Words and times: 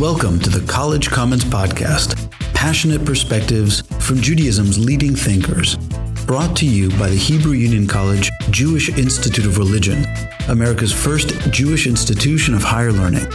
Welcome 0.00 0.40
to 0.40 0.48
the 0.48 0.66
College 0.66 1.10
Commons 1.10 1.44
Podcast 1.44 2.16
passionate 2.54 3.04
perspectives 3.04 3.82
from 4.02 4.18
Judaism's 4.18 4.78
leading 4.78 5.14
thinkers. 5.14 5.76
Brought 6.24 6.56
to 6.56 6.66
you 6.66 6.88
by 6.98 7.10
the 7.10 7.16
Hebrew 7.16 7.52
Union 7.52 7.86
College 7.86 8.30
Jewish 8.48 8.88
Institute 8.88 9.44
of 9.44 9.58
Religion, 9.58 10.06
America's 10.48 10.90
first 10.90 11.38
Jewish 11.50 11.86
institution 11.86 12.54
of 12.54 12.62
higher 12.62 12.92
learning. 12.92 13.30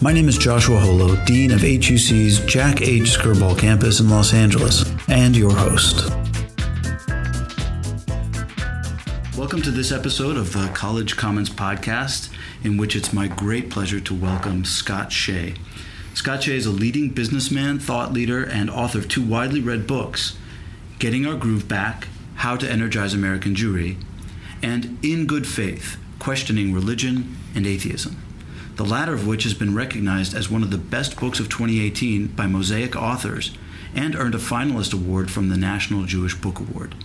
My 0.00 0.12
name 0.12 0.28
is 0.28 0.36
Joshua 0.36 0.80
Holo, 0.80 1.14
Dean 1.24 1.52
of 1.52 1.60
HUC's 1.60 2.40
Jack 2.46 2.82
H. 2.82 3.16
Skirball 3.16 3.56
campus 3.56 4.00
in 4.00 4.10
Los 4.10 4.34
Angeles, 4.34 4.92
and 5.06 5.36
your 5.36 5.52
host. 5.52 6.10
Welcome 9.38 9.62
to 9.62 9.70
this 9.70 9.92
episode 9.92 10.36
of 10.36 10.52
the 10.52 10.68
College 10.74 11.16
Commons 11.16 11.48
Podcast, 11.48 12.28
in 12.64 12.76
which 12.76 12.96
it's 12.96 13.12
my 13.12 13.28
great 13.28 13.70
pleasure 13.70 14.00
to 14.00 14.14
welcome 14.16 14.64
Scott 14.64 15.12
Shay. 15.12 15.54
Scott 16.18 16.48
is 16.48 16.66
a 16.66 16.72
leading 16.72 17.10
businessman, 17.10 17.78
thought 17.78 18.12
leader, 18.12 18.42
and 18.42 18.68
author 18.68 18.98
of 18.98 19.06
two 19.06 19.24
widely 19.24 19.60
read 19.60 19.86
books 19.86 20.36
Getting 20.98 21.24
Our 21.24 21.36
Groove 21.36 21.68
Back 21.68 22.08
How 22.34 22.56
to 22.56 22.68
Energize 22.68 23.14
American 23.14 23.54
Jewry, 23.54 24.02
and 24.60 24.98
In 25.00 25.26
Good 25.26 25.46
Faith 25.46 25.96
Questioning 26.18 26.74
Religion 26.74 27.36
and 27.54 27.68
Atheism. 27.68 28.20
The 28.74 28.84
latter 28.84 29.14
of 29.14 29.28
which 29.28 29.44
has 29.44 29.54
been 29.54 29.76
recognized 29.76 30.34
as 30.34 30.50
one 30.50 30.64
of 30.64 30.72
the 30.72 30.76
best 30.76 31.20
books 31.20 31.38
of 31.38 31.48
2018 31.48 32.26
by 32.26 32.48
Mosaic 32.48 32.96
authors 32.96 33.56
and 33.94 34.16
earned 34.16 34.34
a 34.34 34.38
finalist 34.38 34.92
award 34.92 35.30
from 35.30 35.50
the 35.50 35.56
National 35.56 36.02
Jewish 36.02 36.34
Book 36.34 36.58
Award. 36.58 36.96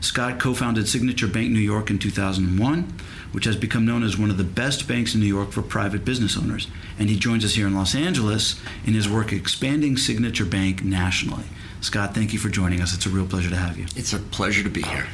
Scott 0.00 0.38
co 0.38 0.54
founded 0.54 0.88
Signature 0.88 1.26
Bank 1.26 1.50
New 1.50 1.58
York 1.58 1.90
in 1.90 1.98
2001, 1.98 2.94
which 3.32 3.44
has 3.44 3.56
become 3.56 3.84
known 3.84 4.02
as 4.02 4.16
one 4.16 4.30
of 4.30 4.38
the 4.38 4.44
best 4.44 4.86
banks 4.86 5.14
in 5.14 5.20
New 5.20 5.26
York 5.26 5.52
for 5.52 5.62
private 5.62 6.04
business 6.04 6.36
owners. 6.36 6.68
And 6.98 7.08
he 7.08 7.18
joins 7.18 7.44
us 7.44 7.54
here 7.54 7.66
in 7.66 7.74
Los 7.74 7.94
Angeles 7.94 8.60
in 8.84 8.94
his 8.94 9.08
work 9.08 9.32
expanding 9.32 9.96
Signature 9.96 10.44
Bank 10.44 10.84
nationally. 10.84 11.44
Scott, 11.80 12.14
thank 12.14 12.32
you 12.32 12.38
for 12.38 12.48
joining 12.48 12.80
us. 12.80 12.94
It's 12.94 13.06
a 13.06 13.10
real 13.10 13.26
pleasure 13.26 13.50
to 13.50 13.56
have 13.56 13.78
you. 13.78 13.86
It's 13.96 14.12
a 14.12 14.18
pleasure 14.18 14.62
to 14.62 14.70
be 14.70 14.82
here. 14.82 15.06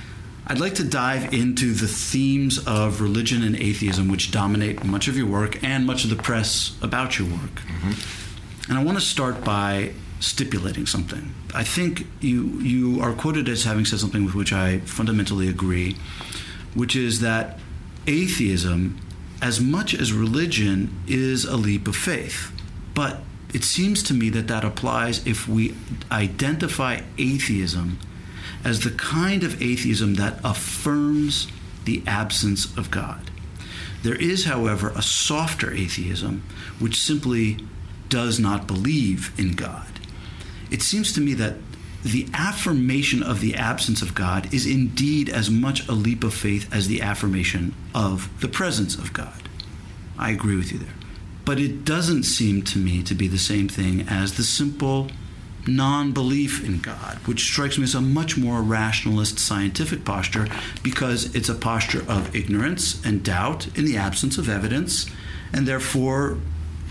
I'd 0.46 0.58
like 0.58 0.74
to 0.74 0.84
dive 0.84 1.32
into 1.32 1.72
the 1.72 1.86
themes 1.86 2.58
of 2.66 3.00
religion 3.00 3.42
and 3.42 3.54
atheism, 3.54 4.08
which 4.08 4.32
dominate 4.32 4.82
much 4.82 5.06
of 5.06 5.16
your 5.16 5.26
work 5.26 5.62
and 5.62 5.86
much 5.86 6.04
of 6.04 6.10
the 6.10 6.16
press 6.16 6.76
about 6.82 7.18
your 7.18 7.28
work. 7.28 7.54
Mm-hmm. 7.54 8.70
And 8.70 8.78
I 8.78 8.84
want 8.84 8.98
to 8.98 9.04
start 9.04 9.44
by 9.44 9.92
stipulating 10.22 10.86
something. 10.86 11.34
I 11.52 11.64
think 11.64 12.06
you 12.20 12.60
you 12.60 13.00
are 13.02 13.12
quoted 13.12 13.48
as 13.48 13.64
having 13.64 13.84
said 13.84 13.98
something 13.98 14.24
with 14.24 14.34
which 14.34 14.52
I 14.52 14.78
fundamentally 14.80 15.48
agree, 15.48 15.96
which 16.74 16.94
is 16.96 17.20
that 17.20 17.58
atheism, 18.06 18.98
as 19.42 19.60
much 19.60 19.94
as 19.94 20.12
religion, 20.12 20.96
is 21.06 21.44
a 21.44 21.56
leap 21.56 21.88
of 21.88 21.96
faith. 21.96 22.52
But 22.94 23.20
it 23.52 23.64
seems 23.64 24.02
to 24.04 24.14
me 24.14 24.30
that 24.30 24.48
that 24.48 24.64
applies 24.64 25.26
if 25.26 25.48
we 25.48 25.74
identify 26.10 27.00
atheism 27.18 27.98
as 28.64 28.80
the 28.80 28.90
kind 28.92 29.42
of 29.42 29.60
atheism 29.60 30.14
that 30.14 30.38
affirms 30.44 31.48
the 31.84 32.02
absence 32.06 32.76
of 32.78 32.92
God. 32.92 33.30
There 34.04 34.14
is, 34.14 34.44
however, 34.44 34.92
a 34.94 35.02
softer 35.02 35.72
atheism 35.72 36.44
which 36.78 37.00
simply 37.00 37.58
does 38.08 38.38
not 38.38 38.66
believe 38.66 39.32
in 39.38 39.52
God 39.52 39.92
it 40.72 40.82
seems 40.82 41.12
to 41.12 41.20
me 41.20 41.34
that 41.34 41.56
the 42.02 42.26
affirmation 42.34 43.22
of 43.22 43.40
the 43.40 43.54
absence 43.54 44.02
of 44.02 44.14
God 44.14 44.52
is 44.52 44.66
indeed 44.66 45.28
as 45.28 45.50
much 45.50 45.86
a 45.86 45.92
leap 45.92 46.24
of 46.24 46.34
faith 46.34 46.72
as 46.74 46.88
the 46.88 47.00
affirmation 47.00 47.74
of 47.94 48.28
the 48.40 48.48
presence 48.48 48.96
of 48.96 49.12
God. 49.12 49.48
I 50.18 50.30
agree 50.30 50.56
with 50.56 50.72
you 50.72 50.78
there. 50.78 50.94
But 51.44 51.60
it 51.60 51.84
doesn't 51.84 52.24
seem 52.24 52.62
to 52.62 52.78
me 52.78 53.02
to 53.02 53.14
be 53.14 53.28
the 53.28 53.38
same 53.38 53.68
thing 53.68 54.06
as 54.08 54.34
the 54.34 54.42
simple 54.42 55.10
non 55.66 56.12
belief 56.12 56.64
in 56.64 56.80
God, 56.80 57.18
which 57.24 57.44
strikes 57.44 57.78
me 57.78 57.84
as 57.84 57.94
a 57.94 58.00
much 58.00 58.36
more 58.36 58.62
rationalist 58.62 59.38
scientific 59.38 60.04
posture 60.04 60.48
because 60.82 61.34
it's 61.34 61.48
a 61.48 61.54
posture 61.54 62.04
of 62.08 62.34
ignorance 62.34 63.04
and 63.04 63.22
doubt 63.22 63.66
in 63.76 63.84
the 63.84 63.96
absence 63.96 64.38
of 64.38 64.48
evidence 64.48 65.06
and 65.52 65.68
therefore 65.68 66.38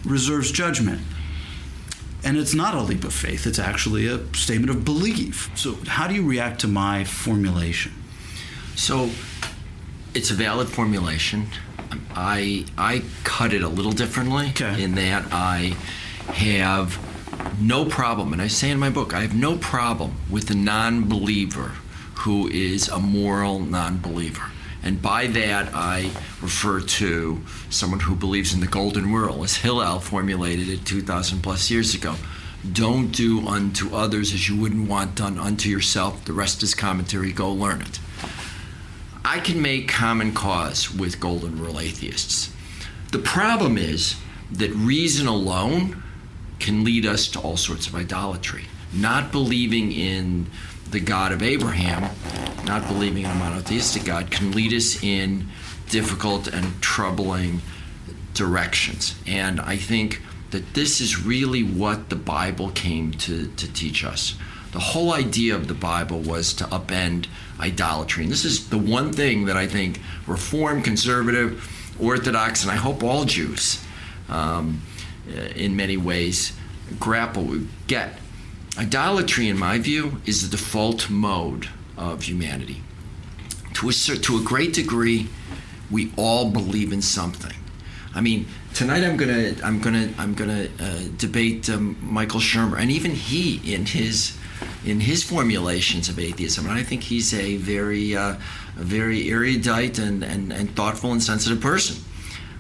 reserves 0.06 0.52
judgment. 0.52 1.02
And 2.24 2.38
it's 2.38 2.54
not 2.54 2.76
a 2.76 2.82
leap 2.82 3.04
of 3.04 3.14
faith, 3.14 3.48
it's 3.48 3.60
actually 3.60 4.08
a 4.08 4.22
statement 4.36 4.70
of 4.70 4.86
belief. 4.86 5.50
So, 5.56 5.78
how 5.88 6.08
do 6.08 6.14
you 6.14 6.28
react 6.28 6.62
to 6.62 6.68
my 6.68 7.04
formulation? 7.04 7.94
So, 8.76 9.10
it's 10.14 10.30
a 10.30 10.34
valid 10.34 10.68
formulation. 10.70 11.48
I, 12.16 12.66
I 12.78 13.04
cut 13.24 13.54
it 13.54 13.64
a 13.64 13.68
little 13.68 13.92
differently 13.92 14.50
okay. 14.50 14.82
in 14.82 14.96
that 14.96 15.26
I 15.32 15.76
have 16.28 17.00
no 17.60 17.86
problem, 17.86 18.34
and 18.34 18.42
I 18.42 18.48
say 18.48 18.70
in 18.70 18.80
my 18.80 18.90
book, 18.90 19.14
I 19.14 19.22
have 19.22 19.36
no 19.36 19.58
problem 19.58 20.16
with 20.30 20.48
the 20.48 20.56
non 20.56 21.08
believer 21.08 21.74
who 22.20 22.48
is 22.50 22.88
a 22.88 23.00
moral 23.00 23.60
non 23.60 24.00
believer. 24.00 24.51
And 24.84 25.02
by 25.02 25.28
that, 25.28 25.74
I 25.74 26.12
refer 26.42 26.82
to 26.82 27.42
someone 27.70 28.00
who 28.00 28.16
believes 28.16 28.54
in 28.54 28.62
the 28.62 28.68
golden 28.68 29.14
rule, 29.14 29.44
as 29.44 29.58
Hillel 29.58 30.00
formulated 30.00 30.70
it 30.70 30.86
2,000 30.86 31.42
plus 31.42 31.70
years 31.70 31.94
ago. 31.94 32.16
Don't 32.72 33.12
do 33.12 33.48
unto 33.48 33.96
others 33.96 34.34
as 34.34 34.48
you 34.48 34.60
wouldn't 34.60 34.90
want 34.90 35.16
done 35.16 35.38
unto 35.38 35.70
yourself. 35.70 36.26
The 36.26 36.34
rest 36.34 36.64
is 36.64 36.74
commentary. 36.74 37.32
Go 37.32 37.52
learn 37.52 37.82
it. 37.82 38.00
I 39.24 39.40
can 39.40 39.62
make 39.62 39.88
common 39.88 40.34
cause 40.34 40.94
with 40.94 41.20
golden 41.20 41.60
rule 41.60 41.80
atheists. 41.80 42.52
The 43.12 43.20
problem 43.20 43.78
is 43.78 44.16
that 44.52 44.72
reason 44.72 45.28
alone 45.28 46.04
can 46.60 46.84
lead 46.84 47.06
us 47.06 47.28
to 47.30 47.40
all 47.40 47.58
sorts 47.58 47.88
of 47.88 47.96
idolatry. 47.96 48.66
Not 48.94 49.32
believing 49.32 49.92
in 49.92 50.48
the 50.92 51.00
God 51.00 51.32
of 51.32 51.42
Abraham, 51.42 52.14
not 52.66 52.88
believing 52.88 53.24
in 53.24 53.32
a 53.32 53.36
monotheistic 53.36 54.06
God, 54.06 54.30
can 54.30 54.52
lead 54.52 54.74
us 54.74 55.02
in 55.04 55.48
difficult 55.90 56.48
and 56.48 56.82
troubling 56.82 57.62
directions. 58.34 59.16
And 59.26 59.60
I 59.60 59.78
think 59.78 60.22
that 60.52 60.74
this 60.74 61.02
is 61.02 61.24
really 61.26 61.64
what 61.64 62.10
the 62.10 62.16
Bible 62.16 62.70
came 62.72 63.12
to, 63.12 63.48
to 63.48 63.74
teach 63.74 64.04
us. 64.04 64.36
The 64.72 64.80
whole 64.80 65.14
idea 65.14 65.56
of 65.56 65.68
the 65.68 65.74
Bible 65.74 66.20
was 66.20 66.54
to 66.56 66.64
upend 66.66 67.28
idolatry. 67.60 68.24
And 68.24 68.32
this 68.32 68.46
is 68.46 68.70
the 68.70 68.78
one 68.78 69.12
thing 69.12 69.46
that 69.46 69.58
I 69.58 69.68
think 69.68 70.00
Reform, 70.28 70.82
Conservative, 70.82 71.68
Orthodox, 72.00 72.64
and 72.64 72.72
I 72.72 72.76
hope 72.76 73.04
all 73.04 73.26
Jews 73.26 73.84
um, 74.30 74.82
in 75.56 75.76
many 75.76 75.98
ways 75.98 76.54
grapple 77.00 77.44
with, 77.44 77.70
get 77.88 78.18
Idolatry, 78.78 79.50
in 79.50 79.60
my 79.60 79.78
view, 79.80 80.22
is 80.26 80.42
the 80.42 80.56
default 80.56 81.10
mode 81.10 81.70
of 81.98 82.24
humanity. 82.24 82.82
To 83.74 83.90
a, 83.90 83.92
to 83.92 84.38
a 84.38 84.42
great 84.42 84.74
degree, 84.74 85.28
we 85.90 86.12
all 86.18 86.50
believe 86.50 86.94
in 86.94 87.02
something. 87.02 87.56
I 88.14 88.22
mean, 88.22 88.48
tonight 88.74 89.04
I'm 89.04 89.18
gonna 89.18 89.56
I'm 89.64 89.80
gonna 89.80 90.14
I'm 90.18 90.34
gonna 90.34 90.68
uh, 90.80 91.00
debate 91.18 91.70
um, 91.70 91.98
Michael 92.02 92.40
Shermer, 92.40 92.78
and 92.78 92.92
even 92.92 93.12
he 93.12 93.74
in 93.74 93.86
his 93.86 94.38
in 94.86 95.00
his 95.02 95.24
formulations 95.24 96.10
of 96.10 96.20
atheism, 96.20 96.66
and 96.66 96.74
I 96.74 96.84
think 96.84 97.04
he's 97.04 97.34
a 97.34 97.58
very 97.58 98.16
uh, 98.16 98.36
a 98.78 98.84
very 98.84 99.30
erudite 99.30 100.00
and, 100.00 100.24
and, 100.24 100.52
and 100.52 100.76
thoughtful 100.76 101.12
and 101.12 101.22
sensitive 101.22 101.62
person. 101.62 102.04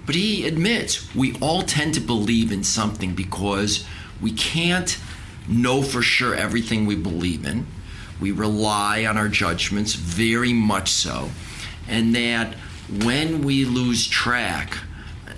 But 0.05 0.15
he 0.15 0.47
admits 0.47 1.13
we 1.15 1.35
all 1.39 1.61
tend 1.61 1.93
to 1.95 2.01
believe 2.01 2.51
in 2.51 2.63
something 2.63 3.13
because 3.13 3.85
we 4.21 4.31
can't 4.31 4.97
know 5.47 5.81
for 5.81 6.01
sure 6.01 6.35
everything 6.35 6.85
we 6.85 6.95
believe 6.95 7.45
in. 7.45 7.67
We 8.19 8.31
rely 8.31 9.05
on 9.05 9.17
our 9.17 9.27
judgments 9.27 9.93
very 9.93 10.53
much 10.53 10.89
so. 10.89 11.29
And 11.87 12.15
that 12.15 12.53
when 13.03 13.41
we 13.41 13.65
lose 13.65 14.07
track, 14.07 14.77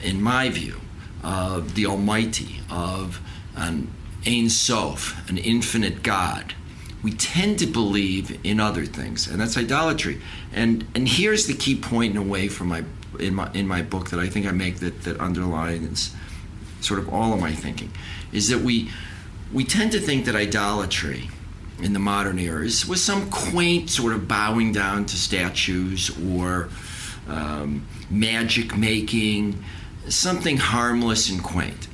in 0.03 0.21
my 0.21 0.49
view, 0.49 0.81
of 1.23 1.75
the 1.75 1.85
Almighty, 1.85 2.61
of 2.69 3.21
an 3.55 3.89
Ein 4.27 4.49
Sof, 4.49 5.29
an 5.29 5.37
infinite 5.37 6.03
God, 6.03 6.53
we 7.01 7.11
tend 7.11 7.59
to 7.59 7.65
believe 7.65 8.39
in 8.45 8.59
other 8.59 8.85
things, 8.85 9.27
and 9.27 9.39
that's 9.39 9.57
idolatry. 9.57 10.21
And 10.53 10.85
and 10.95 11.07
here's 11.07 11.47
the 11.47 11.53
key 11.53 11.75
point 11.75 12.15
in 12.15 12.17
a 12.17 12.23
way 12.23 12.47
from 12.47 12.67
my 12.67 12.83
in 13.19 13.35
my 13.35 13.51
in 13.53 13.67
my 13.67 13.81
book 13.81 14.09
that 14.11 14.19
I 14.19 14.27
think 14.27 14.45
I 14.45 14.51
make 14.51 14.77
that 14.77 15.03
that 15.03 15.19
underlines 15.19 16.15
sort 16.79 16.99
of 16.99 17.13
all 17.13 17.33
of 17.33 17.39
my 17.39 17.53
thinking, 17.53 17.91
is 18.31 18.49
that 18.49 18.59
we 18.59 18.89
we 19.53 19.63
tend 19.63 19.91
to 19.91 19.99
think 19.99 20.25
that 20.25 20.35
idolatry 20.35 21.29
in 21.81 21.93
the 21.93 21.99
modern 21.99 22.39
era 22.39 22.65
is, 22.65 22.87
was 22.87 23.03
some 23.03 23.29
quaint 23.29 23.89
sort 23.89 24.13
of 24.13 24.27
bowing 24.27 24.71
down 24.71 25.05
to 25.05 25.15
statues 25.15 26.11
or 26.35 26.69
um, 27.27 27.85
magic 28.09 28.75
making, 28.75 29.63
something 30.09 30.57
harmless 30.57 31.29
and 31.29 31.43
quaint. 31.43 31.87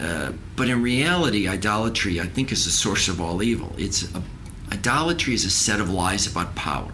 Uh, 0.00 0.32
but 0.56 0.68
in 0.68 0.82
reality, 0.82 1.48
idolatry, 1.48 2.20
I 2.20 2.26
think, 2.26 2.52
is 2.52 2.64
the 2.64 2.70
source 2.70 3.08
of 3.08 3.20
all 3.20 3.42
evil. 3.42 3.72
It's 3.78 4.12
a, 4.14 4.22
idolatry 4.72 5.32
is 5.32 5.44
a 5.44 5.50
set 5.50 5.80
of 5.80 5.88
lies 5.88 6.26
about 6.26 6.54
power. 6.54 6.92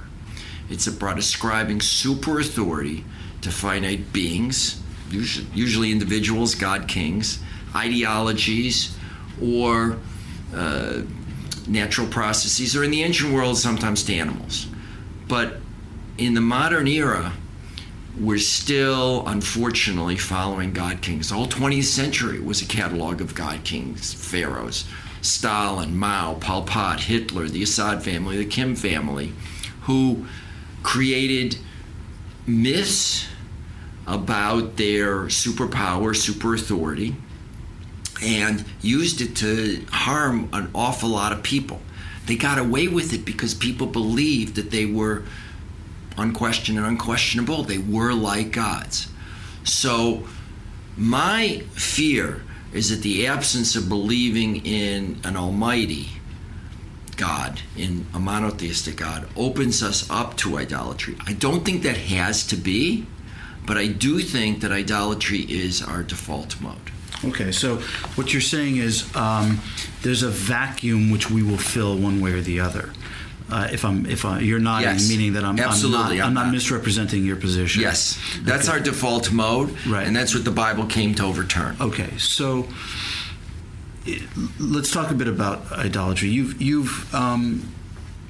It's 0.69 0.87
about 0.87 1.19
ascribing 1.19 1.81
super 1.81 2.39
authority 2.39 3.05
to 3.41 3.51
finite 3.51 4.13
beings, 4.13 4.81
usually, 5.11 5.47
usually 5.55 5.91
individuals, 5.91 6.55
God 6.55 6.87
kings, 6.87 7.41
ideologies 7.75 8.97
or 9.41 9.99
uh, 10.55 11.03
natural 11.67 12.07
processes, 12.07 12.75
or 12.75 12.85
in 12.85 12.91
the 12.91 13.03
ancient 13.03 13.33
world, 13.33 13.57
sometimes 13.57 14.03
to 14.05 14.15
animals. 14.15 14.67
But 15.29 15.59
in 16.19 16.35
the 16.35 16.41
modern 16.41 16.87
era, 16.89 17.33
we're 18.19 18.39
still, 18.39 19.27
unfortunately, 19.27 20.17
following 20.17 20.73
God 20.73 21.01
kings. 21.01 21.31
Whole 21.31 21.47
20th 21.47 21.85
century 21.85 22.41
was 22.41 22.61
a 22.61 22.67
catalog 22.67 23.21
of 23.21 23.35
God 23.35 23.65
kings, 23.65 24.13
pharaohs. 24.13 24.85
Stalin, 25.23 25.97
Mao, 25.97 26.35
Pol 26.35 26.65
Pot, 26.65 27.01
Hitler, 27.01 27.49
the 27.49 27.63
Assad 27.63 28.03
family, 28.03 28.37
the 28.37 28.45
Kim 28.45 28.75
family, 28.75 29.33
who 29.83 30.27
created 30.83 31.57
myths 32.45 33.27
about 34.07 34.77
their 34.77 35.27
superpower, 35.27 36.15
super 36.15 36.55
authority, 36.55 37.15
and 38.23 38.65
used 38.81 39.21
it 39.21 39.37
to 39.37 39.85
harm 39.91 40.49
an 40.53 40.71
awful 40.75 41.09
lot 41.09 41.33
of 41.33 41.43
people. 41.43 41.81
They 42.27 42.37
got 42.37 42.59
away 42.59 42.89
with 42.89 43.13
it 43.13 43.25
because 43.25 43.53
people 43.53 43.87
believed 43.87 44.55
that 44.55 44.71
they 44.71 44.87
were 44.87 45.25
unquestioned 46.17 46.79
and 46.79 46.87
unquestionable. 46.87 47.65
They 47.65 47.79
were 47.79 48.13
like 48.13 48.53
gods. 48.53 49.09
So, 49.65 50.29
my 50.97 51.65
fear 51.73 52.43
is 52.73 52.91
that 52.91 53.03
the 53.03 53.27
absence 53.27 53.77
of 53.77 53.89
believing 53.89 54.65
in 54.65 55.21
an 55.25 55.37
almighty 55.37 56.09
God, 57.17 57.61
in 57.77 58.07
a 58.15 58.19
monotheistic 58.19 58.97
God, 58.97 59.29
opens 59.37 59.83
us 59.83 60.09
up 60.11 60.37
to 60.39 60.59
idolatry. 60.59 61.17
I 61.27 61.33
don't 61.33 61.65
think 61.65 61.83
that 61.83 61.97
has 61.97 62.47
to 62.49 62.57
be, 62.57 63.07
but 63.67 63.77
I 63.77 63.87
do 63.87 64.21
think 64.21 64.61
that 64.61 64.73
idolatry 64.73 65.41
is 65.41 65.83
our 65.83 66.03
default 66.03 66.61
mode. 66.61 66.92
Okay, 67.25 67.53
so 67.53 67.77
what 68.17 68.33
you're 68.33 68.43
saying 68.43 68.77
is 68.77 69.15
um, 69.15 69.61
there's 70.03 70.23
a 70.23 70.29
vacuum 70.29 71.11
which 71.11 71.31
we 71.31 71.43
will 71.43 71.59
fill 71.59 71.97
one 71.97 72.21
way 72.21 72.33
or 72.33 72.41
the 72.41 72.61
other. 72.61 72.93
Uh, 73.51 73.69
if 73.71 73.85
I'm, 73.85 74.07
if 74.07 74.25
I, 74.25 74.41
you're 74.41 74.59
nodding, 74.59 74.89
yes, 74.89 75.09
meaning 75.11 75.35
that 75.35 75.45
I'm, 75.45 75.59
absolutely, 75.59 76.23
I'm 76.23 76.33
not, 76.33 76.41
I'm 76.41 76.47
not 76.47 76.53
misrepresenting 76.53 77.25
your 77.25 77.37
position. 77.37 77.83
Yes, 77.83 78.19
that's 78.41 78.67
okay. 78.67 78.79
our 78.79 78.83
default 78.83 79.31
mode, 79.31 79.77
right? 79.87 80.07
And 80.07 80.17
that's 80.17 80.35
what 80.35 80.45
the 80.45 80.51
Bible 80.51 80.87
came 80.87 81.15
to 81.17 81.25
overturn. 81.25 81.77
Okay, 81.79 82.17
so 82.17 82.67
let's 84.59 84.91
talk 84.91 85.11
a 85.11 85.15
bit 85.15 85.29
about 85.29 85.71
idolatry. 85.71 86.31
You've 86.31 86.63
you've 86.63 87.15
um, 87.15 87.71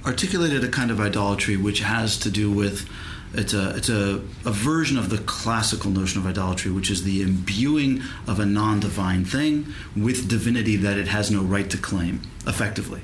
articulated 0.05 0.65
a 0.65 0.69
kind 0.69 0.91
of 0.91 1.01
idolatry 1.01 1.57
which 1.57 1.81
has 1.81 2.19
to 2.19 2.31
do 2.31 2.51
with 2.51 2.89
it's 3.35 3.55
a 3.55 3.77
it's 3.77 3.89
a, 3.89 4.21
a 4.45 4.53
version 4.53 4.99
of 4.99 5.11
the 5.11 5.19
classical 5.19 5.91
notion 5.91 6.21
of 6.21 6.27
idolatry, 6.27 6.71
which 6.71 6.91
is 6.91 7.05
the 7.05 7.23
imbuing 7.23 8.03
of 8.27 8.39
a 8.39 8.47
non-divine 8.47 9.25
thing 9.25 9.73
with 9.97 10.29
divinity 10.29 10.77
that 10.77 10.99
it 10.99 11.09
has 11.09 11.31
no 11.31 11.43
right 11.43 11.69
to 11.71 11.79
claim, 11.79 12.23
effectively. 12.47 13.01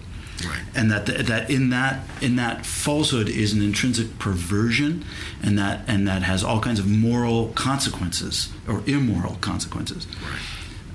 Right. 0.47 0.61
And 0.75 0.91
that 0.91 1.07
that 1.07 1.51
in 1.51 1.71
that 1.71 2.07
in 2.21 2.37
that 2.37 2.65
falsehood 2.65 3.29
is 3.29 3.53
an 3.53 3.63
intrinsic 3.63 4.19
perversion, 4.19 5.05
and 5.43 5.59
that 5.59 5.83
and 5.89 6.07
that 6.07 6.23
has 6.23 6.45
all 6.45 6.61
kinds 6.61 6.79
of 6.79 6.87
moral 6.87 7.49
consequences 7.55 8.51
or 8.69 8.83
immoral 8.87 9.37
consequences. 9.41 10.07
Right. 10.23 10.41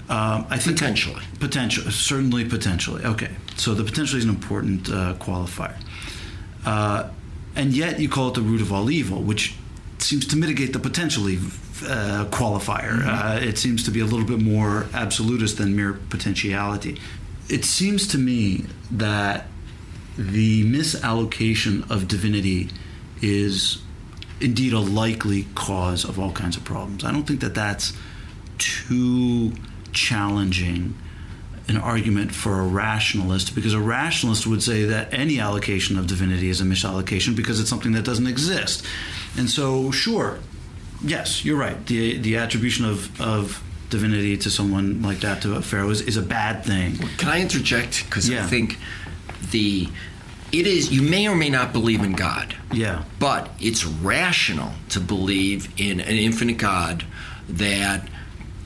Um, 0.10 0.46
I 0.50 0.58
think 0.58 0.78
potentially, 0.78 1.24
potentially, 1.40 1.90
certainly 1.92 2.46
potentially. 2.46 3.04
Okay, 3.04 3.32
so 3.56 3.74
the 3.74 3.84
potentially 3.84 4.20
is 4.20 4.26
an 4.26 4.30
important 4.30 4.90
uh, 4.90 5.16
qualifier. 5.16 5.76
Uh, 6.66 7.10
and 7.56 7.74
yet 7.74 8.00
you 8.00 8.10
call 8.10 8.30
it 8.30 8.34
the 8.34 8.42
root 8.42 8.62
of 8.62 8.72
all 8.72 8.90
evil, 8.90 9.22
which 9.22 9.56
seems 10.00 10.28
to 10.28 10.36
mitigate 10.36 10.74
the 10.74 10.80
potentially 10.80 11.38
uh, 11.86 12.26
qualifier. 12.30 13.00
Mm-hmm. 13.00 13.10
Uh, 13.10 13.40
it 13.42 13.58
seems 13.58 13.84
to 13.84 13.92
be 13.92 14.00
a 14.00 14.06
little 14.06 14.26
bit 14.26 14.42
more 14.42 14.88
absolutist 14.94 15.58
than 15.58 15.76
mere 15.76 15.94
potentiality. 15.94 17.00
It 17.50 17.66
seems 17.66 18.08
to 18.08 18.18
me 18.18 18.66
that 18.92 19.48
the 20.18 20.64
misallocation 20.66 21.90
of 21.90 22.08
divinity 22.08 22.70
is 23.22 23.82
indeed 24.40 24.74
a 24.74 24.80
likely 24.80 25.48
cause 25.56 26.04
of 26.04 26.20
all 26.20 26.32
kinds 26.32 26.58
of 26.58 26.64
problems. 26.64 27.04
I 27.04 27.12
don't 27.12 27.26
think 27.26 27.40
that 27.42 27.56
that's 27.56 27.94
too 28.58 29.54
challenging 29.92 30.96
an 31.68 31.78
argument 31.78 32.34
for 32.34 32.60
a 32.60 32.64
rationalist 32.68 33.56
because 33.56 33.74
a 33.74 33.80
rationalist 33.80 34.46
would 34.46 34.62
say 34.62 34.84
that 34.86 35.14
any 35.14 35.40
allocation 35.40 35.98
of 35.98 36.08
divinity 36.08 36.50
is 36.50 36.60
a 36.60 36.64
misallocation 36.64 37.36
because 37.36 37.60
it's 37.60 37.70
something 37.70 37.94
that 37.94 38.04
doesn't 38.04 38.28
exist. 38.28 38.86
And 39.38 39.50
so, 39.50 39.90
sure, 39.92 40.40
yes, 41.04 41.46
you're 41.46 41.58
right. 41.58 41.86
The, 41.88 42.18
the 42.18 42.38
attribution 42.38 42.86
of, 42.86 43.22
of 43.22 43.64
divinity 43.90 44.38
to 44.38 44.50
someone 44.50 45.02
like 45.02 45.20
that, 45.22 45.42
to 45.44 45.56
a 45.56 45.62
pharaoh, 45.62 45.90
is, 45.90 46.02
is 46.02 46.18
a 46.18 46.22
bad 46.22 46.66
thing. 46.66 46.98
Can 47.18 47.30
I 47.30 47.42
interject? 47.42 48.06
Because 48.06 48.30
yeah. 48.30 48.44
I 48.44 48.48
think 48.48 48.78
the 49.52 49.88
it 50.52 50.68
is 50.68 50.92
you 50.92 51.02
may 51.02 51.28
or 51.28 51.36
may 51.36 51.50
not 51.50 51.74
believe 51.74 52.04
in 52.04 52.14
God. 52.14 52.56
Yeah. 52.72 53.04
But 53.20 53.50
it's 53.60 53.86
rational 53.86 54.72
to 54.90 55.00
believe 55.00 55.74
in 55.78 56.00
an 56.00 56.16
infinite 56.16 56.60
God 56.60 57.04
that 57.50 58.08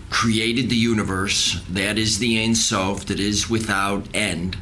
created 0.10 0.70
the 0.70 0.76
universe, 0.76 1.62
that 1.70 1.98
is 1.98 2.20
the 2.20 2.42
Ein 2.42 2.56
Sof, 2.56 3.06
that 3.06 3.20
is 3.20 3.50
without 3.50 4.08
end, 4.14 4.58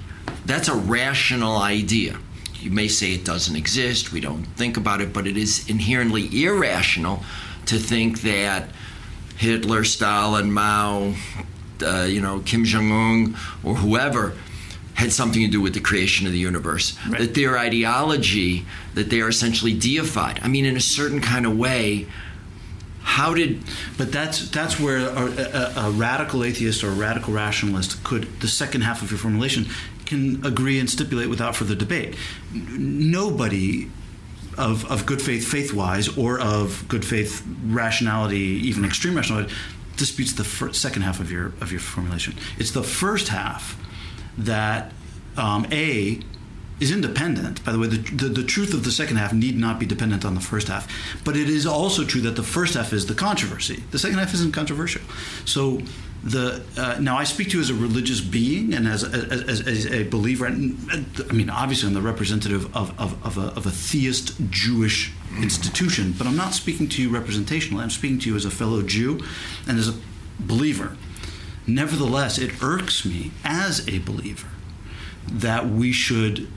that's 0.45 0.67
a 0.67 0.75
rational 0.75 1.57
idea. 1.57 2.17
You 2.59 2.71
may 2.71 2.87
say 2.87 3.13
it 3.13 3.25
doesn't 3.25 3.55
exist, 3.55 4.11
we 4.11 4.19
don't 4.19 4.43
think 4.57 4.77
about 4.77 5.01
it, 5.01 5.13
but 5.13 5.27
it 5.27 5.37
is 5.37 5.69
inherently 5.69 6.43
irrational 6.43 7.23
to 7.67 7.77
think 7.77 8.21
that 8.21 8.69
Hitler, 9.37 9.83
Stalin, 9.83 10.51
Mao, 10.51 11.13
uh, 11.83 12.07
you 12.09 12.21
know, 12.21 12.39
Kim 12.39 12.63
Jong 12.63 12.91
Un, 12.91 13.37
or 13.63 13.75
whoever 13.75 14.35
had 14.95 15.11
something 15.11 15.41
to 15.41 15.47
do 15.47 15.61
with 15.61 15.73
the 15.73 15.79
creation 15.79 16.25
of 16.25 16.31
the 16.31 16.39
universe. 16.39 16.97
Right. 17.07 17.19
That 17.19 17.33
their 17.33 17.57
ideology, 17.57 18.65
that 18.93 19.09
they 19.09 19.19
are 19.21 19.27
essentially 19.27 19.73
deified. 19.73 20.39
I 20.41 20.47
mean, 20.47 20.65
in 20.65 20.77
a 20.77 20.81
certain 20.81 21.19
kind 21.21 21.45
of 21.45 21.57
way, 21.57 22.07
how 23.05 23.35
did 23.35 23.63
but 23.99 24.11
that's 24.11 24.49
that's 24.49 24.79
where 24.79 24.97
a, 24.97 25.25
a, 25.27 25.73
a, 25.87 25.91
radical 25.91 26.43
atheist 26.43 26.83
or 26.83 26.89
a 26.89 26.93
radical 26.95 27.31
rationalist 27.31 28.03
could 28.03 28.23
the 28.41 28.47
second 28.47 28.81
half 28.81 29.03
of 29.03 29.11
your 29.11 29.19
formulation 29.19 29.67
can 30.05 30.43
agree 30.43 30.79
and 30.79 30.89
stipulate 30.89 31.29
without 31.29 31.55
further 31.55 31.75
debate. 31.75 32.15
Nobody 32.51 33.89
of, 34.57 34.89
of 34.89 35.05
good 35.05 35.21
faith 35.21 35.47
faith 35.47 35.71
wise 35.71 36.17
or 36.17 36.39
of 36.39 36.83
good 36.87 37.05
faith 37.05 37.45
rationality 37.67 38.37
even 38.37 38.83
extreme 38.83 39.15
rationality 39.15 39.53
disputes 39.97 40.33
the 40.33 40.43
first, 40.43 40.81
second 40.81 41.03
half 41.03 41.19
of 41.19 41.31
your 41.31 41.53
of 41.61 41.71
your 41.71 41.81
formulation. 41.81 42.33
It's 42.57 42.71
the 42.71 42.83
first 42.83 43.27
half 43.27 43.79
that 44.35 44.91
um, 45.37 45.67
a 45.71 46.21
is 46.79 46.91
independent. 46.91 47.63
By 47.63 47.71
the 47.71 47.79
way, 47.79 47.87
the, 47.87 47.97
the, 47.97 48.29
the, 48.29 48.43
truth 48.43 48.73
of 48.73 48.83
the 48.83 48.91
second 48.91 49.17
half 49.17 49.33
need 49.33 49.57
not 49.57 49.79
be 49.79 49.85
dependent 49.85 50.25
on 50.25 50.35
the 50.35 50.41
first 50.41 50.67
half. 50.67 50.87
But 51.23 51.37
it 51.37 51.49
is 51.49 51.65
also 51.65 52.03
true 52.03 52.21
that 52.21 52.35
the 52.35 52.43
first 52.43 52.73
half 52.73 52.91
is 52.91 53.05
the 53.05 53.13
controversy. 53.13 53.83
The 53.91 53.99
second 53.99 54.17
half 54.19 54.33
isn't 54.33 54.53
controversial. 54.53 55.01
So 55.45 55.81
the 56.23 56.63
uh, 56.75 56.97
now 56.99 57.17
I 57.17 57.23
speak 57.23 57.49
to 57.51 57.57
you 57.57 57.61
as 57.61 57.69
a 57.69 57.75
religious 57.75 58.19
being 58.19 58.73
and 58.73 58.87
as, 58.87 59.03
as, 59.03 59.61
as 59.61 59.85
a 59.87 60.03
believer. 60.09 60.47
And, 60.47 60.77
I 61.29 61.33
mean, 61.33 61.49
obviously, 61.49 61.87
I'm 61.87 61.93
the 61.93 62.01
representative 62.01 62.75
of, 62.75 62.99
of, 62.99 63.23
of, 63.25 63.37
a, 63.37 63.47
of 63.55 63.65
a 63.65 63.71
theist 63.71 64.35
Jewish 64.49 65.13
institution, 65.37 66.13
but 66.17 66.27
I'm 66.27 66.35
not 66.35 66.53
speaking 66.53 66.89
to 66.89 67.01
you 67.01 67.09
representationally. 67.09 67.81
I'm 67.81 67.89
speaking 67.89 68.19
to 68.19 68.29
you 68.29 68.35
as 68.35 68.43
a 68.43 68.51
fellow 68.51 68.81
Jew 68.81 69.23
and 69.67 69.77
as 69.77 69.87
a 69.87 69.93
believer. 70.39 70.97
Nevertheless, 71.67 72.37
it 72.37 72.61
irks 72.61 73.05
me 73.05 73.31
as 73.43 73.87
a 73.87 73.99
believer 73.99 74.49
that 75.27 75.67
we 75.67 75.91
should 75.91 76.47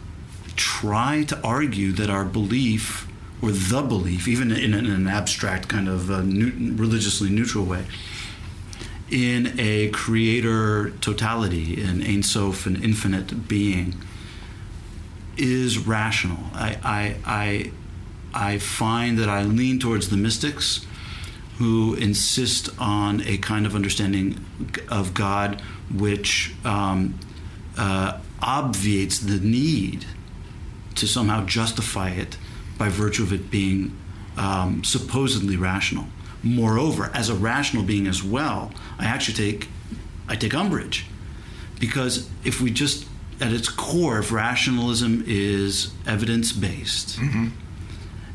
try 0.58 1.24
to 1.24 1.40
argue 1.42 1.92
that 1.92 2.10
our 2.10 2.24
belief 2.24 3.08
or 3.40 3.52
the 3.52 3.82
belief, 3.82 4.26
even 4.26 4.50
in 4.50 4.74
an 4.74 5.06
abstract 5.06 5.68
kind 5.68 5.88
of 5.88 6.10
uh, 6.10 6.22
new, 6.22 6.74
religiously 6.74 7.30
neutral 7.30 7.64
way, 7.64 7.84
in 9.10 9.54
a 9.58 9.88
creator 9.90 10.90
totality, 11.00 11.80
an 11.80 12.02
Ein 12.02 12.22
Sof, 12.22 12.66
an 12.66 12.82
infinite 12.82 13.48
being, 13.48 13.94
is 15.36 15.78
rational. 15.78 16.38
I, 16.52 16.76
I, 16.82 17.16
I, 18.34 18.52
I 18.52 18.58
find 18.58 19.18
that 19.18 19.28
I 19.28 19.44
lean 19.44 19.78
towards 19.78 20.10
the 20.10 20.16
mystics 20.16 20.84
who 21.58 21.94
insist 21.94 22.68
on 22.78 23.20
a 23.22 23.38
kind 23.38 23.66
of 23.66 23.74
understanding 23.74 24.44
of 24.88 25.14
God 25.14 25.60
which 25.94 26.54
um, 26.64 27.18
uh, 27.76 28.18
obviates 28.42 29.20
the 29.20 29.38
need 29.38 30.04
to 31.00 31.06
somehow 31.06 31.44
justify 31.44 32.10
it 32.10 32.36
by 32.76 32.88
virtue 32.88 33.22
of 33.22 33.32
it 33.32 33.50
being 33.50 33.96
um, 34.36 34.84
supposedly 34.84 35.56
rational. 35.56 36.06
Moreover, 36.42 37.10
as 37.14 37.28
a 37.28 37.34
rational 37.34 37.82
being 37.82 38.06
as 38.06 38.22
well, 38.22 38.72
I 38.98 39.06
actually 39.06 39.34
take 39.34 39.68
I 40.28 40.36
take 40.36 40.54
umbrage 40.54 41.06
because 41.80 42.28
if 42.44 42.60
we 42.60 42.70
just 42.70 43.06
at 43.40 43.52
its 43.52 43.68
core, 43.68 44.18
if 44.18 44.32
rationalism 44.32 45.24
is 45.26 45.92
evidence 46.06 46.52
based, 46.52 47.18
mm-hmm. 47.18 47.48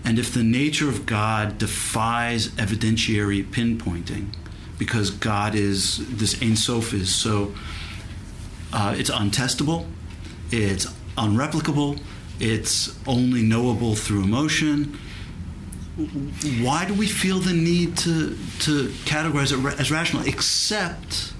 and 0.03 0.19
if 0.19 0.33
the 0.33 0.43
nature 0.43 0.89
of 0.89 1.05
God 1.05 1.57
defies 1.57 2.47
evidentiary 2.49 3.43
pinpointing, 3.45 4.33
because 4.77 5.11
God 5.11 5.55
is 5.55 6.05
this 6.17 6.41
Ein 6.41 6.55
Sof 6.55 6.93
is 6.93 7.13
so 7.13 7.53
uh, 8.73 8.95
it's 8.97 9.09
untestable, 9.09 9.87
it's 10.51 10.87
unreplicable, 11.17 11.99
it's 12.39 12.97
only 13.07 13.41
knowable 13.41 13.95
through 13.95 14.23
emotion. 14.23 14.97
Why 16.61 16.85
do 16.85 16.93
we 16.93 17.07
feel 17.07 17.39
the 17.39 17.53
need 17.53 17.97
to 17.99 18.35
to 18.61 18.87
categorize 19.05 19.51
it 19.51 19.79
as 19.79 19.91
rational, 19.91 20.25
except 20.27 21.33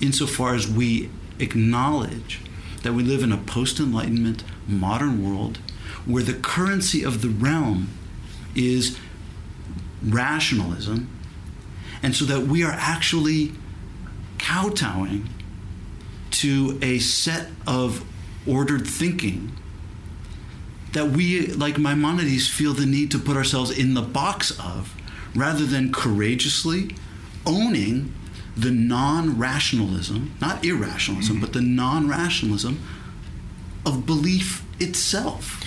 insofar 0.00 0.54
as 0.54 0.66
we 0.66 1.10
acknowledge 1.38 2.40
that 2.82 2.94
we 2.94 3.02
live 3.02 3.22
in 3.22 3.32
a 3.32 3.36
post 3.36 3.78
Enlightenment 3.80 4.44
modern 4.66 5.22
world 5.24 5.58
where 6.06 6.22
the 6.22 6.32
currency 6.32 7.02
of 7.04 7.20
the 7.20 7.28
realm 7.28 7.88
is 8.54 8.98
rationalism, 10.02 11.10
and 12.02 12.16
so 12.16 12.24
that 12.24 12.46
we 12.46 12.64
are 12.64 12.72
actually 12.72 13.52
kowtowing 14.38 15.28
to 16.30 16.78
a 16.80 16.98
set 16.98 17.48
of 17.66 18.04
ordered 18.46 18.86
thinking 18.86 19.52
that 20.92 21.10
we, 21.10 21.48
like 21.48 21.78
Maimonides, 21.78 22.48
feel 22.48 22.72
the 22.72 22.86
need 22.86 23.10
to 23.10 23.18
put 23.18 23.36
ourselves 23.36 23.70
in 23.76 23.94
the 23.94 24.02
box 24.02 24.50
of 24.58 24.94
rather 25.34 25.64
than 25.64 25.92
courageously 25.92 26.94
owning 27.46 28.14
the 28.56 28.70
non 28.70 29.38
rationalism, 29.38 30.34
not 30.40 30.64
irrationalism, 30.64 31.36
mm-hmm. 31.36 31.44
but 31.44 31.52
the 31.52 31.60
non 31.60 32.08
rationalism 32.08 32.82
of 33.86 34.04
belief 34.04 34.64
itself. 34.80 35.62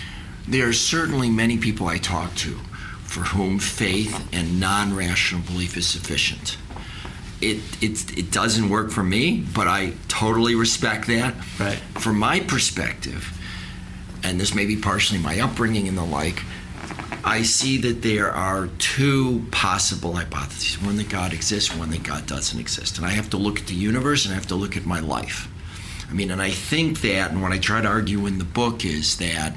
There 0.48 0.68
are 0.68 0.74
certainly 0.74 1.30
many 1.30 1.58
people 1.58 1.88
I 1.88 1.98
talk 1.98 2.36
to 2.36 2.58
for 3.04 3.22
whom 3.22 3.60
faith 3.60 4.28
and 4.34 4.60
non 4.60 4.96
rational 4.96 5.42
belief 5.42 5.78
is 5.78 5.88
sufficient. 5.88 6.58
It, 7.42 7.58
it, 7.82 8.18
it 8.18 8.32
doesn't 8.32 8.70
work 8.70 8.92
for 8.92 9.04
me, 9.04 9.44
but 9.56 9.68
I 9.68 9.94
totally 10.08 10.54
respect 10.54 11.08
that. 11.08 11.34
Right. 11.60 11.78
From 11.96 12.20
my 12.20 12.40
perspective, 12.40 13.38
and 14.24 14.40
this 14.40 14.54
may 14.54 14.66
be 14.66 14.76
partially 14.76 15.20
my 15.20 15.40
upbringing 15.40 15.88
and 15.88 15.98
the 15.98 16.04
like, 16.04 16.44
I 17.24 17.44
see 17.44 17.78
that 17.80 18.02
there 18.02 18.32
are 18.32 18.68
two 18.80 19.46
possible 19.52 20.14
hypotheses 20.14 20.82
one 20.82 20.98
that 20.98 21.10
God 21.10 21.34
exists, 21.34 21.76
one 21.76 21.92
that 21.92 22.04
God 22.04 22.26
doesn't 22.26 22.60
exist. 22.60 22.98
And 22.98 23.06
I 23.06 23.12
have 23.12 23.30
to 23.32 23.38
look 23.38 23.60
at 23.60 23.68
the 23.68 23.76
universe 23.76 24.26
and 24.26 24.32
I 24.34 24.36
have 24.36 24.48
to 24.48 24.56
look 24.56 24.76
at 24.76 24.86
my 24.86 25.00
life. 25.00 25.48
I 26.10 26.14
mean, 26.14 26.32
and 26.32 26.42
I 26.42 26.50
think 26.50 27.02
that, 27.02 27.32
and 27.32 27.42
what 27.42 27.52
I 27.52 27.58
try 27.58 27.82
to 27.82 27.88
argue 27.88 28.26
in 28.26 28.38
the 28.38 28.44
book 28.44 28.84
is 28.84 29.18
that 29.18 29.56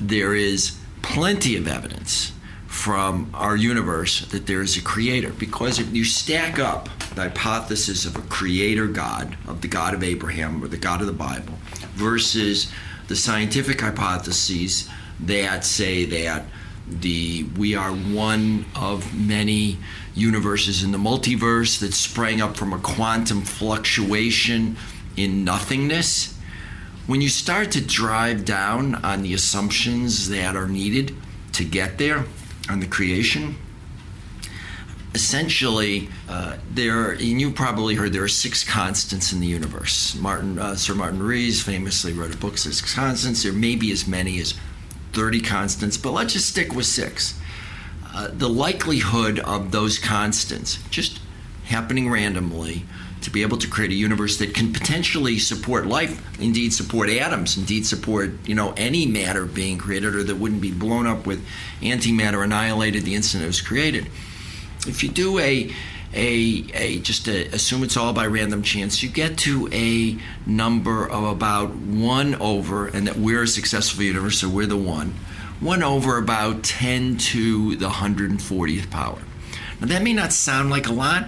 there 0.00 0.34
is 0.34 0.78
plenty 1.02 1.56
of 1.56 1.68
evidence 1.68 2.32
from 2.66 3.30
our 3.34 3.54
universe 3.54 4.24
that 4.26 4.46
there 4.46 4.62
is 4.62 4.78
a 4.78 4.82
creator. 4.82 5.30
Because 5.30 5.78
if 5.78 5.92
you 5.94 6.04
stack 6.04 6.58
up 6.58 6.88
the 7.14 7.22
hypothesis 7.22 8.06
of 8.06 8.16
a 8.16 8.22
creator 8.22 8.86
God, 8.86 9.36
of 9.46 9.60
the 9.60 9.68
God 9.68 9.92
of 9.92 10.02
Abraham 10.02 10.64
or 10.64 10.68
the 10.68 10.78
God 10.78 11.02
of 11.02 11.06
the 11.06 11.12
Bible, 11.12 11.54
versus 11.94 12.72
the 13.12 13.16
scientific 13.16 13.78
hypotheses 13.78 14.88
that 15.20 15.66
say 15.66 16.06
that 16.06 16.46
the 16.88 17.42
we 17.58 17.74
are 17.74 17.90
one 17.92 18.64
of 18.74 19.14
many 19.14 19.76
universes 20.14 20.82
in 20.82 20.92
the 20.92 20.98
multiverse 20.98 21.78
that 21.80 21.92
sprang 21.92 22.40
up 22.40 22.56
from 22.56 22.72
a 22.72 22.78
quantum 22.78 23.42
fluctuation 23.42 24.78
in 25.14 25.44
nothingness. 25.44 26.38
When 27.06 27.20
you 27.20 27.28
start 27.28 27.70
to 27.72 27.82
drive 27.82 28.46
down 28.46 28.94
on 29.04 29.20
the 29.20 29.34
assumptions 29.34 30.30
that 30.30 30.56
are 30.56 30.66
needed 30.66 31.14
to 31.52 31.66
get 31.66 31.98
there 31.98 32.24
on 32.70 32.80
the 32.80 32.86
creation 32.86 33.56
essentially 35.14 36.08
uh, 36.28 36.56
there 36.70 37.10
and 37.10 37.40
you 37.40 37.50
probably 37.50 37.94
heard 37.94 38.12
there 38.12 38.22
are 38.22 38.28
six 38.28 38.64
constants 38.64 39.30
in 39.32 39.40
the 39.40 39.46
universe 39.46 40.14
martin 40.16 40.58
uh, 40.58 40.74
sir 40.74 40.94
martin 40.94 41.22
rees 41.22 41.62
famously 41.62 42.14
wrote 42.14 42.34
a 42.34 42.36
book 42.38 42.56
six 42.56 42.94
constants 42.94 43.42
there 43.42 43.52
may 43.52 43.76
be 43.76 43.92
as 43.92 44.08
many 44.08 44.40
as 44.40 44.54
30 45.12 45.40
constants, 45.40 45.96
but 45.96 46.12
let's 46.12 46.32
just 46.32 46.48
stick 46.48 46.74
with 46.74 46.86
six. 46.86 47.38
Uh, 48.14 48.28
the 48.32 48.48
likelihood 48.48 49.38
of 49.40 49.70
those 49.70 49.98
constants 49.98 50.78
just 50.90 51.20
happening 51.64 52.10
randomly 52.10 52.84
to 53.22 53.30
be 53.30 53.42
able 53.42 53.56
to 53.56 53.68
create 53.68 53.90
a 53.90 53.94
universe 53.94 54.38
that 54.38 54.52
can 54.52 54.72
potentially 54.72 55.38
support 55.38 55.86
life, 55.86 56.20
indeed 56.40 56.72
support 56.72 57.08
atoms, 57.08 57.56
indeed 57.56 57.86
support 57.86 58.32
you 58.44 58.54
know 58.54 58.74
any 58.76 59.06
matter 59.06 59.46
being 59.46 59.78
created, 59.78 60.14
or 60.14 60.24
that 60.24 60.36
wouldn't 60.36 60.60
be 60.60 60.72
blown 60.72 61.06
up 61.06 61.24
with 61.24 61.44
antimatter 61.80 62.42
annihilated 62.42 63.04
the 63.04 63.14
instant 63.14 63.44
it 63.44 63.46
was 63.46 63.60
created. 63.60 64.08
If 64.86 65.02
you 65.02 65.08
do 65.08 65.38
a 65.38 65.72
a, 66.14 66.64
a 66.74 66.98
just 67.00 67.26
a, 67.28 67.46
assume 67.48 67.82
it's 67.82 67.96
all 67.96 68.12
by 68.12 68.26
random 68.26 68.62
chance, 68.62 69.02
you 69.02 69.08
get 69.08 69.38
to 69.38 69.68
a 69.72 70.18
number 70.46 71.08
of 71.08 71.24
about 71.24 71.74
one 71.74 72.34
over, 72.36 72.86
and 72.86 73.06
that 73.06 73.16
we're 73.16 73.42
a 73.42 73.48
successful 73.48 74.02
universe, 74.02 74.40
so 74.40 74.48
we're 74.48 74.66
the 74.66 74.76
one, 74.76 75.14
one 75.60 75.82
over 75.82 76.18
about 76.18 76.64
10 76.64 77.16
to 77.16 77.76
the 77.76 77.88
140th 77.88 78.90
power. 78.90 79.18
Now, 79.80 79.86
that 79.86 80.02
may 80.02 80.12
not 80.12 80.32
sound 80.32 80.70
like 80.70 80.86
a 80.86 80.92
lot, 80.92 81.26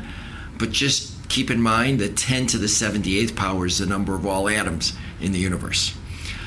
but 0.58 0.70
just 0.70 1.28
keep 1.28 1.50
in 1.50 1.61
mind 1.61 2.00
that 2.00 2.16
10 2.16 2.46
to 2.49 2.58
the 2.58 2.66
78th 2.66 3.34
power 3.34 3.66
is 3.66 3.78
the 3.78 3.87
number 3.87 4.14
of 4.14 4.26
all 4.26 4.49
atoms 4.49 4.92
in 5.20 5.32
the 5.32 5.38
universe. 5.38 5.96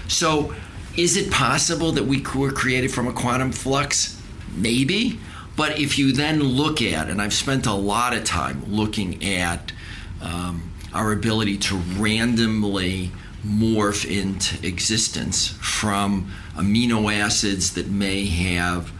So, 0.07 0.53
is 0.95 1.17
it 1.17 1.31
possible 1.31 1.91
that 1.93 2.05
we 2.05 2.23
were 2.35 2.51
created 2.51 2.91
from 2.91 3.07
a 3.07 3.13
quantum 3.13 3.51
flux? 3.51 4.19
Maybe. 4.55 5.19
But 5.57 5.79
if 5.79 5.97
you 5.97 6.11
then 6.13 6.41
look 6.41 6.83
at, 6.83 7.09
and 7.09 7.19
I've 7.19 7.33
spent 7.33 7.65
a 7.65 7.73
lot 7.73 8.15
of 8.15 8.23
time 8.23 8.63
looking 8.67 9.23
at 9.25 9.71
um, 10.21 10.71
our 10.93 11.11
ability 11.11 11.57
to 11.57 11.75
randomly 11.75 13.11
morph 13.43 14.05
into 14.05 14.65
existence 14.65 15.47
from 15.59 16.31
amino 16.55 17.11
acids 17.11 17.73
that 17.73 17.87
may 17.87 18.25
have 18.27 18.91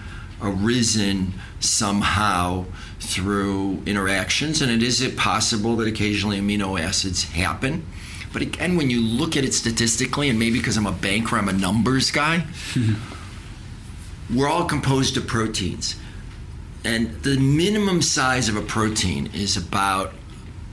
arisen 0.41 1.33
somehow 1.59 2.65
through 2.99 3.83
interactions, 3.85 4.59
and 4.59 4.71
it 4.71 4.81
is 4.81 4.99
it 4.99 5.15
possible 5.15 5.75
that 5.75 5.87
occasionally 5.87 6.39
amino 6.39 6.79
acids 6.79 7.23
happen. 7.23 7.85
But 8.33 8.41
again, 8.41 8.75
when 8.77 8.89
you 8.89 8.99
look 8.99 9.37
at 9.37 9.45
it 9.45 9.53
statistically, 9.53 10.27
and 10.27 10.39
maybe 10.39 10.57
because 10.57 10.75
I'm 10.75 10.87
a 10.87 10.91
banker, 10.91 11.37
I'm 11.37 11.49
a 11.49 11.53
numbers 11.53 12.09
guy, 12.09 12.47
we're 14.33 14.49
all 14.49 14.65
composed 14.65 15.17
of 15.17 15.27
proteins. 15.27 15.95
And 16.87 17.21
the 17.21 17.37
minimum 17.37 18.01
size 18.01 18.47
of 18.47 18.55
a 18.55 18.61
protein 18.61 19.29
is 19.33 19.57
about 19.57 20.13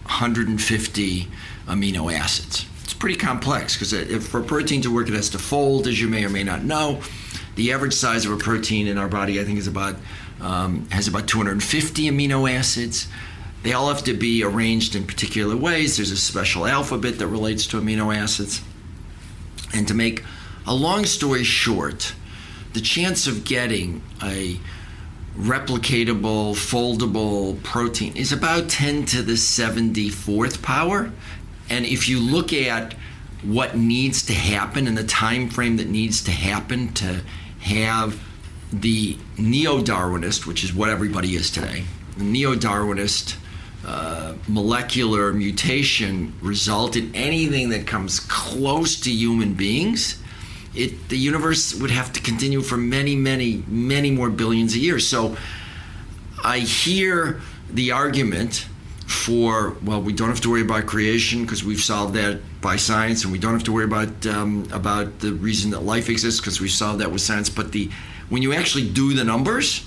150 0.04 1.28
amino 1.66 2.14
acids. 2.14 2.66
It's 2.84 2.94
pretty 2.94 3.16
complex 3.16 3.76
because 3.76 4.28
for 4.28 4.38
a 4.38 4.44
protein 4.44 4.80
to 4.82 4.94
work, 4.94 5.08
it 5.08 5.14
has 5.14 5.30
to 5.30 5.40
fold, 5.40 5.88
as 5.88 6.00
you 6.00 6.06
may 6.06 6.24
or 6.24 6.28
may 6.28 6.44
not 6.44 6.62
know. 6.62 7.00
The 7.56 7.72
average 7.72 7.94
size 7.94 8.24
of 8.26 8.30
a 8.30 8.36
protein 8.36 8.86
in 8.86 8.96
our 8.96 9.08
body, 9.08 9.40
I 9.40 9.44
think, 9.44 9.58
is 9.58 9.66
about 9.66 9.96
um, 10.40 10.88
has 10.90 11.08
about 11.08 11.26
250 11.26 12.04
amino 12.04 12.48
acids. 12.48 13.08
They 13.64 13.72
all 13.72 13.88
have 13.88 14.04
to 14.04 14.14
be 14.14 14.44
arranged 14.44 14.94
in 14.94 15.08
particular 15.08 15.56
ways. 15.56 15.96
There's 15.96 16.12
a 16.12 16.16
special 16.16 16.64
alphabet 16.64 17.18
that 17.18 17.26
relates 17.26 17.66
to 17.68 17.80
amino 17.80 18.16
acids. 18.16 18.62
And 19.74 19.88
to 19.88 19.94
make 19.94 20.22
a 20.64 20.74
long 20.76 21.06
story 21.06 21.42
short, 21.42 22.14
the 22.72 22.80
chance 22.80 23.26
of 23.26 23.44
getting 23.44 24.00
a 24.22 24.60
replicatable, 25.36 26.54
foldable 26.54 27.60
protein 27.62 28.16
is 28.16 28.32
about 28.32 28.68
10 28.68 29.04
to 29.06 29.22
the 29.22 29.32
74th 29.32 30.62
power. 30.62 31.10
And 31.68 31.84
if 31.84 32.08
you 32.08 32.20
look 32.20 32.52
at 32.52 32.94
what 33.42 33.76
needs 33.76 34.24
to 34.26 34.32
happen 34.32 34.86
and 34.86 34.96
the 34.96 35.04
time 35.04 35.48
frame 35.48 35.76
that 35.76 35.88
needs 35.88 36.22
to 36.24 36.30
happen 36.30 36.92
to 36.94 37.20
have 37.60 38.22
the 38.72 39.18
neo-Darwinist, 39.36 40.46
which 40.46 40.64
is 40.64 40.72
what 40.72 40.88
everybody 40.88 41.34
is 41.34 41.50
today, 41.50 41.84
the 42.16 42.24
neo-Darwinist 42.24 43.36
uh, 43.86 44.34
molecular 44.48 45.32
mutation 45.32 46.32
result 46.40 46.96
in 46.96 47.14
anything 47.14 47.68
that 47.70 47.86
comes 47.86 48.20
close 48.20 49.00
to 49.00 49.10
human 49.10 49.54
beings, 49.54 50.22
it 50.74 51.08
the 51.08 51.18
universe 51.18 51.74
would 51.74 51.90
have 51.90 52.12
to 52.12 52.20
continue 52.20 52.60
for 52.60 52.76
many, 52.76 53.16
many, 53.16 53.62
many 53.66 54.10
more 54.10 54.30
billions 54.30 54.74
of 54.74 54.80
years. 54.80 55.06
So 55.06 55.36
I 56.42 56.58
hear 56.58 57.40
the 57.70 57.92
argument 57.92 58.66
for 59.06 59.76
well, 59.82 60.00
we 60.00 60.12
don't 60.12 60.28
have 60.28 60.40
to 60.42 60.50
worry 60.50 60.62
about 60.62 60.86
creation 60.86 61.42
because 61.42 61.62
we've 61.62 61.80
solved 61.80 62.14
that 62.14 62.40
by 62.60 62.76
science, 62.76 63.22
and 63.24 63.32
we 63.32 63.38
don't 63.38 63.52
have 63.52 63.64
to 63.64 63.72
worry 63.72 63.84
about 63.84 64.26
um, 64.26 64.66
about 64.72 65.20
the 65.20 65.32
reason 65.32 65.70
that 65.72 65.80
life 65.80 66.08
exists 66.08 66.40
because 66.40 66.60
we've 66.60 66.70
solved 66.70 67.00
that 67.00 67.12
with 67.12 67.20
science. 67.20 67.48
But 67.48 67.72
the 67.72 67.90
when 68.28 68.42
you 68.42 68.52
actually 68.52 68.88
do 68.88 69.14
the 69.14 69.24
numbers, 69.24 69.86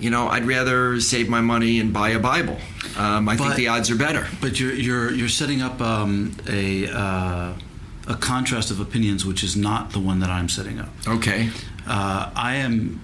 you 0.00 0.10
know, 0.10 0.28
I'd 0.28 0.44
rather 0.44 1.00
save 1.00 1.28
my 1.28 1.40
money 1.40 1.80
and 1.80 1.92
buy 1.92 2.10
a 2.10 2.18
Bible. 2.18 2.58
Um, 2.96 3.28
I 3.28 3.36
but, 3.36 3.44
think 3.44 3.56
the 3.56 3.68
odds 3.68 3.90
are 3.90 3.96
better. 3.96 4.26
But 4.40 4.58
you're 4.58 4.74
you're 4.74 5.12
you're 5.12 5.28
setting 5.28 5.62
up 5.62 5.80
um, 5.80 6.36
a. 6.48 6.88
Uh 6.88 7.52
a 8.08 8.16
contrast 8.16 8.70
of 8.70 8.80
opinions, 8.80 9.24
which 9.24 9.44
is 9.44 9.54
not 9.54 9.92
the 9.92 10.00
one 10.00 10.20
that 10.20 10.30
I'm 10.30 10.48
setting 10.48 10.80
up. 10.80 10.88
Okay. 11.06 11.50
Uh, 11.86 12.30
I 12.34 12.56
am 12.56 13.00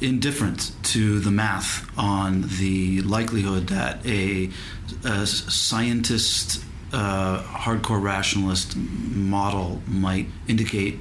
indifferent 0.00 0.72
to 0.82 1.20
the 1.20 1.30
math 1.30 1.88
on 1.98 2.42
the 2.58 3.00
likelihood 3.02 3.68
that 3.68 4.04
a, 4.04 4.50
a 5.04 5.26
scientist, 5.26 6.64
uh, 6.92 7.42
hardcore 7.42 8.02
rationalist 8.02 8.76
model 8.76 9.82
might 9.86 10.26
indicate, 10.48 10.98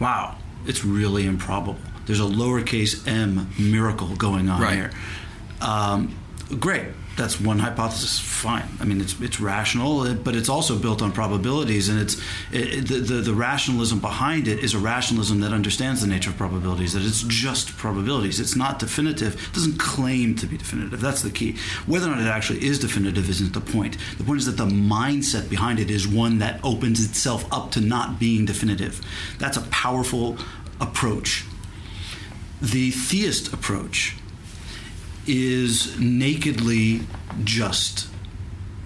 wow, 0.00 0.36
it's 0.66 0.84
really 0.84 1.26
improbable. 1.26 1.76
There's 2.06 2.20
a 2.20 2.24
lowercase 2.24 3.06
m 3.06 3.50
miracle 3.58 4.16
going 4.16 4.48
on 4.48 4.60
right. 4.60 4.74
here. 4.74 4.90
Um, 5.60 6.14
great 6.58 6.88
that's 7.16 7.40
one 7.40 7.58
hypothesis. 7.58 8.18
Fine. 8.18 8.68
I 8.80 8.84
mean, 8.84 9.00
it's 9.00 9.20
it's 9.20 9.40
rational, 9.40 10.14
but 10.14 10.34
it's 10.34 10.48
also 10.48 10.78
built 10.78 11.02
on 11.02 11.12
probabilities, 11.12 11.88
and 11.88 12.00
it's 12.00 12.20
it, 12.52 12.88
the, 12.88 12.98
the, 12.98 13.14
the 13.20 13.34
rationalism 13.34 14.00
behind 14.00 14.48
it 14.48 14.58
is 14.58 14.74
a 14.74 14.78
rationalism 14.78 15.40
that 15.40 15.52
understands 15.52 16.00
the 16.00 16.06
nature 16.06 16.30
of 16.30 16.36
probabilities. 16.36 16.92
That 16.94 17.04
it's 17.04 17.22
just 17.22 17.76
probabilities. 17.76 18.40
It's 18.40 18.56
not 18.56 18.78
definitive. 18.78 19.34
It 19.34 19.54
doesn't 19.54 19.78
claim 19.78 20.34
to 20.36 20.46
be 20.46 20.56
definitive. 20.56 21.00
That's 21.00 21.22
the 21.22 21.30
key. 21.30 21.56
Whether 21.86 22.06
or 22.06 22.16
not 22.16 22.20
it 22.20 22.28
actually 22.28 22.64
is 22.64 22.78
definitive 22.78 23.28
isn't 23.30 23.52
the 23.52 23.60
point. 23.60 23.96
The 24.18 24.24
point 24.24 24.40
is 24.40 24.46
that 24.46 24.56
the 24.56 24.66
mindset 24.66 25.48
behind 25.48 25.78
it 25.78 25.90
is 25.90 26.08
one 26.08 26.38
that 26.38 26.60
opens 26.64 27.04
itself 27.04 27.50
up 27.52 27.70
to 27.72 27.80
not 27.80 28.18
being 28.18 28.44
definitive. 28.44 29.00
That's 29.38 29.56
a 29.56 29.62
powerful 29.62 30.36
approach. 30.80 31.44
The 32.60 32.90
theist 32.90 33.52
approach 33.52 34.16
is 35.26 35.98
nakedly 35.98 37.02
just 37.42 38.08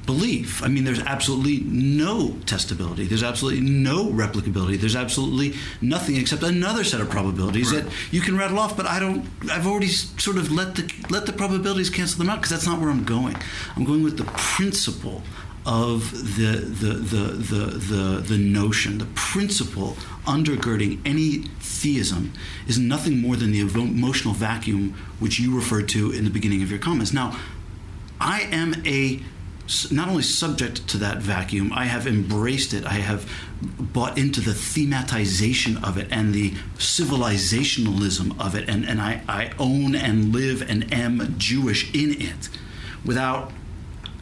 belief. 0.09 0.63
I 0.63 0.69
mean, 0.69 0.85
there's 0.85 1.03
absolutely 1.03 1.61
no 1.67 2.31
testability. 2.47 3.07
There's 3.07 3.23
absolutely 3.23 3.61
no 3.61 4.07
replicability. 4.07 4.81
There's 4.81 4.97
absolutely 4.97 5.55
nothing 5.83 6.17
except 6.17 6.43
another 6.43 6.83
set 6.83 7.03
of 7.03 7.11
probabilities 7.11 7.75
right. 7.75 7.85
that 7.85 7.93
you 8.11 8.23
can 8.23 8.37
rattle 8.39 8.59
off. 8.59 8.75
But 8.75 8.87
I 8.87 8.99
don't. 8.99 9.27
I've 9.51 9.67
already 9.67 9.89
sort 9.89 10.39
of 10.39 10.51
let 10.51 10.77
the 10.77 10.91
let 11.11 11.27
the 11.27 11.33
probabilities 11.35 11.91
cancel 11.91 12.19
them 12.19 12.31
out 12.31 12.37
because 12.37 12.51
that's 12.51 12.67
not 12.67 12.81
where 12.81 12.89
I'm 12.89 13.05
going. 13.05 13.37
I'm 13.77 13.85
going 13.85 14.03
with 14.03 14.17
the 14.17 14.25
principle 14.25 15.23
of 15.69 16.11
the 16.37 16.57
the 16.57 16.95
the 16.95 17.25
the 17.37 18.23
the, 18.27 18.39
notion, 18.39 18.97
the 18.97 19.05
principle 19.15 19.99
undergirding 20.25 20.99
any 21.05 21.43
theism 21.61 22.33
is 22.67 22.79
nothing 22.79 23.21
more 23.21 23.37
than 23.37 23.53
the 23.53 23.61
emotional 23.61 24.33
vacuum 24.33 24.95
which 25.21 25.39
you 25.39 25.55
referred 25.55 25.87
to 25.87 26.11
in 26.11 26.25
the 26.25 26.31
beginning 26.31 26.63
of 26.63 26.71
your 26.71 26.81
comments. 26.81 27.13
Now, 27.13 27.39
I 28.19 28.49
am 28.51 28.83
a 28.87 29.21
not 29.91 30.09
only 30.09 30.23
subject 30.23 30.89
to 30.89 30.97
that 30.97 31.19
vacuum, 31.19 31.71
I 31.75 31.85
have 31.85 32.07
embraced 32.07 32.73
it. 32.73 32.87
I 32.87 32.95
have 32.95 33.31
bought 33.61 34.17
into 34.17 34.41
the 34.41 34.53
thematization 34.53 35.77
of 35.87 35.99
it 35.99 36.09
and 36.11 36.33
the 36.33 36.53
civilizationalism 36.79 38.41
of 38.41 38.55
it, 38.55 38.67
and, 38.71 38.87
and 38.87 39.03
I, 39.03 39.21
I 39.29 39.51
own 39.59 39.95
and 39.95 40.33
live 40.33 40.63
and 40.63 40.91
am 40.91 41.35
Jewish 41.37 41.93
in 41.93 42.23
it 42.23 42.49
without. 43.05 43.53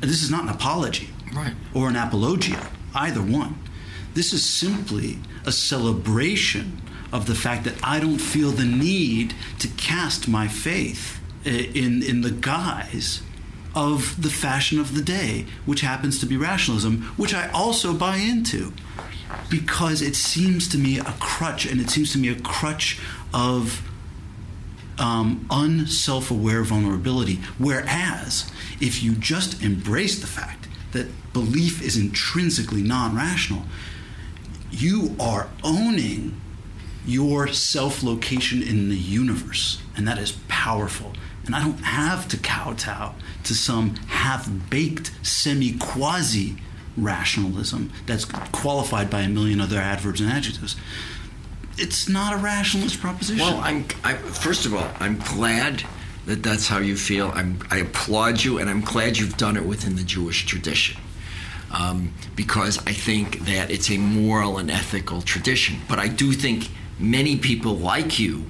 This 0.01 0.23
is 0.23 0.31
not 0.31 0.43
an 0.43 0.49
apology 0.49 1.11
right. 1.37 1.55
or 1.75 1.89
an 1.89 1.97
apologia, 1.97 2.69
either 2.95 3.21
one. 3.21 3.59
This 4.15 4.33
is 4.33 4.45
simply 4.45 5.19
a 5.45 5.53
celebration 5.53 6.81
of 7.13 7.27
the 7.27 7.35
fact 7.35 7.65
that 7.65 7.75
I 7.83 8.01
don't 8.01 8.19
feel 8.19 8.51
the 8.51 8.65
need 8.65 9.35
to 9.61 9.69
cast 9.69 10.27
my 10.27 10.49
faith 10.49 11.21
in, 11.45 12.03
in 12.03 12.23
the 12.23 12.31
guise 12.31 13.23
of 13.75 14.21
the 14.21 14.31
fashion 14.31 14.81
of 14.81 14.95
the 14.95 15.03
day, 15.03 15.45
which 15.67 15.83
happens 15.83 16.19
to 16.21 16.27
be 16.27 16.37
rationalism, 16.37 17.03
which 17.17 17.35
I 17.35 17.51
also 17.51 17.93
buy 17.93 18.17
into 18.17 18.73
because 19.51 20.03
it 20.03 20.17
seems 20.17 20.67
to 20.69 20.79
me 20.79 20.99
a 20.99 21.15
crutch, 21.21 21.67
and 21.67 21.81
it 21.81 21.91
seems 21.91 22.13
to 22.13 22.19
me 22.19 22.29
a 22.29 22.41
crutch 22.41 22.99
of 23.35 23.83
um, 24.99 25.47
unself 25.51 26.31
aware 26.31 26.63
vulnerability. 26.63 27.37
Whereas, 27.59 28.51
if 28.81 29.03
you 29.03 29.15
just 29.15 29.63
embrace 29.63 30.21
the 30.21 30.27
fact 30.27 30.66
that 30.97 31.33
belief 31.33 31.83
is 31.83 31.97
intrinsically 31.97 32.83
non 32.83 33.15
rational, 33.15 33.63
you 34.71 35.15
are 35.21 35.49
owning 35.63 36.41
your 37.07 37.47
self 37.49 38.03
location 38.03 38.63
in 38.63 38.89
the 38.89 38.97
universe. 38.97 39.81
And 39.97 40.07
that 40.09 40.19
is 40.19 40.33
powerful. 40.49 41.13
And 41.45 41.55
I 41.55 41.63
don't 41.63 41.85
have 41.85 42.27
to 42.29 42.37
kowtow 42.37 43.15
to 43.45 43.55
some 43.55 43.95
half 44.09 44.51
baked, 44.69 45.13
semi 45.23 45.77
quasi 45.79 46.57
rationalism 46.97 47.93
that's 48.07 48.25
qualified 48.25 49.11
by 49.11 49.21
a 49.21 49.29
million 49.29 49.61
other 49.61 49.79
adverbs 49.79 50.21
and 50.21 50.31
adjectives. 50.31 50.77
It's 51.79 52.09
not 52.09 52.33
a 52.33 52.39
rationalist 52.39 53.01
proposition. 53.01 53.45
Well, 53.45 53.61
I'm, 53.61 53.85
I, 54.03 54.15
first 54.15 54.65
of 54.65 54.75
all, 54.75 54.89
I'm 54.99 55.19
glad 55.19 55.85
that 56.27 56.43
that's 56.43 56.69
how 56.69 56.79
you 56.79 56.97
feel. 56.97 57.33
I'm, 57.35 57.59
I 57.71 57.79
applaud 57.79 58.45
you, 58.45 58.59
and 58.59 58.69
I'm 58.69 58.83
glad 58.83 59.17
you've 59.17 59.37
done 59.37 59.57
it 59.57 59.65
within 59.65 59.97
the 59.97 60.03
Jewish 60.03 60.45
tradition 60.45 61.01
um, 61.71 62.13
because 62.35 62.79
I 62.87 62.93
think 62.93 63.41
that 63.47 63.71
it's 63.71 63.91
a 63.91 63.99
moral 63.99 64.59
and 64.59 64.71
ethical 64.71 65.23
tradition. 65.23 65.77
But 65.89 65.99
I 65.99 66.09
do 66.09 66.33
think 66.33 66.69
many 66.99 67.37
people 67.37 67.77
like 67.77 68.19
you 68.19 68.47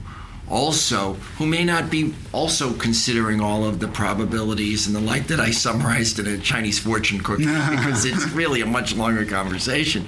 also 0.49 1.15
who 1.39 1.47
may 1.47 1.65
not 1.65 1.91
be 1.91 2.15
also 2.33 2.73
considering 2.75 3.41
all 3.41 3.65
of 3.65 3.81
the 3.81 3.89
probabilities 3.89 4.87
and 4.87 4.95
the 4.95 5.01
like 5.01 5.27
that 5.27 5.41
I 5.41 5.51
summarized 5.51 6.21
in 6.21 6.27
a 6.29 6.39
Chinese 6.39 6.79
fortune 6.79 7.21
cookie 7.21 7.45
because 7.71 8.05
it's 8.05 8.29
really 8.31 8.61
a 8.61 8.67
much 8.67 8.95
longer 8.95 9.25
conversation. 9.25 10.07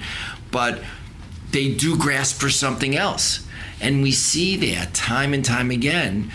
But 0.51 0.81
they 1.51 1.73
do 1.73 1.97
grasp 1.97 2.39
for 2.39 2.49
something 2.49 2.95
else. 2.95 3.45
And 3.81 4.01
we 4.01 4.11
see 4.11 4.55
that 4.73 4.93
time 4.93 5.33
and 5.33 5.43
time 5.43 5.71
again 5.71 6.31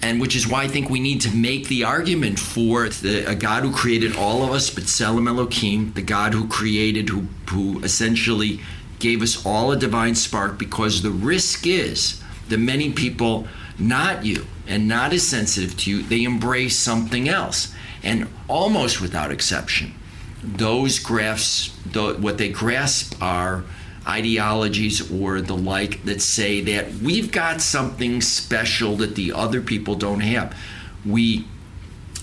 and 0.00 0.20
which 0.20 0.36
is 0.36 0.46
why 0.46 0.62
I 0.62 0.68
think 0.68 0.88
we 0.88 1.00
need 1.00 1.20
to 1.22 1.34
make 1.34 1.68
the 1.68 1.84
argument 1.84 2.38
for 2.38 2.88
the, 2.88 3.28
a 3.28 3.34
God 3.34 3.64
who 3.64 3.72
created 3.72 4.16
all 4.16 4.44
of 4.44 4.50
us, 4.52 4.70
B'Tselem 4.70 5.28
Elohim, 5.28 5.92
the 5.94 6.02
God 6.02 6.34
who 6.34 6.46
created, 6.46 7.08
who, 7.08 7.26
who 7.50 7.80
essentially 7.80 8.60
gave 8.98 9.22
us 9.22 9.44
all 9.44 9.72
a 9.72 9.76
divine 9.76 10.14
spark, 10.14 10.58
because 10.58 11.02
the 11.02 11.10
risk 11.10 11.66
is 11.66 12.22
that 12.48 12.58
many 12.58 12.92
people, 12.92 13.46
not 13.78 14.24
you, 14.24 14.46
and 14.66 14.86
not 14.86 15.12
as 15.12 15.26
sensitive 15.26 15.76
to 15.78 15.90
you, 15.90 16.02
they 16.02 16.24
embrace 16.24 16.78
something 16.78 17.28
else. 17.28 17.74
And 18.02 18.28
almost 18.46 19.00
without 19.00 19.32
exception, 19.32 19.94
those 20.42 20.98
graphs, 20.98 21.70
what 21.94 22.38
they 22.38 22.50
grasp 22.50 23.20
are 23.20 23.64
ideologies 24.08 25.10
or 25.12 25.40
the 25.40 25.56
like 25.56 26.02
that 26.04 26.22
say 26.22 26.60
that 26.62 26.92
we've 26.94 27.30
got 27.30 27.60
something 27.60 28.20
special 28.20 28.96
that 28.96 29.14
the 29.14 29.32
other 29.32 29.60
people 29.60 29.94
don't 29.94 30.20
have. 30.20 30.56
We 31.04 31.46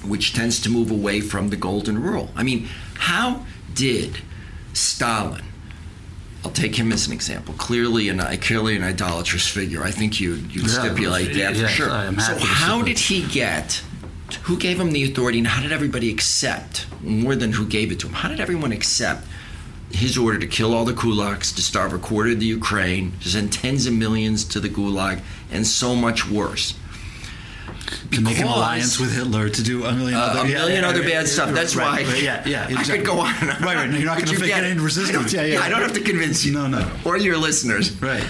which 0.04 0.34
tends 0.34 0.60
to 0.62 0.70
move 0.70 0.92
away 0.92 1.20
from 1.20 1.50
the 1.50 1.56
golden 1.56 2.02
rule. 2.02 2.30
I 2.36 2.44
mean, 2.44 2.68
how 2.96 3.46
did 3.74 4.20
Stalin 4.74 5.44
I'll 6.46 6.52
take 6.52 6.76
him 6.76 6.92
as 6.92 7.08
an 7.08 7.14
example. 7.14 7.56
Clearly, 7.56 8.08
an 8.10 8.20
clearly 8.38 8.76
an 8.76 8.84
idolatrous 8.84 9.48
figure. 9.48 9.82
I 9.82 9.90
think 9.90 10.20
you 10.20 10.36
you 10.36 10.62
yeah, 10.62 10.68
stipulate 10.68 11.34
that 11.38 11.58
for 11.58 11.68
sure. 11.68 11.90
So, 12.20 12.38
how 12.40 12.84
did 12.84 13.00
he 13.00 13.26
get? 13.28 13.82
Who 14.44 14.56
gave 14.56 14.80
him 14.80 14.92
the 14.92 15.04
authority, 15.04 15.40
and 15.40 15.48
how 15.48 15.64
did 15.64 15.72
everybody 15.72 16.12
accept? 16.12 16.86
More 17.02 17.36
than 17.36 17.52
who 17.52 17.66
gave 17.66 17.92
it 17.92 18.00
to 18.02 18.08
him. 18.08 18.14
How 18.14 18.30
did 18.30 18.40
everyone 18.40 18.72
accept 18.72 19.26
his 19.92 20.18
order 20.18 20.40
to 20.40 20.48
kill 20.48 20.74
all 20.74 20.86
the 20.86 20.94
kulaks, 20.94 21.56
to 21.56 21.62
starve 21.62 21.94
a 21.94 21.98
quarter 21.98 22.32
of 22.32 22.40
the 22.40 22.46
Ukraine, 22.46 23.14
to 23.22 23.30
send 23.30 23.54
tens 23.54 23.86
of 23.86 23.94
millions 23.94 24.44
to 24.46 24.60
the 24.60 24.70
gulag, 24.70 25.22
and 25.52 25.66
so 25.66 25.96
much 25.96 26.30
worse. 26.30 26.74
to 28.12 28.22
make 28.22 28.40
an 28.40 28.48
alliance 28.48 29.00
with 29.00 29.14
Hitler, 29.14 29.50
to 29.50 29.64
do 29.64 29.86
a 29.86 29.94
million 29.94 30.20
uh, 30.20 30.24
other, 30.24 30.40
a 30.40 30.44
million 30.46 30.84
yeah, 30.84 30.90
other 30.90 31.02
yeah, 31.02 31.10
bad 31.10 31.28
stuff. 31.28 31.52
That's 31.52 31.76
right, 31.76 32.06
why. 32.06 32.12
Right, 32.12 32.24
yeah, 32.24 32.44
yeah. 32.46 32.68
Exactly. 32.68 32.94
I 32.94 32.98
could 32.98 33.06
go 33.06 33.20
on. 33.20 33.34
And 33.42 33.52
on. 33.52 33.62
Right, 33.62 33.76
right. 33.76 33.90
No, 33.90 33.98
you're 33.98 34.06
not 34.06 34.18
going 34.18 34.28
to 34.30 34.36
fake 34.36 34.56
any 34.56 34.80
resistance. 34.80 35.34
Yeah, 35.34 35.44
yeah. 35.44 35.62
I 35.62 35.70
don't 35.70 35.82
have 35.82 35.94
to 35.94 36.02
convince 36.02 36.44
you. 36.46 36.54
No, 36.54 36.68
no. 36.68 36.90
Or 37.06 37.18
your 37.18 37.38
listeners. 37.38 37.92
Right. 38.02 38.26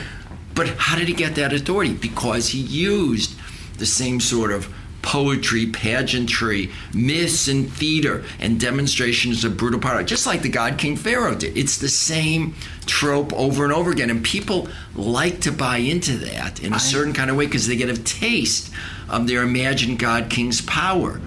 But 0.54 0.70
how 0.78 0.98
did 0.98 1.08
he 1.08 1.14
get 1.14 1.36
that 1.36 1.54
authority? 1.54 1.94
Because 1.94 2.50
he 2.50 2.60
used 2.60 3.38
the 3.78 3.86
same 3.86 4.20
sort 4.20 4.52
of 4.52 4.74
poetry, 5.06 5.68
pageantry, 5.68 6.72
myths 6.92 7.48
and 7.48 7.72
theater, 7.72 8.26
and 8.40 8.60
demonstrations 8.60 9.46
of 9.46 9.56
brutal 9.56 9.80
power, 9.80 10.04
just 10.04 10.26
like 10.26 10.42
the 10.42 10.50
God 10.50 10.80
King 10.80 10.98
Pharaoh 10.98 11.36
did. 11.36 11.56
It's 11.56 11.78
the 11.78 11.88
same 11.88 12.56
trope 12.88 13.32
over 13.34 13.64
and 13.64 13.72
over 13.72 13.92
again. 13.92 14.10
And 14.10 14.24
people 14.24 14.68
like 14.96 15.42
to 15.42 15.52
buy 15.52 15.78
into 15.78 16.18
that 16.18 16.62
in 16.62 16.74
a 16.74 16.80
certain 16.80 17.14
kind 17.14 17.30
of 17.30 17.38
way 17.38 17.46
because 17.46 17.68
they 17.68 17.76
get 17.76 17.88
a 17.88 18.04
taste 18.04 18.74
of 19.08 19.28
their 19.28 19.44
imagined 19.44 20.00
God 20.00 20.32
King's 20.32 20.62
power. 20.62 21.22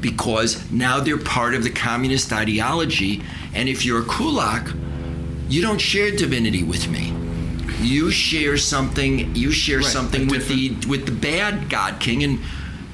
Because 0.00 0.68
now 0.72 0.98
they're 0.98 1.16
part 1.16 1.54
of 1.54 1.62
the 1.62 1.70
communist 1.70 2.32
ideology. 2.32 3.22
And 3.54 3.68
if 3.68 3.84
you're 3.84 4.02
a 4.02 4.04
kulak, 4.04 4.68
you 5.48 5.62
don't 5.62 5.80
share 5.80 6.10
divinity 6.10 6.64
with 6.64 6.88
me 6.88 7.16
you 7.80 8.12
share 8.12 8.56
something 8.56 9.34
you 9.34 9.50
share 9.50 9.78
right, 9.78 9.86
something 9.86 10.28
with 10.28 10.46
the 10.46 10.70
with 10.88 11.04
the 11.04 11.10
bad 11.10 11.68
god 11.68 11.98
king 11.98 12.22
and 12.22 12.38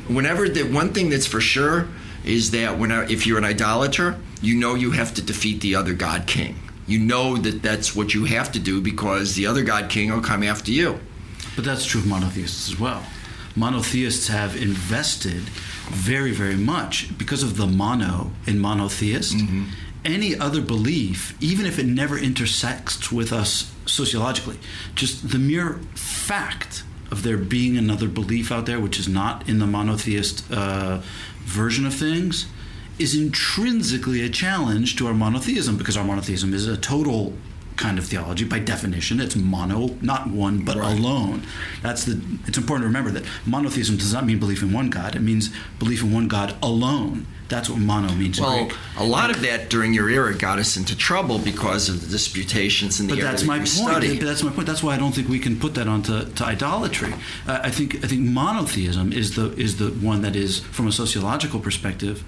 whenever 0.09 0.49
the 0.49 0.65
one 0.65 0.93
thing 0.93 1.11
that's 1.11 1.27
for 1.27 1.41
sure 1.41 1.89
is 2.25 2.51
that 2.51 2.79
when 2.79 2.91
if 2.91 3.27
you're 3.27 3.39
an 3.39 3.45
idolater, 3.45 4.19
you 4.43 4.57
know 4.57 4.75
you 4.75 4.91
have 4.91 5.15
to 5.15 5.23
defeat 5.23 5.61
the 5.61 5.75
other 5.75 5.95
god 5.95 6.27
king. 6.27 6.57
You 6.87 6.99
know 6.99 7.37
that 7.37 7.63
that's 7.63 7.95
what 7.95 8.15
you 8.15 8.25
have 8.25 8.51
to 8.53 8.59
do 8.59 8.81
because 8.81 9.35
the 9.35 9.47
other 9.47 9.63
god 9.63 9.91
king 9.91 10.11
will 10.11 10.21
come 10.21 10.43
after 10.43 10.71
you. 10.73 11.01
But 11.55 11.65
that's 11.65 11.85
true 11.85 12.01
of 12.01 12.07
monotheists 12.07 12.71
as 12.71 12.79
well. 12.79 13.05
monotheists 13.57 14.29
have 14.29 14.57
invested 14.57 15.43
very, 15.91 16.33
very 16.33 16.57
much 16.57 17.17
because 17.19 17.43
of 17.43 17.57
the 17.57 17.67
mono 17.67 18.31
in 18.47 18.59
monotheist. 18.59 19.37
Mm-hmm. 19.37 19.65
Any 20.05 20.39
other 20.39 20.63
belief, 20.63 21.37
even 21.43 21.67
if 21.67 21.79
it 21.79 21.87
never 21.87 22.17
intersects 22.17 23.11
with 23.11 23.33
us 23.33 23.75
sociologically, 23.85 24.59
just 24.95 25.31
the 25.31 25.39
mere 25.39 25.81
fact 25.95 26.85
of 27.11 27.23
there 27.23 27.39
being 27.39 27.77
another 27.77 28.09
belief 28.09 28.53
out 28.53 28.67
there, 28.67 28.81
which 28.81 28.99
is 28.99 29.09
not 29.09 29.49
in 29.49 29.59
the 29.59 29.67
monotheist 29.67 30.51
uh, 30.51 31.01
version 31.41 31.87
of 31.87 31.95
things, 31.95 32.47
is 32.99 33.15
intrinsically 33.15 34.23
a 34.23 34.29
challenge 34.29 34.97
to 34.97 35.07
our 35.07 35.15
monotheism 35.15 35.77
because 35.77 35.97
our 35.97 36.05
monotheism 36.05 36.53
is 36.53 36.67
a 36.67 36.77
total 36.77 37.33
kind 37.79 37.99
of 37.99 38.07
theology. 38.07 38.45
By 38.45 38.59
definition 38.59 39.21
it's 39.21 39.37
mono 39.37 39.97
not 40.03 40.29
one 40.29 40.65
but 40.65 40.77
right. 40.77 40.99
alone. 40.99 41.43
That's 41.83 42.05
the 42.05 42.21
it's 42.47 42.59
important 42.59 42.83
to 42.83 42.89
remember 42.89 43.11
that 43.13 43.25
monotheism 43.47 43.97
does 43.97 44.13
not 44.13 44.27
mean 44.27 44.39
belief 44.39 44.63
in 44.63 44.73
one 44.73 44.91
god. 44.91 45.17
It 45.17 45.23
means 45.23 45.51
belief 45.79 46.03
in 46.03 46.13
one 46.13 46.29
god 46.29 46.57
alone. 46.63 47.27
That's 47.49 47.71
what 47.71 47.79
mono 47.79 48.13
means 48.13 48.39
well 48.41 48.69
a 48.99 49.05
lot 49.05 49.31
of 49.31 49.41
that 49.41 49.71
during 49.71 49.95
your 49.95 50.11
era 50.11 50.35
got 50.35 50.59
us 50.59 50.77
into 50.77 50.95
trouble 50.95 51.39
because 51.39 51.89
of 51.89 52.03
the 52.03 52.07
disputations 52.07 53.01
and 53.01 53.09
the 53.09 53.15
but 53.15 53.23
that's 53.23 53.45
my 53.45 53.59
point. 53.59 53.69
study. 53.69 54.19
that's 54.19 54.43
my 54.43 54.51
point. 54.51 54.67
That's 54.67 54.83
why 54.83 54.95
i 54.95 54.99
don't 54.99 55.13
think 55.13 55.29
we 55.29 55.39
can 55.39 55.59
put 55.59 55.75
that 55.75 55.89
onto 55.89 56.31
to 56.31 56.45
idolatry. 56.45 57.15
Uh, 57.47 57.61
i 57.63 57.71
think 57.71 58.05
i 58.05 58.09
think 58.09 58.21
monotheism 58.21 59.13
is 59.15 59.35
the 59.37 59.53
is 59.55 59.79
the 59.79 59.89
one 59.89 60.21
that 60.23 60.37
is 60.37 60.61
from 60.61 60.87
a 60.87 60.93
sociological 60.93 61.59
perspective 61.59 62.23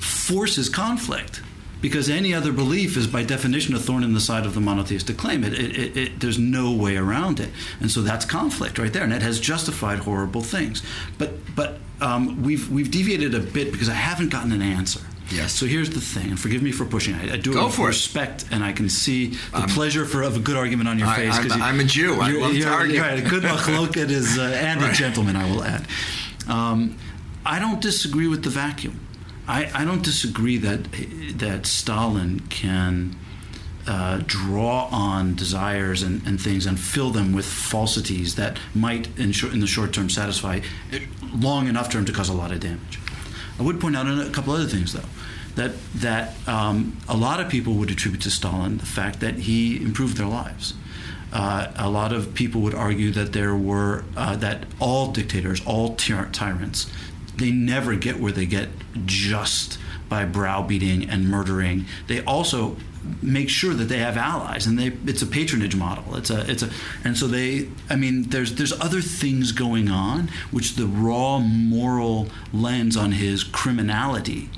forces 0.00 0.68
conflict 0.68 1.42
because 1.80 2.10
any 2.10 2.34
other 2.34 2.52
belief 2.52 2.96
is 2.96 3.06
by 3.06 3.22
definition 3.22 3.74
a 3.74 3.78
thorn 3.78 4.04
in 4.04 4.14
the 4.14 4.20
side 4.20 4.46
of 4.46 4.54
the 4.54 4.60
monotheistic 4.60 5.16
claim. 5.16 5.44
It, 5.44 5.54
it, 5.54 5.96
it, 5.96 6.20
there's 6.20 6.38
no 6.38 6.72
way 6.72 6.96
around 6.96 7.40
it, 7.40 7.50
and 7.80 7.90
so 7.90 8.02
that's 8.02 8.24
conflict 8.24 8.78
right 8.78 8.92
there, 8.92 9.04
and 9.04 9.12
it 9.12 9.22
has 9.22 9.40
justified 9.40 10.00
horrible 10.00 10.42
things. 10.42 10.82
But 11.18 11.32
but 11.54 11.78
um, 12.00 12.42
we've 12.42 12.70
we've 12.70 12.90
deviated 12.90 13.34
a 13.34 13.40
bit 13.40 13.72
because 13.72 13.88
I 13.88 13.94
haven't 13.94 14.30
gotten 14.30 14.52
an 14.52 14.62
answer. 14.62 15.00
Yes. 15.30 15.52
So 15.52 15.66
here's 15.66 15.90
the 15.90 16.00
thing, 16.00 16.30
and 16.30 16.40
forgive 16.40 16.62
me 16.62 16.72
for 16.72 16.84
pushing. 16.84 17.14
I, 17.14 17.34
I 17.34 17.36
do 17.36 17.52
Go 17.52 17.68
it 17.68 17.72
for 17.72 17.86
respect, 17.86 18.46
and 18.50 18.64
I 18.64 18.72
can 18.72 18.88
see 18.88 19.28
the 19.52 19.58
um, 19.58 19.68
pleasure 19.68 20.04
for 20.04 20.22
of 20.22 20.36
a 20.36 20.40
good 20.40 20.56
argument 20.56 20.88
on 20.88 20.98
your 20.98 21.06
I, 21.06 21.16
face. 21.16 21.52
I'm, 21.52 21.62
I'm, 21.62 21.80
a 21.80 21.84
Jew. 21.84 22.20
I 22.20 22.32
love 22.32 22.52
to 22.52 22.68
argue. 22.68 23.00
Right, 23.00 23.24
a 23.24 23.28
good 23.28 23.42
machloket 23.44 24.10
is, 24.10 24.38
uh, 24.38 24.42
and 24.42 24.82
right. 24.82 24.92
a 24.92 24.94
gentleman, 24.94 25.36
I 25.36 25.48
will 25.48 25.62
add. 25.62 25.86
Um, 26.48 26.98
I 27.46 27.58
don't 27.60 27.80
disagree 27.80 28.26
with 28.26 28.42
the 28.42 28.50
vacuum. 28.50 29.00
I, 29.48 29.70
I 29.74 29.84
don't 29.84 30.02
disagree 30.04 30.58
that 30.58 30.86
that 31.38 31.66
Stalin 31.66 32.40
can 32.48 33.16
uh, 33.86 34.20
draw 34.26 34.88
on 34.92 35.34
desires 35.34 36.02
and, 36.02 36.24
and, 36.26 36.40
things 36.40 36.66
and 36.66 36.78
fill 36.78 37.10
them 37.10 37.32
with 37.32 37.46
falsities 37.46 38.36
that 38.36 38.58
might, 38.74 39.08
in, 39.18 39.32
short, 39.32 39.52
in 39.52 39.60
the 39.60 39.66
short 39.66 39.92
term, 39.92 40.08
satisfy 40.10 40.60
long 41.34 41.66
enough 41.66 41.90
term 41.90 42.04
to 42.04 42.12
cause 42.12 42.28
a 42.28 42.34
lot 42.34 42.52
of 42.52 42.60
damage. 42.60 43.00
I 43.58 43.62
would 43.62 43.80
point 43.80 43.96
out 43.96 44.06
a 44.06 44.30
couple 44.30 44.52
other 44.52 44.66
things, 44.66 44.92
though. 44.92 45.08
That 45.56 45.72
that 45.96 46.36
um, 46.48 46.96
a 47.08 47.16
lot 47.16 47.40
of 47.40 47.48
people 47.48 47.74
would 47.74 47.90
attribute 47.90 48.22
to 48.22 48.30
Stalin 48.30 48.78
the 48.78 48.86
fact 48.86 49.20
that 49.20 49.34
he 49.34 49.82
improved 49.82 50.16
their 50.16 50.28
lives. 50.28 50.74
Uh, 51.32 51.72
a 51.76 51.90
lot 51.90 52.12
of 52.12 52.34
people 52.34 52.60
would 52.60 52.74
argue 52.74 53.10
that 53.10 53.32
there 53.32 53.54
were 53.56 54.04
uh, 54.16 54.36
that 54.36 54.64
all 54.78 55.10
dictators, 55.12 55.60
all 55.66 55.96
ty- 55.96 56.28
tyrants, 56.32 56.90
they 57.36 57.50
never 57.50 57.96
get 57.96 58.20
where 58.20 58.32
they 58.32 58.46
get 58.46 58.68
just 59.06 59.78
by 60.08 60.24
browbeating 60.24 61.08
and 61.08 61.28
murdering. 61.28 61.86
They 62.08 62.22
also 62.24 62.76
make 63.22 63.48
sure 63.48 63.72
that 63.74 63.84
they 63.84 63.98
have 63.98 64.16
allies 64.16 64.66
and 64.66 64.78
they 64.78 64.88
it's 65.06 65.22
a 65.22 65.26
patronage 65.26 65.74
model 65.74 66.16
it's 66.16 66.28
a 66.28 66.50
it's 66.50 66.62
a 66.62 66.68
and 67.02 67.16
so 67.16 67.26
they 67.26 67.66
i 67.88 67.96
mean 67.96 68.24
there's 68.24 68.56
there's 68.56 68.78
other 68.78 69.00
things 69.00 69.52
going 69.52 69.88
on 69.88 70.28
which 70.50 70.74
the 70.74 70.86
raw 70.86 71.38
moral 71.38 72.28
lens 72.52 72.98
on 72.98 73.12
his 73.12 73.42
criminality 73.42 74.50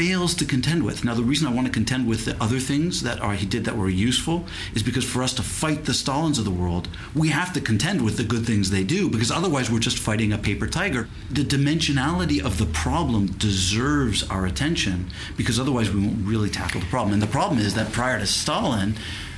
fails 0.00 0.34
to 0.34 0.46
contend 0.46 0.82
with. 0.82 1.04
Now, 1.04 1.12
the 1.12 1.22
reason 1.22 1.46
I 1.46 1.52
want 1.52 1.66
to 1.66 1.72
contend 1.72 2.08
with 2.08 2.24
the 2.24 2.34
other 2.42 2.58
things 2.58 3.02
that 3.02 3.20
are, 3.20 3.34
he 3.34 3.44
did 3.44 3.66
that 3.66 3.76
were 3.76 3.90
useful 3.90 4.46
is 4.74 4.82
because 4.82 5.04
for 5.04 5.22
us 5.22 5.34
to 5.34 5.42
fight 5.42 5.84
the 5.84 5.92
Stalins 5.92 6.38
of 6.38 6.46
the 6.46 6.50
world, 6.50 6.88
we 7.14 7.28
have 7.28 7.52
to 7.52 7.60
contend 7.60 8.00
with 8.00 8.16
the 8.16 8.24
good 8.24 8.46
things 8.46 8.70
they 8.70 8.82
do 8.82 9.10
because 9.10 9.30
otherwise 9.30 9.70
we're 9.70 9.78
just 9.78 9.98
fighting 9.98 10.32
a 10.32 10.38
paper 10.38 10.66
tiger. 10.66 11.06
The 11.30 11.44
dimensionality 11.44 12.42
of 12.42 12.56
the 12.56 12.64
problem 12.64 13.26
deserves 13.26 14.26
our 14.30 14.46
attention 14.46 15.10
because 15.36 15.60
otherwise 15.60 15.90
we 15.90 16.00
won't 16.00 16.26
really 16.26 16.48
tackle 16.48 16.80
the 16.80 16.86
problem. 16.86 17.12
And 17.12 17.20
the 17.20 17.26
problem 17.26 17.60
is 17.60 17.74
that 17.74 17.92
prior 17.92 18.18
to 18.18 18.26
Stalin, 18.26 18.94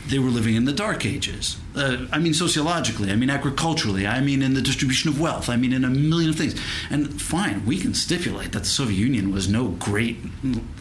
they 0.09 0.19
were 0.19 0.31
living 0.31 0.57
in 0.57 0.65
the 0.65 0.73
dark 0.73 1.07
ages. 1.07 1.57
Uh, 1.77 2.07
I 2.13 2.19
mean, 2.19 2.35
sociologically, 2.35 3.11
I 3.11 3.17
mean, 3.17 3.31
agriculturally, 3.31 4.07
I 4.07 4.21
mean, 4.21 4.43
in 4.43 4.55
the 4.55 4.61
distribution 4.61 5.09
of 5.09 5.21
wealth, 5.21 5.49
I 5.49 5.57
mean, 5.57 5.73
in 5.73 5.85
a 5.85 5.91
million 5.91 6.31
of 6.31 6.37
things. 6.37 6.61
And 6.91 7.21
fine, 7.21 7.65
we 7.65 7.79
can 7.79 7.95
stipulate 7.95 8.53
that 8.53 8.61
the 8.61 8.69
Soviet 8.69 8.97
Union 8.97 9.33
was 9.33 9.49
no 9.49 9.69
great 9.69 10.19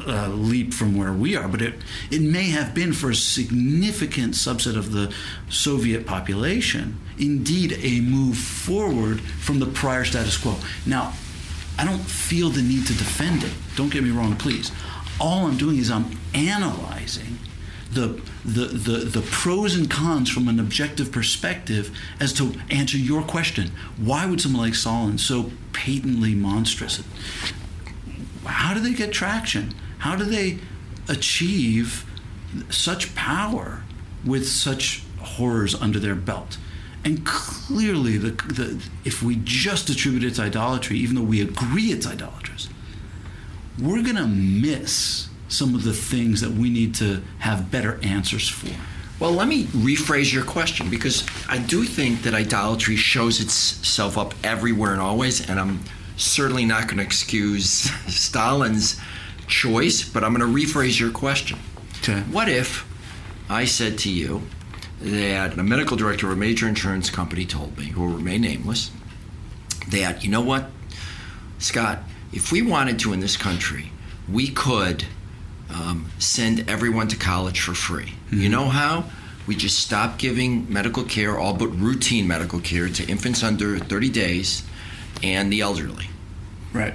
uh, 0.05 0.29
leap 0.29 0.73
from 0.73 0.97
where 0.97 1.13
we 1.13 1.35
are, 1.35 1.47
but 1.47 1.61
it, 1.61 1.75
it 2.09 2.21
may 2.21 2.49
have 2.49 2.73
been 2.73 2.93
for 2.93 3.11
a 3.11 3.15
significant 3.15 4.33
subset 4.33 4.75
of 4.75 4.91
the 4.91 5.13
Soviet 5.49 6.05
population, 6.05 6.99
indeed, 7.19 7.77
a 7.81 8.01
move 8.01 8.37
forward 8.37 9.21
from 9.21 9.59
the 9.59 9.67
prior 9.67 10.03
status 10.03 10.37
quo. 10.37 10.55
Now, 10.85 11.13
I 11.77 11.85
don't 11.85 12.01
feel 12.01 12.49
the 12.49 12.61
need 12.61 12.85
to 12.87 12.93
defend 12.93 13.43
it. 13.43 13.53
Don't 13.75 13.91
get 13.91 14.03
me 14.03 14.11
wrong, 14.11 14.35
please. 14.35 14.71
All 15.19 15.45
I'm 15.45 15.57
doing 15.57 15.77
is 15.77 15.91
I'm 15.91 16.17
analyzing 16.33 17.37
the, 17.91 18.21
the, 18.45 18.65
the, 18.65 18.97
the 19.05 19.21
pros 19.21 19.75
and 19.75 19.89
cons 19.89 20.29
from 20.29 20.47
an 20.47 20.59
objective 20.59 21.11
perspective 21.11 21.95
as 22.19 22.31
to 22.33 22.53
answer 22.69 22.97
your 22.97 23.21
question. 23.21 23.71
Why 23.97 24.25
would 24.25 24.39
someone 24.39 24.61
like 24.61 24.75
Stalin 24.75 25.17
so 25.17 25.51
patently 25.73 26.33
monstrous? 26.33 27.03
How 28.45 28.73
do 28.73 28.79
they 28.79 28.93
get 28.93 29.11
traction? 29.11 29.73
How 29.99 30.15
do 30.15 30.23
they 30.23 30.59
achieve 31.09 32.05
such 32.69 33.13
power 33.13 33.83
with 34.25 34.47
such 34.47 35.03
horrors 35.19 35.75
under 35.75 35.99
their 35.99 36.15
belt? 36.15 36.57
And 37.03 37.25
clearly, 37.25 38.17
the, 38.17 38.31
the, 38.31 38.83
if 39.03 39.23
we 39.23 39.39
just 39.43 39.89
attribute 39.89 40.23
it 40.23 40.35
to 40.35 40.43
idolatry, 40.43 40.97
even 40.97 41.15
though 41.15 41.23
we 41.23 41.41
agree 41.41 41.91
it's 41.91 42.05
idolatrous, 42.05 42.69
we're 43.79 44.03
going 44.03 44.17
to 44.17 44.27
miss 44.27 45.27
some 45.51 45.75
of 45.75 45.83
the 45.83 45.93
things 45.93 46.41
that 46.41 46.51
we 46.51 46.69
need 46.69 46.95
to 46.95 47.21
have 47.39 47.69
better 47.69 47.99
answers 48.03 48.47
for? 48.47 48.69
Well, 49.19 49.33
let 49.33 49.47
me 49.47 49.65
rephrase 49.65 50.33
your 50.33 50.43
question 50.43 50.89
because 50.89 51.25
I 51.47 51.59
do 51.59 51.83
think 51.83 52.23
that 52.23 52.33
idolatry 52.33 52.95
shows 52.95 53.39
itself 53.39 54.17
up 54.17 54.33
everywhere 54.43 54.93
and 54.93 55.01
always, 55.01 55.47
and 55.47 55.59
I'm 55.59 55.81
certainly 56.17 56.65
not 56.65 56.87
going 56.87 56.97
to 56.97 57.03
excuse 57.03 57.91
Stalin's 58.07 58.99
choice, 59.47 60.07
but 60.07 60.23
I'm 60.23 60.33
going 60.33 60.51
to 60.51 60.59
rephrase 60.59 60.99
your 60.99 61.11
question. 61.11 61.59
Okay. 61.99 62.21
What 62.31 62.49
if 62.49 62.87
I 63.49 63.65
said 63.65 63.99
to 63.99 64.11
you 64.11 64.41
that 65.01 65.57
a 65.57 65.63
medical 65.63 65.97
director 65.97 66.27
of 66.27 66.33
a 66.33 66.35
major 66.35 66.67
insurance 66.67 67.09
company 67.09 67.45
told 67.45 67.77
me, 67.77 67.85
who 67.85 68.01
will 68.01 68.15
remain 68.15 68.41
nameless, 68.41 68.89
that, 69.89 70.23
you 70.23 70.31
know 70.31 70.41
what, 70.41 70.71
Scott, 71.59 71.99
if 72.33 72.51
we 72.51 72.61
wanted 72.61 72.97
to 72.99 73.13
in 73.13 73.19
this 73.19 73.37
country, 73.37 73.91
we 74.31 74.47
could 74.47 75.05
um, 75.73 76.09
send 76.19 76.69
everyone 76.69 77.07
to 77.09 77.17
college 77.17 77.61
for 77.61 77.73
free. 77.73 78.05
Mm-hmm. 78.05 78.41
You 78.41 78.49
know 78.49 78.65
how? 78.65 79.05
We 79.47 79.55
just 79.55 79.79
stop 79.79 80.17
giving 80.17 80.71
medical 80.71 81.03
care, 81.03 81.37
all 81.37 81.53
but 81.53 81.67
routine 81.67 82.27
medical 82.27 82.59
care, 82.59 82.87
to 82.87 83.05
infants 83.07 83.43
under 83.43 83.79
30 83.79 84.09
days 84.09 84.63
and 85.23 85.51
the 85.51 85.61
elderly. 85.61 86.07
Right. 86.73 86.93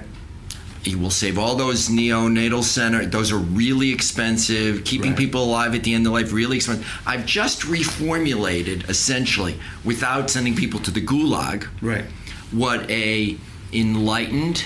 You 0.83 0.97
will 0.97 1.11
save 1.11 1.37
all 1.37 1.55
those 1.55 1.89
neonatal 1.89 2.63
center. 2.63 3.05
Those 3.05 3.31
are 3.31 3.37
really 3.37 3.91
expensive. 3.91 4.85
Keeping 4.85 5.11
right. 5.11 5.19
people 5.19 5.43
alive 5.43 5.75
at 5.75 5.83
the 5.83 5.93
end 5.93 6.07
of 6.07 6.13
life 6.13 6.31
really 6.31 6.57
expensive. 6.57 6.87
I've 7.05 7.25
just 7.25 7.61
reformulated 7.63 8.89
essentially 8.89 9.59
without 9.83 10.29
sending 10.29 10.55
people 10.55 10.79
to 10.81 10.91
the 10.91 11.01
gulag. 11.01 11.67
Right. 11.81 12.05
What 12.51 12.89
a 12.89 13.37
enlightened, 13.73 14.65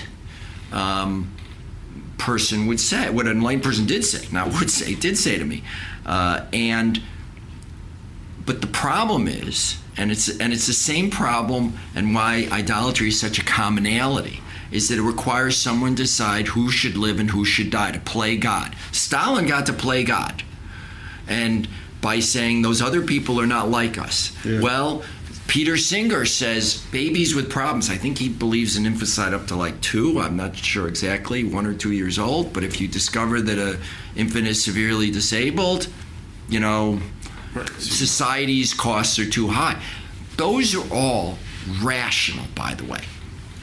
um, 0.70 1.34
person 2.22 2.66
would 2.68 2.78
say, 2.78 3.10
what 3.10 3.26
an 3.26 3.32
enlightened 3.32 3.64
person 3.64 3.84
did 3.84 4.04
say, 4.04 4.26
not 4.30 4.46
would 4.58 4.70
say, 4.70 4.94
did 4.94 5.18
say 5.18 5.36
to 5.38 5.44
me. 5.44 5.64
Uh, 6.06 6.46
and 6.52 7.02
but 8.46 8.60
the 8.60 8.68
problem 8.68 9.26
is, 9.26 9.76
and 9.96 10.10
it's 10.10 10.28
and 10.40 10.52
it's 10.52 10.66
the 10.66 10.72
same 10.72 11.10
problem, 11.10 11.74
and 11.94 12.14
why 12.14 12.48
idolatry 12.50 13.08
is 13.08 13.20
such 13.20 13.38
a 13.38 13.44
commonality 13.44 14.40
is 14.70 14.88
that 14.88 14.98
it 14.98 15.02
requires 15.02 15.56
someone 15.56 15.94
to 15.96 16.04
decide 16.04 16.46
who 16.46 16.70
should 16.70 16.96
live 16.96 17.20
and 17.20 17.30
who 17.30 17.44
should 17.44 17.70
die 17.70 17.90
to 17.92 18.00
play 18.00 18.36
God. 18.36 18.74
Stalin 18.90 19.46
got 19.46 19.66
to 19.66 19.72
play 19.72 20.04
God, 20.04 20.42
and 21.28 21.68
by 22.00 22.20
saying 22.20 22.62
those 22.62 22.80
other 22.80 23.02
people 23.02 23.40
are 23.40 23.46
not 23.46 23.68
like 23.68 23.98
us. 23.98 24.32
Yeah. 24.44 24.60
Well, 24.60 25.02
Peter 25.52 25.76
Singer 25.76 26.24
says 26.24 26.82
babies 26.92 27.34
with 27.34 27.50
problems. 27.50 27.90
I 27.90 27.96
think 27.98 28.16
he 28.16 28.30
believes 28.30 28.78
in 28.78 28.86
infanticide 28.86 29.34
up 29.34 29.48
to 29.48 29.54
like 29.54 29.78
two. 29.82 30.18
I'm 30.18 30.34
not 30.34 30.56
sure 30.56 30.88
exactly, 30.88 31.44
one 31.44 31.66
or 31.66 31.74
two 31.74 31.92
years 31.92 32.18
old. 32.18 32.54
But 32.54 32.64
if 32.64 32.80
you 32.80 32.88
discover 32.88 33.38
that 33.42 33.58
a 33.58 33.78
infant 34.16 34.46
is 34.46 34.64
severely 34.64 35.10
disabled, 35.10 35.88
you 36.48 36.58
know, 36.58 37.00
society's 37.76 38.72
costs 38.72 39.18
are 39.18 39.28
too 39.28 39.48
high. 39.48 39.78
Those 40.38 40.74
are 40.74 40.90
all 40.90 41.36
rational, 41.82 42.46
by 42.54 42.72
the 42.72 42.84
way. 42.84 43.00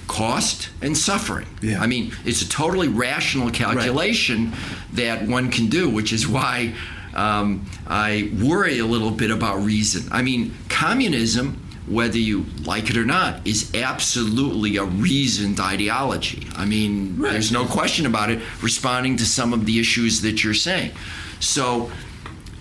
Cost 0.07 0.69
and 0.83 0.95
suffering. 0.95 1.47
Yeah. 1.59 1.81
I 1.81 1.87
mean, 1.87 2.13
it's 2.23 2.43
a 2.43 2.49
totally 2.49 2.87
rational 2.87 3.49
calculation 3.49 4.51
right. 4.51 4.59
that 4.93 5.27
one 5.27 5.49
can 5.49 5.69
do, 5.69 5.89
which 5.89 6.13
is 6.13 6.27
why 6.27 6.75
um, 7.15 7.65
I 7.87 8.31
worry 8.39 8.77
a 8.77 8.85
little 8.85 9.09
bit 9.09 9.31
about 9.31 9.63
reason. 9.63 10.07
I 10.11 10.21
mean, 10.21 10.53
communism 10.69 11.65
whether 11.89 12.17
you 12.17 12.45
like 12.63 12.89
it 12.89 12.97
or 12.97 13.05
not, 13.05 13.45
is 13.47 13.73
absolutely 13.73 14.77
a 14.77 14.83
reasoned 14.83 15.59
ideology. 15.59 16.47
I 16.55 16.65
mean, 16.65 17.17
right. 17.17 17.31
there's 17.31 17.51
no 17.51 17.65
question 17.65 18.05
about 18.05 18.29
it, 18.29 18.41
responding 18.61 19.17
to 19.17 19.25
some 19.25 19.53
of 19.53 19.65
the 19.65 19.79
issues 19.79 20.21
that 20.21 20.43
you're 20.43 20.53
saying. 20.53 20.91
So 21.39 21.91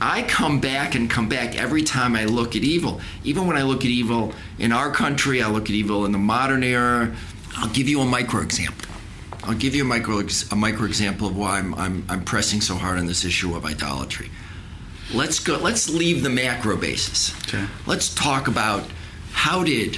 I 0.01 0.23
come 0.23 0.61
back 0.61 0.95
and 0.95 1.11
come 1.11 1.29
back 1.29 1.57
every 1.57 1.83
time 1.83 2.15
I 2.15 2.25
look 2.25 2.57
at 2.57 2.63
evil. 2.63 3.01
Even 3.25 3.47
when 3.47 3.57
I 3.57 3.63
look 3.63 3.81
at 3.81 3.91
evil 3.91 4.33
in 4.59 4.73
our 4.73 4.91
country, 4.91 5.43
I 5.43 5.51
look 5.51 5.65
at 5.65 5.71
evil 5.71 6.05
in 6.07 6.13
the 6.13 6.19
modern 6.19 6.63
era. 6.63 7.15
I'll 7.57 7.71
give 7.71 7.89
you 7.89 8.01
a 8.01 8.05
micro 8.05 8.41
example. 8.41 8.89
I'll 9.45 9.55
give 9.55 9.75
you 9.75 9.83
a 9.83 9.87
micro 9.87 10.23
a 10.51 10.57
micro 10.57 10.87
example 10.87 11.27
of 11.27 11.37
why 11.37 11.59
I'm, 11.59 11.75
I'm, 11.75 12.05
I'm 12.09 12.25
pressing 12.25 12.61
so 12.61 12.75
hard 12.75 12.99
on 12.99 13.07
this 13.07 13.25
issue 13.25 13.57
of 13.57 13.65
idolatry. 13.65 14.31
Let's 15.13 15.41
go. 15.41 15.57
Let's 15.57 15.89
leave 15.89 16.23
the 16.23 16.31
macro 16.31 16.77
basis. 16.77 17.35
Okay. 17.49 17.67
Let's 17.87 18.15
talk 18.15 18.47
about 18.47 18.85
how 19.39 19.63
did 19.63 19.97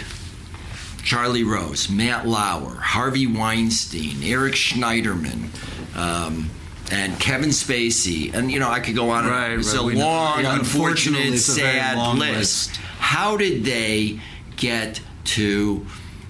Charlie 1.03 1.45
Rose, 1.45 1.89
Matt 1.89 2.29
Lauer, 2.29 2.75
Harvey 2.75 3.27
Weinstein, 3.27 4.23
Eric 4.23 4.53
Schneiderman, 4.53 5.49
um, 5.97 6.51
and 6.93 7.19
Kevin 7.19 7.49
Spacey, 7.49 8.35
and 8.35 8.53
you 8.53 8.61
know 8.61 8.69
I 8.69 8.81
could 8.81 8.95
go 8.95 9.09
on. 9.09 9.27
Right, 9.27 9.53
it's 9.53 9.75
right, 9.75 9.95
a 9.95 9.99
long, 9.99 10.43
yeah, 10.43 10.57
unfortunate, 10.57 11.39
sad 11.39 11.97
long 11.97 12.19
list. 12.19 12.69
list. 12.69 12.77
How 12.99 13.39
did 13.39 13.65
they 13.65 14.21
get 14.57 15.01
to 15.37 15.87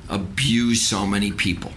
abuse 0.09 0.81
so 0.81 1.05
many 1.05 1.33
people? 1.33 1.73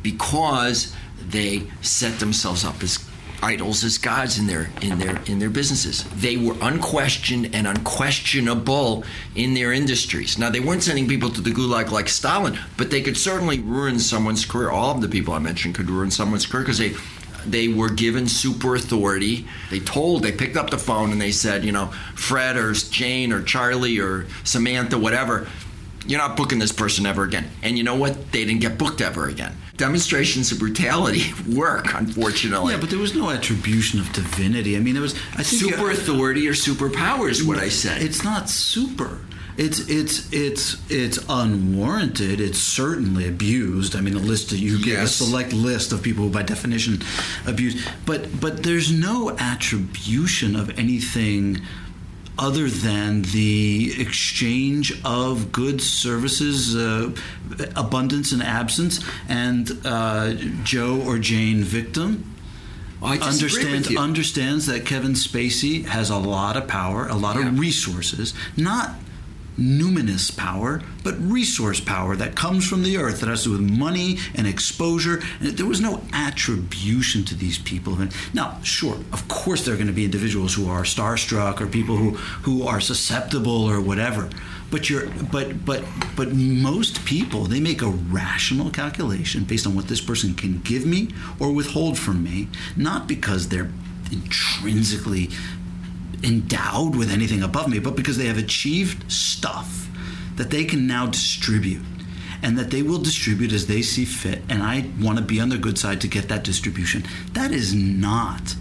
Because 0.00 0.94
they 1.28 1.64
set 1.80 2.20
themselves 2.20 2.64
up 2.64 2.80
as 2.84 2.98
idols 3.42 3.82
as 3.82 3.98
gods 3.98 4.38
in 4.38 4.46
their 4.46 4.70
in 4.80 4.98
their 4.98 5.20
in 5.26 5.38
their 5.38 5.50
businesses. 5.50 6.04
They 6.14 6.36
were 6.36 6.56
unquestioned 6.62 7.54
and 7.54 7.66
unquestionable 7.66 9.04
in 9.34 9.54
their 9.54 9.72
industries. 9.72 10.38
Now 10.38 10.50
they 10.50 10.60
weren't 10.60 10.82
sending 10.82 11.08
people 11.08 11.30
to 11.30 11.40
the 11.40 11.50
gulag 11.50 11.90
like 11.90 12.08
Stalin, 12.08 12.58
but 12.76 12.90
they 12.90 13.02
could 13.02 13.16
certainly 13.16 13.60
ruin 13.60 13.98
someone's 13.98 14.44
career. 14.44 14.70
All 14.70 14.94
of 14.94 15.00
the 15.00 15.08
people 15.08 15.34
I 15.34 15.40
mentioned 15.40 15.74
could 15.74 15.90
ruin 15.90 16.10
someone's 16.10 16.46
career 16.46 16.62
because 16.62 16.78
they 16.78 16.94
they 17.44 17.66
were 17.66 17.90
given 17.90 18.28
super 18.28 18.76
authority. 18.76 19.46
They 19.70 19.80
told, 19.80 20.22
they 20.22 20.30
picked 20.30 20.56
up 20.56 20.70
the 20.70 20.78
phone 20.78 21.10
and 21.10 21.20
they 21.20 21.32
said, 21.32 21.64
you 21.64 21.72
know, 21.72 21.86
Fred 22.14 22.56
or 22.56 22.72
Jane 22.72 23.32
or 23.32 23.42
Charlie 23.42 23.98
or 23.98 24.26
Samantha, 24.44 24.96
whatever, 24.96 25.48
you're 26.06 26.20
not 26.20 26.36
booking 26.36 26.60
this 26.60 26.70
person 26.70 27.04
ever 27.04 27.24
again. 27.24 27.50
And 27.62 27.76
you 27.76 27.82
know 27.82 27.96
what? 27.96 28.30
They 28.30 28.44
didn't 28.44 28.60
get 28.60 28.78
booked 28.78 29.00
ever 29.00 29.26
again 29.26 29.56
demonstrations 29.76 30.52
of 30.52 30.58
brutality 30.58 31.32
work, 31.56 31.94
unfortunately. 31.94 32.74
Yeah, 32.74 32.80
but 32.80 32.90
there 32.90 32.98
was 32.98 33.14
no 33.14 33.30
attribution 33.30 34.00
of 34.00 34.12
divinity. 34.12 34.76
I 34.76 34.80
mean, 34.80 34.94
there 34.94 35.02
was 35.02 35.14
I 35.34 35.42
think 35.42 35.62
super 35.62 35.90
authority 35.90 36.48
or 36.48 36.52
superpowers. 36.52 37.46
What 37.46 37.58
I 37.58 37.68
said. 37.68 38.02
It's 38.02 38.24
not 38.24 38.48
super. 38.48 39.20
It's 39.58 39.80
it's 39.90 40.32
it's 40.32 40.80
it's 40.90 41.18
unwarranted. 41.28 42.40
It's 42.40 42.58
certainly 42.58 43.28
abused. 43.28 43.94
I 43.94 44.00
mean, 44.00 44.14
the 44.14 44.20
list 44.20 44.50
that 44.50 44.58
you 44.58 44.78
get 44.78 44.94
yes. 44.94 45.20
a 45.20 45.24
select 45.24 45.52
list 45.52 45.92
of 45.92 46.02
people 46.02 46.24
who, 46.24 46.30
by 46.30 46.42
definition, 46.42 47.02
abuse. 47.46 47.86
But 48.06 48.40
but 48.40 48.62
there's 48.62 48.90
no 48.90 49.36
attribution 49.38 50.56
of 50.56 50.70
anything 50.78 51.60
other 52.38 52.68
than 52.68 53.22
the 53.22 53.92
exchange 53.98 55.00
of 55.04 55.52
goods, 55.52 55.88
services, 55.88 56.74
uh, 56.74 57.12
abundance 57.76 58.32
and 58.32 58.42
absence, 58.42 59.04
and 59.28 59.78
uh, 59.84 60.34
Joe 60.64 61.00
or 61.00 61.18
Jane 61.18 61.62
victim. 61.62 62.28
Well, 63.00 63.20
understands 63.20 63.94
understands 63.96 64.66
that 64.66 64.86
Kevin 64.86 65.12
Spacey 65.12 65.84
has 65.86 66.08
a 66.08 66.18
lot 66.18 66.56
of 66.56 66.68
power, 66.68 67.08
a 67.08 67.16
lot 67.16 67.36
yeah. 67.36 67.48
of 67.48 67.58
resources, 67.58 68.32
not 68.56 68.94
numinous 69.58 70.34
power, 70.36 70.82
but 71.04 71.14
resource 71.20 71.80
power 71.80 72.16
that 72.16 72.34
comes 72.34 72.66
from 72.66 72.82
the 72.82 72.96
earth 72.96 73.20
that 73.20 73.28
has 73.28 73.44
to 73.44 73.50
do 73.50 73.52
with 73.52 73.70
money 73.78 74.18
and 74.34 74.46
exposure. 74.46 75.22
And 75.40 75.56
there 75.56 75.66
was 75.66 75.80
no 75.80 76.02
attribution 76.12 77.24
to 77.24 77.34
these 77.34 77.58
people. 77.58 77.98
Now, 78.32 78.58
sure, 78.62 78.98
of 79.12 79.28
course, 79.28 79.64
there 79.64 79.74
are 79.74 79.76
going 79.76 79.86
to 79.88 79.92
be 79.92 80.04
individuals 80.04 80.54
who 80.54 80.68
are 80.68 80.82
starstruck 80.82 81.60
or 81.60 81.66
people 81.66 81.96
who, 81.96 82.10
who 82.42 82.66
are 82.66 82.80
susceptible 82.80 83.64
or 83.64 83.80
whatever. 83.80 84.30
But 84.70 84.88
you're, 84.88 85.06
but 85.30 85.66
but 85.66 85.84
but 86.16 86.32
most 86.32 87.04
people 87.04 87.44
they 87.44 87.60
make 87.60 87.82
a 87.82 87.88
rational 87.88 88.70
calculation 88.70 89.44
based 89.44 89.66
on 89.66 89.74
what 89.74 89.88
this 89.88 90.00
person 90.00 90.32
can 90.32 90.60
give 90.60 90.86
me 90.86 91.10
or 91.38 91.52
withhold 91.52 91.98
from 91.98 92.24
me, 92.24 92.48
not 92.74 93.06
because 93.06 93.50
they're 93.50 93.70
intrinsically 94.10 95.28
endowed 96.22 96.96
with 96.96 97.10
anything 97.10 97.42
above 97.42 97.68
me, 97.68 97.78
but 97.78 97.96
because 97.96 98.16
they 98.16 98.26
have 98.26 98.38
achieved 98.38 99.10
stuff 99.10 99.88
that 100.36 100.50
they 100.50 100.64
can 100.64 100.86
now 100.86 101.06
distribute 101.06 101.82
and 102.42 102.58
that 102.58 102.70
they 102.70 102.82
will 102.82 102.98
distribute 102.98 103.52
as 103.52 103.66
they 103.66 103.82
see 103.82 104.04
fit. 104.04 104.42
And 104.48 104.62
I 104.62 104.90
want 105.00 105.18
to 105.18 105.24
be 105.24 105.40
on 105.40 105.48
the 105.48 105.58
good 105.58 105.78
side 105.78 106.00
to 106.00 106.08
get 106.08 106.28
that 106.28 106.44
distribution. 106.44 107.04
That 107.32 107.52
is 107.52 107.74
not. 107.74 108.56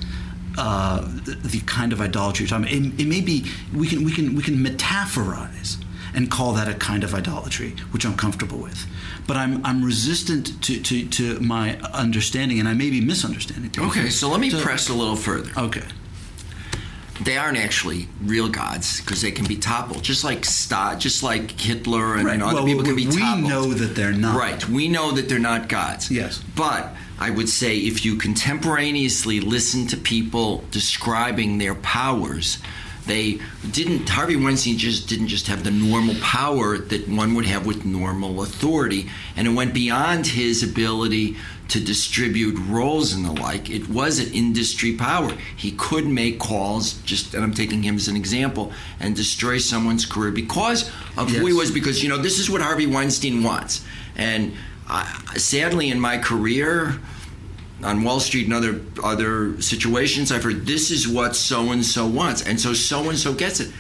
Uh, 0.58 1.08
the 1.24 1.62
kind 1.65 1.93
of 1.93 2.02
idolatry 2.02 2.43
you're 2.43 2.50
talking 2.50 2.65
about. 2.65 2.93
It, 3.00 3.04
it 3.04 3.08
may 3.08 3.21
be 3.21 3.50
we 3.74 3.88
can 3.88 4.04
we 4.04 4.12
can 4.12 4.36
we 4.36 4.43
can 4.43 4.62
metaphorize 4.62 5.78
and 6.13 6.30
call 6.30 6.52
that 6.52 6.67
a 6.67 6.74
kind 6.74 7.06
of 7.06 7.15
idolatry, 7.15 7.69
which 7.91 8.06
I'm 8.06 8.17
comfortable 8.17 8.58
with. 8.58 8.86
But 9.28 9.38
I'm 9.38 9.65
I'm 9.65 9.82
resistant 9.82 10.62
to, 10.63 10.82
to, 10.82 11.08
to 11.08 11.39
my 11.39 11.78
understanding, 11.93 12.60
and 12.60 12.67
I 12.67 12.74
may 12.74 12.89
be 12.89 13.00
misunderstanding. 13.00 13.71
Okay, 13.80 14.10
so 14.10 14.28
let 14.28 14.41
me 14.41 14.50
so, 14.50 14.62
press 14.62 14.89
a 14.89 14.93
little 14.93 15.15
further. 15.15 15.52
Okay 15.58 15.86
they 17.23 17.38
aren't 17.38 17.57
actually 17.57 18.07
real 18.23 18.49
gods 18.49 19.01
because 19.01 19.21
they 19.21 19.31
can 19.31 19.45
be 19.45 19.55
toppled, 19.55 20.03
just 20.03 20.23
like 20.23 20.43
Stalin, 20.45 20.99
just 20.99 21.23
like 21.23 21.51
Hitler 21.51 22.15
and, 22.15 22.25
right. 22.25 22.34
and 22.34 22.43
other 22.43 22.55
well, 22.55 22.65
people 22.65 22.84
can 22.84 22.95
be 22.95 23.05
toppled. 23.05 23.43
We 23.43 23.49
know 23.49 23.73
that 23.73 23.95
they're 23.95 24.13
not. 24.13 24.38
Right. 24.38 24.67
We 24.67 24.88
know 24.88 25.12
that 25.12 25.29
they're 25.29 25.39
not 25.39 25.69
gods. 25.69 26.10
Yes. 26.10 26.43
But 26.55 26.93
I 27.19 27.29
would 27.29 27.49
say 27.49 27.77
if 27.77 28.03
you 28.03 28.15
contemporaneously 28.15 29.39
listen 29.39 29.88
to 29.88 29.97
people 29.97 30.63
describing 30.71 31.60
their 31.60 31.75
powers, 31.75 32.57
they 33.05 33.39
didn't. 33.71 34.10
Harvey 34.10 34.36
Weinstein 34.36 34.77
just 34.77 35.10
didn't 35.10 35.27
just 35.27 35.47
have 35.47 35.63
the 35.63 35.71
normal 35.71 36.15
power 36.21 36.77
that 36.77 37.07
one 37.07 37.36
would 37.36 37.45
have 37.45 37.65
with 37.65 37.86
normal 37.86 38.41
authority, 38.41 39.10
and 39.36 39.47
it 39.47 39.51
went 39.51 39.73
beyond 39.73 40.27
his 40.27 40.63
ability 40.63 41.36
to 41.71 41.79
distribute 41.79 42.57
roles 42.67 43.13
and 43.13 43.23
the 43.23 43.31
like. 43.31 43.69
It 43.69 43.88
was 43.88 44.19
an 44.19 44.34
industry 44.34 44.93
power. 44.93 45.31
He 45.55 45.71
could 45.71 46.05
make 46.05 46.38
calls, 46.38 46.93
just 47.03 47.34
and 47.34 47.43
I'm 47.43 47.53
taking 47.53 47.81
him 47.81 47.95
as 47.95 48.10
an 48.10 48.17
example, 48.17 48.73
and 48.99 49.15
destroy 49.15 49.57
someone's 49.57 50.05
career 50.05 50.31
because 50.31 50.89
of 51.17 51.29
yes. 51.29 51.39
who 51.39 51.45
he 51.47 51.53
was. 51.53 51.71
Because 51.71 52.03
you 52.03 52.10
know 52.10 52.17
this 52.17 52.39
is 52.39 52.49
what 52.49 52.62
Harvey 52.62 52.88
Weinstein 52.88 53.41
wants, 53.41 53.86
and 54.17 54.53
sadly 55.38 55.89
in 55.89 55.99
my 55.99 56.17
career 56.17 56.99
on 57.84 58.03
Wall 58.03 58.19
Street 58.19 58.45
and 58.45 58.53
other 58.53 58.81
other 59.01 59.62
situations, 59.62 60.29
I've 60.29 60.43
heard 60.43 60.65
this 60.65 60.91
is 60.91 61.07
what 61.07 61.38
so 61.38 61.71
and 61.71 61.86
so 61.86 62.05
wants, 62.05 62.45
and 62.45 62.60
so 62.60 62.73
so 62.73 63.10
and 63.10 63.17
so 63.17 63.34
gets 63.34 63.62
it. 63.62 63.71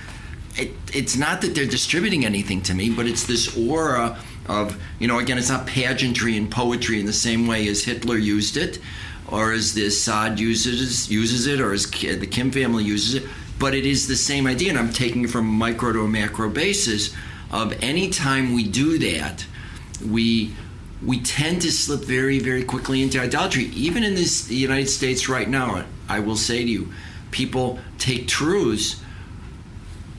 it. 0.55 0.71
It's 0.93 1.17
not 1.17 1.41
that 1.41 1.55
they're 1.55 1.65
distributing 1.65 2.23
anything 2.23 2.61
to 2.63 2.73
me, 2.73 2.89
but 2.89 3.05
it's 3.05 3.25
this 3.25 3.57
aura 3.57 4.17
of 4.47 4.81
you 4.99 5.07
know 5.07 5.19
again 5.19 5.37
it's 5.37 5.49
not 5.49 5.67
pageantry 5.67 6.37
and 6.37 6.49
poetry 6.49 6.99
in 6.99 7.05
the 7.05 7.13
same 7.13 7.47
way 7.47 7.67
as 7.67 7.83
Hitler 7.83 8.17
used 8.17 8.57
it 8.57 8.79
or 9.27 9.53
as 9.53 9.73
the 9.73 9.85
Assad 9.85 10.39
uses 10.39 11.09
uses 11.09 11.47
it 11.47 11.61
or 11.61 11.73
as 11.73 11.89
the 11.89 12.27
Kim 12.27 12.51
family 12.51 12.83
uses 12.83 13.15
it 13.15 13.29
but 13.59 13.73
it 13.75 13.85
is 13.85 14.07
the 14.07 14.15
same 14.15 14.47
idea 14.47 14.69
and 14.69 14.79
I'm 14.79 14.91
taking 14.91 15.23
it 15.23 15.29
from 15.29 15.47
a 15.47 15.51
micro 15.51 15.93
to 15.93 16.01
a 16.01 16.07
macro 16.07 16.49
basis 16.49 17.15
of 17.51 17.73
any 17.81 18.09
time 18.09 18.53
we 18.53 18.63
do 18.63 18.97
that 18.99 19.45
we 20.05 20.53
we 21.05 21.19
tend 21.21 21.61
to 21.61 21.71
slip 21.71 22.01
very 22.01 22.39
very 22.39 22.63
quickly 22.63 23.01
into 23.01 23.19
idolatry. 23.19 23.65
Even 23.65 24.03
in 24.03 24.15
this 24.15 24.45
the 24.45 24.55
United 24.55 24.87
States 24.87 25.29
right 25.29 25.47
now 25.47 25.85
I 26.09 26.19
will 26.19 26.37
say 26.37 26.63
to 26.63 26.69
you 26.69 26.91
people 27.29 27.79
take 27.97 28.27
truths 28.27 29.01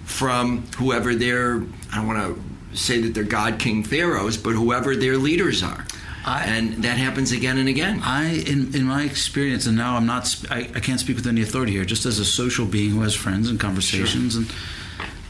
from 0.04 0.66
whoever 0.78 1.14
they're 1.14 1.62
I 1.92 1.96
don't 1.96 2.06
want 2.06 2.36
to 2.36 2.51
say 2.74 3.00
that 3.00 3.14
they're 3.14 3.24
God 3.24 3.58
King 3.58 3.82
pharaohs, 3.82 4.36
but 4.36 4.52
whoever 4.52 4.96
their 4.96 5.16
leaders 5.16 5.62
are. 5.62 5.86
I, 6.24 6.44
and 6.44 6.84
that 6.84 6.98
happens 6.98 7.32
again 7.32 7.58
and 7.58 7.68
again. 7.68 8.00
I, 8.02 8.34
in, 8.34 8.74
in 8.74 8.84
my 8.84 9.02
experience, 9.02 9.66
and 9.66 9.76
now 9.76 9.96
I'm 9.96 10.06
not, 10.06 10.34
I, 10.50 10.70
I 10.74 10.80
can't 10.80 11.00
speak 11.00 11.16
with 11.16 11.26
any 11.26 11.42
authority 11.42 11.72
here. 11.72 11.84
Just 11.84 12.06
as 12.06 12.18
a 12.18 12.24
social 12.24 12.64
being 12.64 12.90
who 12.90 13.00
has 13.00 13.14
friends 13.14 13.50
and 13.50 13.58
conversations, 13.58 14.34
sure. 14.34 14.42
and 14.42 14.52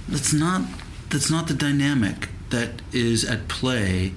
that's 0.08 0.32
not 0.32 0.62
that's 1.08 1.30
not 1.30 1.46
the 1.46 1.54
dynamic 1.54 2.28
that 2.50 2.70
is 2.92 3.24
at 3.24 3.48
play 3.48 4.12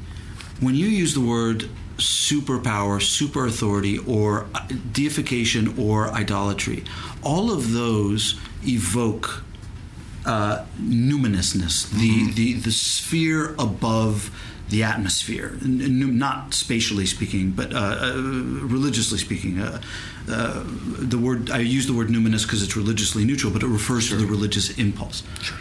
when 0.60 0.76
you 0.76 0.88
use 0.88 1.14
the 1.14 1.22
word 1.22 1.70
superpower, 1.98 3.02
super 3.02 3.46
authority, 3.46 3.98
or 4.00 4.48
uh, 4.54 4.68
deification 4.92 5.78
or 5.80 6.10
idolatry. 6.10 6.84
All 7.24 7.52
of 7.52 7.72
those 7.74 8.40
evoke 8.66 9.44
uh, 10.26 10.66
numinousness, 10.80 11.90
the, 11.90 12.10
mm-hmm. 12.10 12.34
the 12.34 12.54
the 12.54 12.72
sphere 12.72 13.56
above 13.60 14.32
the 14.70 14.84
atmosphere, 14.84 15.58
not 15.62 16.54
spatially 16.54 17.06
speaking, 17.06 17.52
but 17.52 17.72
uh, 17.74 17.78
uh, 17.78 18.14
religiously 18.16 19.20
speaking. 19.20 19.60
Uh, 19.60 19.80
uh, 20.28 20.64
the 20.66 21.20
word 21.20 21.52
I 21.52 21.60
use 21.60 21.86
the 21.86 21.94
word 21.94 22.08
numinous 22.08 22.44
because 22.44 22.64
it's 22.64 22.76
religiously 22.76 23.26
neutral, 23.26 23.54
but 23.54 23.62
it 23.62 23.68
refers 23.68 24.06
sure. 24.06 24.18
to 24.18 24.26
the 24.26 24.30
religious 24.30 24.76
impulse. 24.80 25.22
Sure. 25.42 25.58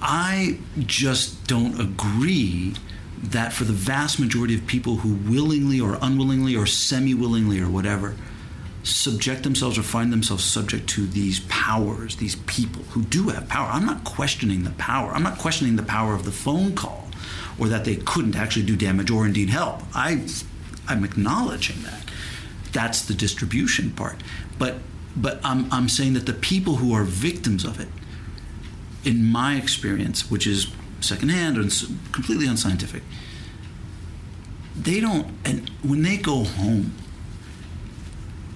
I 0.00 0.58
just 0.78 1.46
don't 1.46 1.78
agree 1.78 2.74
that 3.22 3.52
for 3.52 3.64
the 3.64 3.72
vast 3.72 4.18
majority 4.18 4.54
of 4.54 4.66
people 4.66 4.96
who 4.96 5.14
willingly 5.30 5.80
or 5.80 5.98
unwillingly 6.00 6.56
or 6.56 6.66
semi-willingly 6.66 7.60
or 7.60 7.68
whatever 7.68 8.16
subject 8.82 9.44
themselves 9.44 9.78
or 9.78 9.82
find 9.82 10.12
themselves 10.12 10.44
subject 10.44 10.88
to 10.88 11.06
these 11.06 11.40
powers, 11.40 12.16
these 12.16 12.36
people 12.46 12.82
who 12.90 13.02
do 13.02 13.28
have 13.28 13.48
power. 13.48 13.68
I'm 13.70 13.86
not 13.86 14.04
questioning 14.04 14.64
the 14.64 14.70
power. 14.70 15.12
I'm 15.12 15.22
not 15.22 15.38
questioning 15.38 15.76
the 15.76 15.82
power 15.82 16.14
of 16.14 16.24
the 16.24 16.32
phone 16.32 16.74
call 16.74 17.08
or 17.58 17.68
that 17.68 17.84
they 17.84 17.96
couldn't 17.96 18.36
actually 18.36 18.66
do 18.66 18.76
damage 18.76 19.10
or 19.10 19.24
indeed 19.24 19.50
help. 19.50 19.82
I, 19.94 20.26
I'm 20.88 21.04
acknowledging 21.04 21.82
that. 21.82 22.04
That's 22.72 23.02
the 23.02 23.14
distribution 23.14 23.90
part. 23.90 24.16
But, 24.58 24.76
but 25.16 25.40
I'm, 25.44 25.70
I'm 25.72 25.88
saying 25.88 26.14
that 26.14 26.26
the 26.26 26.32
people 26.32 26.76
who 26.76 26.92
are 26.94 27.04
victims 27.04 27.64
of 27.64 27.78
it, 27.78 27.88
in 29.04 29.24
my 29.24 29.56
experience, 29.56 30.30
which 30.30 30.46
is 30.46 30.72
secondhand 31.00 31.56
and 31.56 31.70
completely 32.12 32.46
unscientific, 32.46 33.02
they 34.74 35.00
don't, 35.00 35.28
and 35.44 35.68
when 35.82 36.02
they 36.02 36.16
go 36.16 36.44
home 36.44 36.94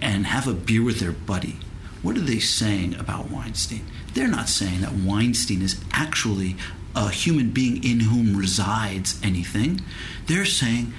and 0.01 0.27
have 0.27 0.47
a 0.47 0.53
beer 0.53 0.83
with 0.83 1.01
their 1.01 1.13
buddy, 1.13 1.57
what 2.03 2.17
are 2.17 2.21
they 2.21 2.39
saying 2.39 2.95
about 2.95 3.31
Weinstein? 3.31 3.87
They're 4.15 4.29
not 4.29 4.49
saying 4.49 4.81
that 4.83 4.93
Weinstein 4.93 5.63
is 5.63 5.81
actually 5.93 6.57
a 6.95 7.11
human 7.11 7.51
being 7.51 7.83
in 7.85 8.01
whom 8.01 8.37
resides 8.37 9.21
anything. 9.23 9.83
They're 10.27 10.45
saying, 10.45 10.93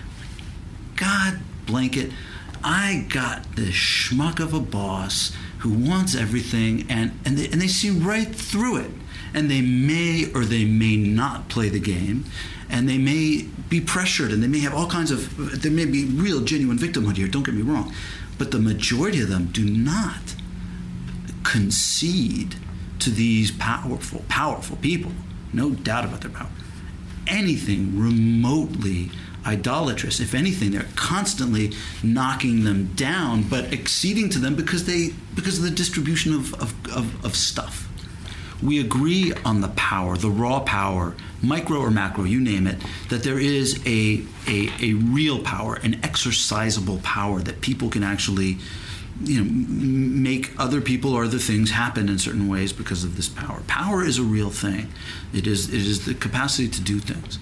God 0.95 1.39
blanket, 1.65 2.11
I 2.63 3.05
got 3.09 3.55
this 3.55 3.73
schmuck 3.73 4.39
of 4.39 4.53
a 4.53 4.59
boss 4.59 5.35
who 5.59 5.71
wants 5.71 6.15
everything, 6.15 6.85
and, 6.89 7.19
and, 7.25 7.37
they, 7.37 7.47
and 7.49 7.61
they 7.61 7.67
see 7.67 7.89
right 7.89 8.27
through 8.27 8.77
it. 8.77 8.91
And 9.33 9.51
they 9.51 9.61
may 9.61 10.31
or 10.33 10.45
they 10.45 10.65
may 10.65 10.95
not 10.95 11.49
play 11.49 11.69
the 11.69 11.79
game, 11.79 12.25
and 12.69 12.87
they 12.87 12.97
may 12.97 13.47
be 13.69 13.81
pressured, 13.81 14.31
and 14.31 14.41
they 14.41 14.47
may 14.47 14.59
have 14.59 14.73
all 14.73 14.87
kinds 14.87 15.11
of, 15.11 15.61
there 15.61 15.71
may 15.71 15.85
be 15.85 16.05
real, 16.05 16.41
genuine 16.41 16.77
victimhood 16.77 17.17
here, 17.17 17.27
don't 17.27 17.43
get 17.43 17.53
me 17.53 17.61
wrong. 17.61 17.93
But 18.37 18.51
the 18.51 18.59
majority 18.59 19.21
of 19.21 19.29
them 19.29 19.47
do 19.47 19.65
not 19.65 20.35
concede 21.43 22.55
to 22.99 23.09
these 23.09 23.51
powerful, 23.51 24.23
powerful 24.27 24.77
people 24.77 25.11
no 25.53 25.71
doubt 25.71 26.05
about 26.05 26.21
their 26.21 26.31
power. 26.31 26.49
Anything 27.25 27.99
remotely 27.99 29.11
idolatrous, 29.45 30.19
if 30.19 30.33
anything, 30.33 30.71
they're 30.71 30.87
constantly 30.95 31.73
knocking 32.03 32.63
them 32.63 32.93
down, 32.95 33.43
but 33.43 33.73
acceding 33.73 34.29
to 34.29 34.39
them 34.39 34.55
because 34.55 34.85
they 34.85 35.13
because 35.35 35.57
of 35.57 35.63
the 35.63 35.71
distribution 35.71 36.33
of, 36.33 36.53
of, 36.55 36.73
of, 36.95 37.25
of 37.25 37.35
stuff. 37.35 37.86
We 38.61 38.79
agree 38.79 39.33
on 39.45 39.61
the 39.61 39.67
power, 39.69 40.17
the 40.17 40.29
raw 40.29 40.59
power, 40.61 41.15
micro 41.41 41.79
or 41.79 41.91
macro, 41.91 42.23
you 42.23 42.39
name 42.39 42.65
it, 42.65 42.81
that 43.09 43.23
there 43.23 43.39
is 43.39 43.79
a, 43.85 44.23
a, 44.47 44.69
a 44.81 44.93
real 44.93 45.39
power, 45.39 45.75
an 45.75 45.93
exercisable 46.01 47.01
power 47.03 47.39
that 47.41 47.61
people 47.61 47.89
can 47.89 48.03
actually 48.03 48.57
you 49.21 49.43
know 49.43 49.49
make 49.49 50.51
other 50.59 50.79
people 50.79 51.13
or 51.13 51.23
other 51.23 51.39
things 51.39 51.71
happen 51.71 52.07
in 52.09 52.19
certain 52.19 52.47
ways 52.47 52.73
because 52.73 53.03
of 53.03 53.15
this 53.15 53.27
power. 53.27 53.61
Power 53.67 54.03
is 54.03 54.17
a 54.17 54.23
real 54.23 54.49
thing. 54.49 54.91
It 55.33 55.47
is 55.47 55.69
it 55.69 55.81
is 55.81 56.05
the 56.05 56.13
capacity 56.13 56.67
to 56.69 56.81
do 56.81 56.99
things. 56.99 57.39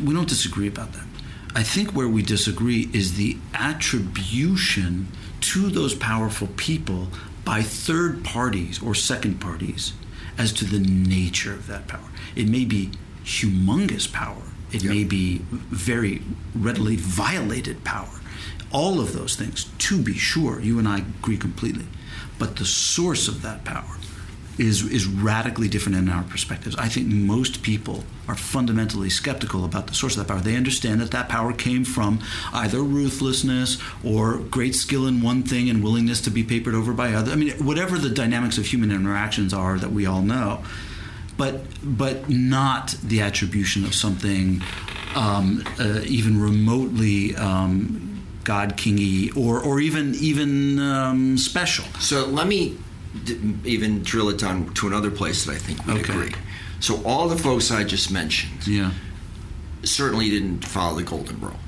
We 0.00 0.14
don't 0.14 0.28
disagree 0.28 0.68
about 0.68 0.92
that. 0.92 1.06
I 1.54 1.62
think 1.62 1.90
where 1.90 2.08
we 2.08 2.22
disagree 2.22 2.88
is 2.92 3.16
the 3.16 3.36
attribution 3.54 5.08
to 5.40 5.68
those 5.68 5.94
powerful 5.94 6.48
people 6.56 7.08
by 7.44 7.62
third 7.62 8.24
parties 8.24 8.82
or 8.82 8.94
second 8.94 9.40
parties 9.40 9.92
as 10.38 10.52
to 10.52 10.64
the 10.64 10.78
nature 10.78 11.52
of 11.52 11.66
that 11.66 11.88
power. 11.88 12.08
It 12.34 12.48
may 12.48 12.64
be 12.64 12.90
humongous 13.24 14.10
power. 14.10 14.42
It 14.72 14.82
yep. 14.82 14.92
may 14.92 15.04
be 15.04 15.42
very 15.50 16.22
readily 16.54 16.96
violated 16.96 17.84
power 17.84 18.22
all 18.72 19.00
of 19.00 19.12
those 19.12 19.36
things, 19.36 19.66
to 19.78 20.02
be 20.02 20.14
sure, 20.14 20.60
you 20.60 20.78
and 20.78 20.88
I 20.88 20.98
agree 20.98 21.36
completely. 21.36 21.86
But 22.38 22.56
the 22.56 22.64
source 22.64 23.28
of 23.28 23.42
that 23.42 23.64
power 23.64 23.96
is, 24.58 24.84
is 24.90 25.06
radically 25.06 25.68
different 25.68 25.98
in 25.98 26.08
our 26.08 26.22
perspectives. 26.24 26.76
I 26.76 26.88
think 26.88 27.08
most 27.08 27.62
people 27.62 28.04
are 28.28 28.34
fundamentally 28.34 29.10
skeptical 29.10 29.64
about 29.64 29.86
the 29.86 29.94
source 29.94 30.16
of 30.16 30.26
that 30.26 30.32
power. 30.32 30.40
They 30.40 30.56
understand 30.56 31.00
that 31.00 31.10
that 31.10 31.28
power 31.28 31.52
came 31.52 31.84
from 31.84 32.20
either 32.52 32.80
ruthlessness 32.80 33.78
or 34.04 34.38
great 34.38 34.74
skill 34.74 35.06
in 35.06 35.22
one 35.22 35.42
thing 35.42 35.68
and 35.68 35.82
willingness 35.82 36.20
to 36.22 36.30
be 36.30 36.42
papered 36.42 36.74
over 36.74 36.92
by 36.92 37.12
others. 37.12 37.32
I 37.32 37.36
mean, 37.36 37.52
whatever 37.64 37.98
the 37.98 38.10
dynamics 38.10 38.58
of 38.58 38.66
human 38.66 38.92
interactions 38.92 39.52
are 39.54 39.78
that 39.78 39.92
we 39.92 40.06
all 40.06 40.22
know, 40.22 40.62
but 41.36 41.62
but 41.82 42.28
not 42.28 42.90
the 43.02 43.20
attribution 43.22 43.84
of 43.84 43.94
something 43.94 44.62
um, 45.14 45.64
uh, 45.80 46.00
even 46.04 46.40
remotely. 46.40 47.34
Um, 47.36 48.08
God 48.44 48.76
kingy 48.76 49.36
or 49.36 49.60
or 49.60 49.78
even 49.78 50.16
even 50.16 50.80
um, 50.80 51.38
special. 51.38 51.84
So 52.00 52.26
let 52.26 52.48
me 52.48 52.76
even 53.64 54.02
drill 54.02 54.28
it 54.28 54.38
down 54.38 54.72
to 54.74 54.86
another 54.86 55.10
place 55.10 55.44
that 55.44 55.52
I 55.52 55.58
think 55.58 55.84
we 55.86 55.94
okay. 55.94 56.12
agree. 56.12 56.32
So 56.80 57.02
all 57.04 57.28
the 57.28 57.36
folks 57.36 57.70
I 57.70 57.84
just 57.84 58.10
mentioned, 58.10 58.66
yeah, 58.66 58.92
certainly 59.84 60.30
didn't 60.30 60.64
follow 60.64 60.96
the 60.96 61.04
golden 61.04 61.40
rule. 61.40 61.58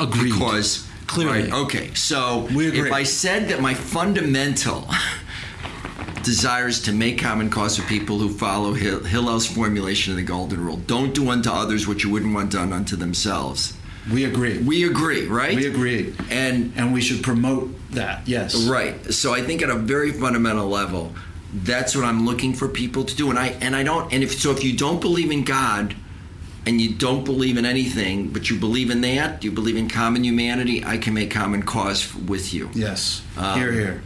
Agreed. 0.00 0.32
Because 0.32 0.88
clearly, 1.06 1.42
right, 1.42 1.52
okay. 1.52 1.94
So 1.94 2.46
if 2.50 2.92
I 2.92 3.02
said 3.02 3.48
that 3.48 3.60
my 3.60 3.74
fundamental 3.74 4.88
desires 6.22 6.82
to 6.82 6.92
make 6.92 7.18
common 7.18 7.50
cause 7.50 7.76
for 7.76 7.86
people 7.86 8.18
who 8.18 8.28
follow 8.28 8.72
Hillel's 8.72 9.46
formulation 9.46 10.12
of 10.12 10.16
the 10.16 10.24
golden 10.24 10.64
rule, 10.64 10.76
don't 10.76 11.14
do 11.14 11.28
unto 11.30 11.50
others 11.50 11.86
what 11.86 12.02
you 12.02 12.10
wouldn't 12.10 12.34
want 12.34 12.52
done 12.52 12.72
unto 12.72 12.96
themselves 12.96 13.76
we 14.12 14.24
agree. 14.24 14.58
We 14.58 14.86
agree, 14.86 15.26
right? 15.26 15.56
We 15.56 15.66
agree. 15.66 16.14
And 16.30 16.72
and 16.76 16.92
we 16.92 17.00
should 17.00 17.22
promote 17.22 17.74
that. 17.90 18.26
Yes. 18.28 18.66
Right. 18.66 19.12
So 19.12 19.34
I 19.34 19.42
think 19.42 19.62
at 19.62 19.70
a 19.70 19.74
very 19.76 20.12
fundamental 20.12 20.68
level, 20.68 21.12
that's 21.52 21.96
what 21.96 22.04
I'm 22.04 22.24
looking 22.26 22.54
for 22.54 22.68
people 22.68 23.04
to 23.04 23.16
do. 23.16 23.30
And 23.30 23.38
I 23.38 23.48
and 23.60 23.74
I 23.74 23.82
don't 23.82 24.12
and 24.12 24.22
if 24.22 24.38
so 24.38 24.50
if 24.52 24.62
you 24.62 24.76
don't 24.76 25.00
believe 25.00 25.30
in 25.30 25.44
God 25.44 25.94
and 26.66 26.80
you 26.80 26.94
don't 26.94 27.24
believe 27.24 27.58
in 27.58 27.64
anything, 27.64 28.28
but 28.28 28.50
you 28.50 28.58
believe 28.58 28.90
in 28.90 29.00
that, 29.02 29.44
you 29.44 29.52
believe 29.52 29.76
in 29.76 29.88
common 29.88 30.24
humanity, 30.24 30.84
I 30.84 30.98
can 30.98 31.14
make 31.14 31.30
common 31.30 31.62
cause 31.62 32.14
with 32.14 32.52
you. 32.52 32.70
Yes. 32.74 33.22
Um, 33.36 33.58
here, 33.58 33.72
here. 33.72 34.02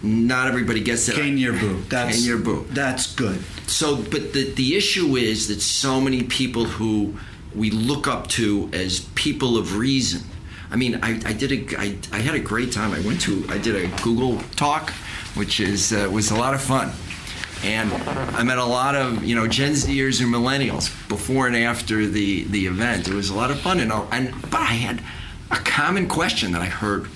Not 0.00 0.46
everybody 0.46 0.80
gets 0.80 1.08
it. 1.08 1.16
Cane 1.16 1.38
your 1.38 1.54
boo. 1.54 1.82
That's 1.88 2.16
Cane 2.16 2.26
your 2.26 2.38
boo. 2.38 2.66
That's 2.70 3.14
good. 3.14 3.42
So, 3.66 3.96
but 3.96 4.32
the 4.32 4.52
the 4.52 4.76
issue 4.76 5.16
is 5.16 5.48
that 5.48 5.60
so 5.60 6.00
many 6.00 6.22
people 6.22 6.64
who 6.64 7.16
we 7.54 7.70
look 7.70 8.06
up 8.06 8.28
to 8.28 8.68
as 8.72 9.00
people 9.14 9.56
of 9.56 9.76
reason. 9.76 10.22
I 10.70 10.76
mean, 10.76 10.98
I, 11.02 11.20
I 11.24 11.32
did 11.32 11.52
a, 11.52 11.80
I, 11.80 11.98
I 12.12 12.18
had 12.18 12.34
a 12.34 12.40
great 12.40 12.72
time. 12.72 12.92
I 12.92 13.00
went 13.00 13.20
to, 13.22 13.44
I 13.48 13.58
did 13.58 13.76
a 13.76 14.02
Google 14.02 14.38
talk, 14.56 14.90
which 15.34 15.60
is 15.60 15.92
uh, 15.92 16.08
was 16.12 16.30
a 16.30 16.36
lot 16.36 16.54
of 16.54 16.60
fun, 16.60 16.92
and 17.64 17.92
I 18.34 18.42
met 18.42 18.58
a 18.58 18.64
lot 18.64 18.94
of 18.94 19.24
you 19.24 19.34
know 19.34 19.46
Gen 19.46 19.72
Zers 19.72 20.20
and 20.20 20.32
millennials 20.32 20.90
before 21.08 21.46
and 21.46 21.56
after 21.56 22.06
the 22.06 22.44
the 22.44 22.66
event. 22.66 23.08
It 23.08 23.14
was 23.14 23.30
a 23.30 23.34
lot 23.34 23.50
of 23.50 23.58
fun, 23.60 23.80
and 23.80 23.90
and 23.92 24.32
but 24.42 24.60
I 24.60 24.74
had 24.74 25.02
a 25.50 25.56
common 25.56 26.08
question 26.08 26.52
that 26.52 26.60
I 26.60 26.66
heard 26.66 27.08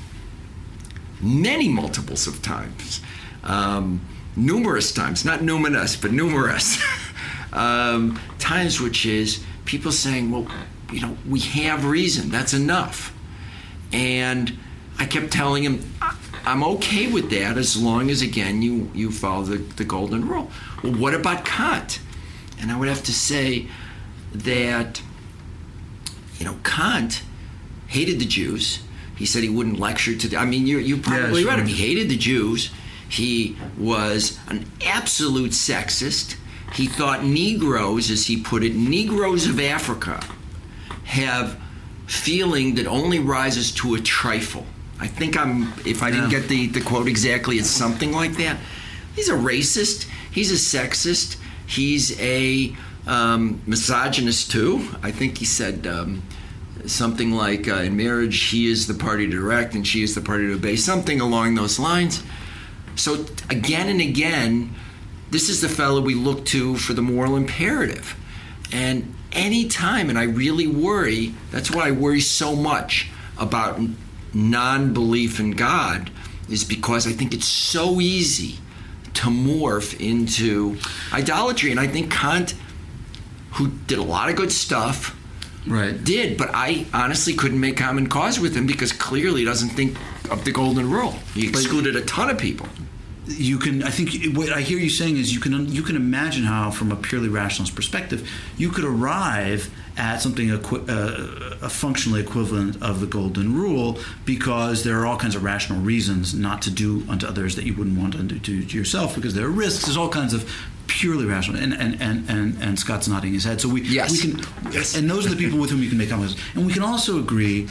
many 1.21 1.69
multiples 1.69 2.27
of 2.27 2.43
times, 2.43 3.01
um, 3.45 4.01
numerous 4.35 4.93
times, 4.93 5.25
not 5.25 5.43
numerous, 5.43 5.95
but 5.95 6.13
numerous 6.13 6.83
um, 7.53 8.19
times, 8.39 8.81
which 8.81 9.07
is 9.07 9.45
people 9.65 9.93
saying, 9.93 10.31
well, 10.31 10.47
you 10.93 11.01
know, 11.01 11.17
we 11.29 11.41
have 11.41 11.85
reason. 11.85 12.31
That's 12.31 12.55
enough. 12.55 13.15
And 13.93 14.59
I 14.99 15.07
kept 15.07 15.33
telling 15.33 15.63
him, 15.63 15.81
I'm 16.45 16.65
okay 16.65 17.11
with 17.11 17.31
that 17.31 17.57
as 17.57 17.81
long 17.81 18.11
as, 18.11 18.23
again, 18.23 18.63
you, 18.63 18.91
you 18.95 19.11
follow 19.11 19.45
the, 19.45 19.59
the 19.59 19.85
golden 19.85 20.27
rule. 20.27 20.51
Well, 20.83 20.95
what 20.95 21.15
about 21.15 21.45
Kant? 21.45 22.01
And 22.61 22.71
I 22.71 22.79
would 22.79 22.89
have 22.89 23.03
to 23.05 23.13
say 23.13 23.69
that, 24.35 25.03
you 26.39 26.45
know, 26.45 26.59
Kant 26.65 27.23
hated 27.87 28.19
the 28.19 28.27
Jews. 28.27 28.81
He 29.17 29.27
said 29.27 29.43
he 29.43 29.49
wouldn't 29.49 29.79
lecture 29.79 30.17
to. 30.17 30.29
The, 30.29 30.37
I 30.37 30.45
mean, 30.45 30.67
you 30.67 30.79
you 30.79 30.97
probably 30.97 31.43
yeah, 31.43 31.51
read 31.51 31.61
him. 31.61 31.67
He 31.67 31.75
hated 31.75 32.09
the 32.09 32.17
Jews. 32.17 32.71
He 33.09 33.57
was 33.79 34.39
an 34.49 34.65
absolute 34.85 35.53
sexist. 35.53 36.37
He 36.75 36.87
thought 36.87 37.25
Negroes, 37.25 38.11
as 38.11 38.27
he 38.27 38.41
put 38.41 38.65
it, 38.65 38.75
Negroes 38.75 39.47
of 39.47 39.61
Africa, 39.61 40.23
have 41.05 41.61
feeling 42.07 42.75
that 42.77 42.87
only 42.87 43.19
rises 43.19 43.71
to 43.73 43.95
a 43.95 44.01
trifle. 44.01 44.67
I 45.01 45.07
think 45.07 45.37
I'm, 45.37 45.73
if 45.85 46.03
I 46.03 46.11
didn't 46.11 46.31
get 46.31 46.49
the, 46.49 46.69
the 46.69 46.81
quote 46.81 47.09
exactly, 47.09 47.57
it's 47.57 47.69
something 47.69 48.13
like 48.13 48.37
that. 48.37 48.59
he's 49.15 49.29
a 49.29 49.35
racist. 49.35 50.09
He's 50.31 50.51
a 50.51 50.79
sexist. 50.79 51.37
He's 51.67 52.19
a 52.21 52.75
um, 53.07 53.61
misogynist 53.67 54.51
too. 54.51 54.89
I 55.03 55.11
think 55.11 55.39
he 55.39 55.45
said 55.45 55.87
um, 55.87 56.23
something 56.87 57.33
like, 57.33 57.69
uh, 57.69 57.77
"In 57.77 57.97
marriage, 57.97 58.41
he 58.51 58.71
is 58.71 58.87
the 58.87 58.95
party 58.95 59.27
to 59.27 59.33
direct, 59.33 59.75
and 59.75 59.87
she 59.87 60.03
is 60.03 60.15
the 60.15 60.21
party 60.21 60.47
to 60.47 60.55
obey." 60.55 60.77
Something 60.77 61.21
along 61.21 61.55
those 61.55 61.79
lines. 61.79 62.23
So 62.95 63.25
again 63.51 63.89
and 63.89 64.01
again, 64.01 64.75
this 65.33 65.49
is 65.49 65.63
the 65.63 65.69
fellow 65.69 66.01
we 66.01 66.15
look 66.15 66.45
to 66.45 66.77
for 66.77 66.93
the 66.93 67.03
moral 67.03 67.37
imperative. 67.37 68.17
And 68.71 69.15
any 69.33 69.67
time, 69.67 70.11
and 70.11 70.19
I 70.19 70.25
really 70.25 70.67
worry. 70.67 71.35
That's 71.51 71.71
why 71.71 71.89
I 71.89 71.91
worry 71.91 72.21
so 72.21 72.55
much 72.55 73.11
about 73.39 73.81
non-belief 74.35 75.41
in 75.41 75.53
God, 75.53 76.11
is 76.51 76.65
because 76.65 77.07
I 77.07 77.13
think 77.13 77.33
it's 77.33 77.49
so 77.49 78.01
easy 78.01 78.59
to 79.15 79.29
morph 79.29 79.99
into 80.01 80.77
idolatry. 81.13 81.71
And 81.71 81.81
I 81.81 81.87
think 81.87 82.13
Kant, 82.13 82.55
who 83.53 83.69
did 83.87 83.99
a 83.99 84.03
lot 84.03 84.29
of 84.29 84.37
good 84.37 84.53
stuff, 84.53 85.17
right. 85.67 86.03
did, 86.05 86.37
but 86.37 86.51
I 86.53 86.87
honestly 86.93 87.33
couldn't 87.33 87.61
make 87.61 87.79
common 87.79 88.09
cause 88.09 88.39
with 88.39 88.55
him 88.55 88.67
because 88.67 88.93
clearly 88.93 89.41
he 89.41 89.47
doesn't 89.47 89.71
think 89.71 89.97
of 90.31 90.45
the 90.45 90.53
golden 90.53 90.91
rule. 90.91 91.13
He 91.35 91.49
excluded 91.49 91.97
a 91.97 92.03
ton 92.03 92.29
of 92.29 92.37
people. 92.37 92.69
You 93.27 93.59
can, 93.59 93.85
I 93.85 93.91
think, 93.91 94.37
what 94.37 94.51
I 94.51 94.63
hear 94.63 94.79
you 94.79 94.91
saying 94.91 95.17
is 95.17 95.33
you 95.33 95.39
can 95.39 95.71
you 95.73 95.83
can 95.83 95.95
imagine 95.95 96.43
how, 96.43 96.73
from 96.73 96.91
a 96.91 96.97
purely 96.97 97.29
rationalist 97.29 97.77
perspective, 97.77 98.29
you 98.57 98.71
could 98.71 98.85
arrive 98.85 99.71
at 99.97 100.19
something 100.21 100.51
equi- 100.51 100.83
uh, 100.89 101.59
a 101.63 101.69
functionally 101.69 102.21
equivalent 102.21 102.83
of 102.83 103.01
the 103.01 103.07
golden 103.07 103.55
rule 103.55 103.99
because 104.25 104.83
there 104.83 104.99
are 104.99 105.07
all 105.07 105.17
kinds 105.17 105.37
of 105.37 105.45
rational 105.45 105.81
reasons 105.81 106.35
not 106.35 106.63
to 106.63 106.71
do 106.71 107.05
unto 107.09 107.27
others 107.27 107.55
that 107.55 107.65
you 107.65 107.75
wouldn't 107.75 107.99
want 107.99 108.15
to 108.15 108.23
do 108.23 108.65
to 108.65 108.77
yourself 108.77 109.15
because 109.15 109.35
there 109.35 109.47
are 109.47 109.51
risks. 109.51 109.85
There's 109.85 109.97
all 109.97 110.09
kinds 110.09 110.35
of 110.35 110.51
purely 110.89 111.25
rational. 111.25 111.63
And 111.63 111.75
and, 111.75 112.01
and, 112.03 112.29
and, 112.29 112.61
and 112.61 112.79
Scott's 112.79 113.07
nodding 113.07 113.35
his 113.35 113.45
head. 113.45 113.61
So 113.61 113.69
we, 113.69 113.83
yes. 113.83 114.11
we 114.11 114.33
can, 114.33 114.45
yes. 114.73 114.97
and 114.97 115.09
those 115.09 115.27
are 115.27 115.31
the 115.31 115.37
people 115.37 115.61
with 115.61 115.71
whom 115.71 115.83
you 115.83 115.89
can 115.89 115.99
make 115.99 116.11
comments. 116.11 116.35
And 116.55 116.67
we 116.67 116.73
can 116.73 116.83
also 116.83 117.21
agree 117.21 117.69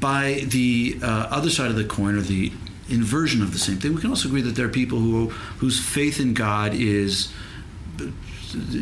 by 0.00 0.44
the 0.48 0.98
uh, 1.02 1.28
other 1.30 1.48
side 1.48 1.70
of 1.70 1.76
the 1.76 1.84
coin 1.84 2.16
or 2.16 2.20
the 2.22 2.52
inversion 2.88 3.42
of 3.42 3.52
the 3.52 3.58
same 3.58 3.78
thing. 3.78 3.94
We 3.94 4.00
can 4.00 4.10
also 4.10 4.28
agree 4.28 4.42
that 4.42 4.56
there 4.56 4.66
are 4.66 4.70
people 4.70 4.98
who 4.98 5.28
whose 5.58 5.78
faith 5.78 6.20
in 6.20 6.34
God 6.34 6.74
is 6.74 7.32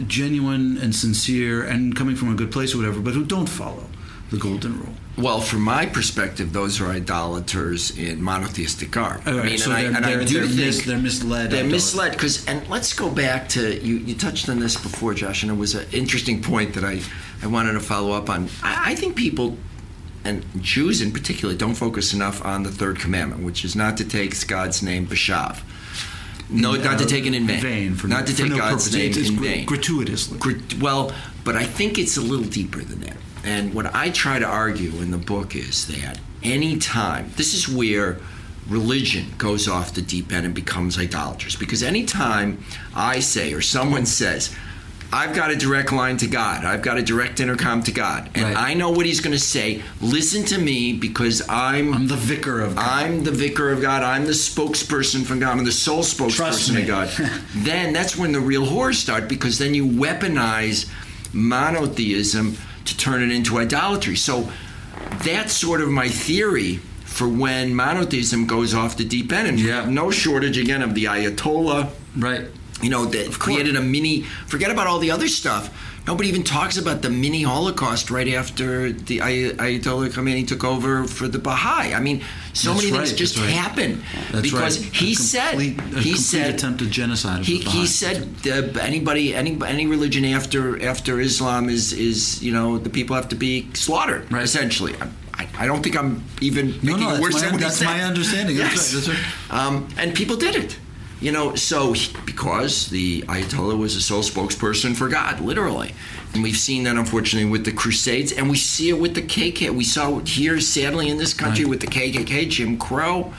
genuine 0.06 0.78
and 0.78 0.94
sincere 0.94 1.62
and 1.62 1.96
coming 1.96 2.16
from 2.16 2.30
a 2.30 2.34
good 2.34 2.52
place 2.52 2.74
or 2.74 2.78
whatever, 2.78 3.00
but 3.00 3.14
who 3.14 3.24
don't 3.24 3.48
follow 3.48 3.86
the 4.30 4.36
golden 4.38 4.78
rule. 4.78 4.94
Well, 5.18 5.40
from 5.40 5.60
my 5.60 5.84
perspective, 5.84 6.54
those 6.54 6.80
are 6.80 6.86
idolaters 6.86 7.96
in 7.98 8.22
monotheistic. 8.22 8.96
Right, 8.96 9.20
I 9.26 9.42
mean, 9.44 9.58
so 9.58 9.70
and, 9.70 9.94
I, 9.94 9.98
and 9.98 10.06
I, 10.06 10.24
do 10.24 10.46
think 10.46 10.56
mis- 10.56 10.86
they're 10.86 10.98
misled. 10.98 11.50
They're 11.50 11.64
misled 11.64 12.12
because, 12.12 12.46
and 12.46 12.66
let's 12.70 12.94
go 12.94 13.10
back 13.10 13.48
to 13.50 13.78
you. 13.84 13.96
You 13.96 14.14
touched 14.14 14.48
on 14.48 14.58
this 14.58 14.74
before, 14.76 15.12
Josh, 15.12 15.42
and 15.42 15.52
it 15.52 15.56
was 15.56 15.74
an 15.74 15.86
interesting 15.92 16.42
point 16.42 16.74
that 16.74 16.84
I, 16.84 17.02
I 17.42 17.46
wanted 17.46 17.74
to 17.74 17.80
follow 17.80 18.12
up 18.12 18.30
on. 18.30 18.48
I, 18.62 18.92
I 18.92 18.94
think 18.94 19.14
people 19.14 19.58
and 20.24 20.44
Jews 20.62 21.00
in 21.00 21.12
particular 21.12 21.54
don't 21.54 21.74
focus 21.74 22.12
enough 22.12 22.44
on 22.44 22.62
the 22.62 22.70
third 22.70 22.98
commandment, 22.98 23.42
which 23.42 23.64
is 23.64 23.74
not 23.74 23.96
to 23.98 24.04
take 24.04 24.46
God's 24.46 24.82
name 24.82 25.06
lashav. 25.06 25.62
No, 26.48 26.74
not 26.74 26.98
to 26.98 27.06
take 27.06 27.24
it 27.24 27.34
in 27.34 27.46
vain. 27.46 27.60
vain 27.60 27.94
for 27.94 28.08
not 28.08 28.26
to 28.26 28.36
take 28.36 28.50
no 28.50 28.58
God's 28.58 28.88
purpose. 28.88 28.94
name 28.94 29.10
it's, 29.10 29.28
in 29.30 29.36
gr- 29.36 29.44
vain. 29.44 29.66
Gratuitously. 29.66 30.78
well, 30.80 31.12
but 31.44 31.56
I 31.56 31.64
think 31.64 31.98
it's 31.98 32.16
a 32.16 32.20
little 32.20 32.44
deeper 32.44 32.80
than 32.80 33.00
that. 33.00 33.16
And 33.44 33.74
what 33.74 33.92
I 33.94 34.10
try 34.10 34.38
to 34.38 34.46
argue 34.46 34.90
in 35.00 35.10
the 35.10 35.18
book 35.18 35.56
is 35.56 35.86
that 35.88 36.20
any 36.42 36.78
time, 36.78 37.32
this 37.36 37.54
is 37.54 37.68
where 37.68 38.18
religion 38.68 39.26
goes 39.38 39.66
off 39.66 39.94
the 39.94 40.02
deep 40.02 40.32
end 40.32 40.46
and 40.46 40.54
becomes 40.54 40.98
idolatrous. 40.98 41.56
Because 41.56 41.82
anytime 41.82 42.62
I 42.94 43.18
say 43.20 43.52
or 43.52 43.60
someone 43.60 44.06
says, 44.06 44.54
I've 45.14 45.34
got 45.34 45.50
a 45.50 45.56
direct 45.56 45.92
line 45.92 46.16
to 46.18 46.26
God. 46.26 46.64
I've 46.64 46.80
got 46.80 46.96
a 46.96 47.02
direct 47.02 47.38
intercom 47.38 47.82
to 47.82 47.92
God. 47.92 48.30
And 48.34 48.44
right. 48.44 48.56
I 48.56 48.74
know 48.74 48.90
what 48.90 49.04
he's 49.04 49.20
going 49.20 49.36
to 49.36 49.38
say. 49.38 49.82
Listen 50.00 50.42
to 50.46 50.58
me 50.58 50.94
because 50.94 51.42
I'm 51.50 51.92
I'm 51.92 52.08
the 52.08 52.16
vicar 52.16 52.62
of 52.62 52.76
God. 52.76 53.04
I'm 53.04 53.22
the 53.22 53.30
vicar 53.30 53.70
of 53.70 53.82
God. 53.82 54.02
I'm 54.02 54.24
the 54.24 54.32
spokesperson 54.32 55.26
from 55.26 55.40
God. 55.40 55.58
I'm 55.58 55.64
the 55.64 55.72
sole 55.72 56.02
spokesperson 56.02 56.80
of 56.80 56.86
God. 56.86 57.08
then 57.56 57.92
that's 57.92 58.16
when 58.16 58.32
the 58.32 58.40
real 58.40 58.64
horrors 58.64 58.98
start 58.98 59.28
because 59.28 59.58
then 59.58 59.74
you 59.74 59.86
weaponize 59.86 60.90
monotheism 61.34 62.56
to 62.86 62.96
turn 62.96 63.22
it 63.22 63.30
into 63.30 63.58
idolatry. 63.58 64.16
So 64.16 64.50
that's 65.24 65.52
sort 65.52 65.82
of 65.82 65.90
my 65.90 66.08
theory 66.08 66.76
for 67.04 67.28
when 67.28 67.74
monotheism 67.74 68.46
goes 68.46 68.72
off 68.72 68.96
the 68.96 69.04
deep 69.04 69.30
end. 69.30 69.46
And 69.46 69.58
yeah. 69.58 69.64
you 69.66 69.72
have 69.72 69.90
no 69.90 70.10
shortage 70.10 70.56
again 70.56 70.80
of 70.80 70.94
the 70.94 71.04
Ayatollah. 71.04 71.90
Right 72.16 72.46
you 72.82 72.90
know, 72.90 73.04
that 73.06 73.38
created 73.38 73.76
a 73.76 73.82
mini. 73.82 74.22
Forget 74.46 74.70
about 74.70 74.86
all 74.86 74.98
the 74.98 75.10
other 75.10 75.28
stuff. 75.28 75.70
Nobody 76.04 76.28
even 76.28 76.42
talks 76.42 76.78
about 76.78 77.00
the 77.02 77.10
mini 77.10 77.42
Holocaust 77.42 78.10
right 78.10 78.26
after 78.34 78.90
the 78.90 79.18
Ayatollah 79.18 80.08
Khomeini 80.08 80.46
took 80.46 80.64
over 80.64 81.04
for 81.06 81.28
the 81.28 81.38
Baha'i. 81.38 81.94
I 81.94 82.00
mean, 82.00 82.24
so 82.54 82.72
That's 82.72 82.82
many 82.82 82.92
right. 82.92 83.06
things 83.06 83.16
just 83.16 83.38
right. 83.38 83.48
happened 83.48 84.02
That's 84.32 84.42
because 84.42 84.82
right. 84.82 84.94
he 84.94 85.12
a 85.12 85.14
said 85.14 85.50
complete, 85.52 86.02
he 86.02 86.16
said 86.16 86.54
attempted 86.54 86.90
genocide. 86.90 87.44
he, 87.44 87.58
he 87.58 87.86
said 87.86 88.28
uh, 88.46 88.80
anybody 88.80 89.32
any 89.32 89.56
any 89.64 89.86
religion 89.86 90.24
after 90.24 90.82
after 90.82 91.20
Islam 91.20 91.68
is 91.68 91.92
is 91.92 92.42
you 92.42 92.52
know 92.52 92.78
the 92.78 92.90
people 92.90 93.14
have 93.14 93.28
to 93.28 93.36
be 93.36 93.68
slaughtered 93.74 94.30
right. 94.32 94.42
essentially. 94.42 94.94
I, 95.34 95.48
I, 95.58 95.66
don't 95.66 95.82
think 95.82 95.96
I'm 95.96 96.22
even 96.42 96.72
no, 96.82 96.92
making 96.92 97.08
no, 97.08 97.14
it 97.14 97.20
worse 97.20 97.40
my, 97.42 97.56
that's 97.56 97.82
my 97.82 98.02
understanding. 98.02 98.56
Yes. 98.56 98.92
That's 98.92 99.08
right. 99.08 99.16
That's 99.16 99.50
right. 99.50 99.66
Um, 99.66 99.88
and 99.96 100.14
people 100.14 100.36
did 100.36 100.54
it. 100.56 100.78
You 101.22 101.30
know, 101.30 101.54
so 101.54 101.94
because 102.26 102.88
the 102.88 103.22
Ayatollah 103.22 103.78
was 103.78 103.94
the 103.94 104.00
sole 104.00 104.24
spokesperson 104.24 104.96
for 104.96 105.08
God, 105.08 105.40
literally. 105.40 105.94
And 106.34 106.42
we've 106.42 106.56
seen 106.56 106.82
that 106.82 106.96
unfortunately 106.96 107.48
with 107.48 107.64
the 107.64 107.70
Crusades, 107.70 108.32
and 108.32 108.50
we 108.50 108.56
see 108.56 108.88
it 108.88 108.98
with 108.98 109.14
the 109.14 109.22
KKK. 109.22 109.70
We 109.70 109.84
saw 109.84 110.18
it 110.18 110.26
here, 110.26 110.58
sadly, 110.58 111.08
in 111.08 111.18
this 111.18 111.32
country 111.32 111.64
right. 111.64 111.70
with 111.70 111.80
the 111.80 111.86
KKK, 111.86 112.50
Jim 112.50 112.76
Crow. 112.76 113.32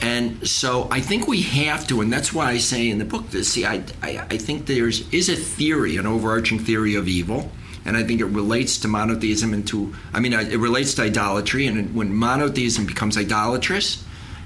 And 0.00 0.48
so 0.48 0.88
I 0.90 1.00
think 1.00 1.28
we 1.28 1.42
have 1.42 1.86
to, 1.88 2.00
and 2.00 2.10
that's 2.10 2.32
why 2.32 2.52
I 2.52 2.56
say 2.56 2.88
in 2.88 2.96
the 2.96 3.04
book 3.04 3.28
that 3.32 3.44
see, 3.44 3.66
I, 3.66 3.84
I, 4.02 4.26
I 4.30 4.38
think 4.38 4.64
there's 4.64 5.06
is 5.12 5.28
a 5.28 5.36
theory, 5.36 5.98
an 5.98 6.06
overarching 6.06 6.58
theory 6.58 6.94
of 6.94 7.06
evil, 7.06 7.52
and 7.84 7.98
I 7.98 8.02
think 8.02 8.22
it 8.22 8.26
relates 8.26 8.78
to 8.78 8.88
monotheism 8.88 9.52
and 9.52 9.68
to, 9.68 9.94
I 10.14 10.20
mean, 10.20 10.32
uh, 10.32 10.40
it 10.40 10.58
relates 10.58 10.94
to 10.94 11.02
idolatry, 11.02 11.66
and 11.66 11.94
when 11.94 12.14
monotheism 12.14 12.86
becomes 12.86 13.18
idolatrous, 13.18 14.02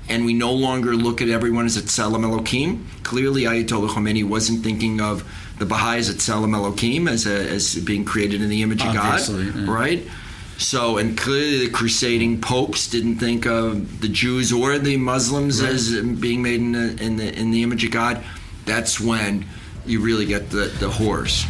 and 0.08 0.24
we 0.24 0.34
no 0.34 0.52
longer 0.52 0.94
look 0.94 1.20
at 1.20 1.28
everyone 1.28 1.66
as 1.66 1.76
Tselem 1.76 2.24
Elohim. 2.24 2.86
Clearly, 3.02 3.42
Ayatollah 3.42 3.88
Khomeini 3.88 4.24
wasn't 4.24 4.62
thinking 4.64 5.00
of 5.00 5.24
the 5.58 5.66
Baha'is 5.66 6.08
at 6.08 6.16
Tselem 6.16 6.54
Elohim 6.54 7.08
as, 7.08 7.26
a, 7.26 7.48
as 7.50 7.76
being 7.76 8.04
created 8.04 8.40
in 8.42 8.48
the 8.48 8.62
image 8.62 8.82
of 8.82 8.88
Obviously, 8.88 9.46
God, 9.46 9.56
yeah. 9.56 9.72
right? 9.72 10.08
So, 10.56 10.98
and 10.98 11.16
clearly 11.16 11.66
the 11.66 11.70
crusading 11.70 12.40
popes 12.40 12.88
didn't 12.88 13.18
think 13.18 13.46
of 13.46 14.00
the 14.00 14.08
Jews 14.08 14.52
or 14.52 14.78
the 14.78 14.96
Muslims 14.96 15.62
right. 15.62 15.70
as 15.70 15.94
being 16.20 16.42
made 16.42 16.60
in 16.60 16.72
the, 16.72 17.02
in 17.02 17.16
the 17.16 17.32
in 17.38 17.50
the 17.52 17.62
image 17.62 17.84
of 17.84 17.92
God. 17.92 18.24
That's 18.64 18.98
when 19.00 19.46
you 19.86 20.00
really 20.00 20.26
get 20.26 20.50
the, 20.50 20.64
the 20.80 20.90
horrors. 20.90 21.44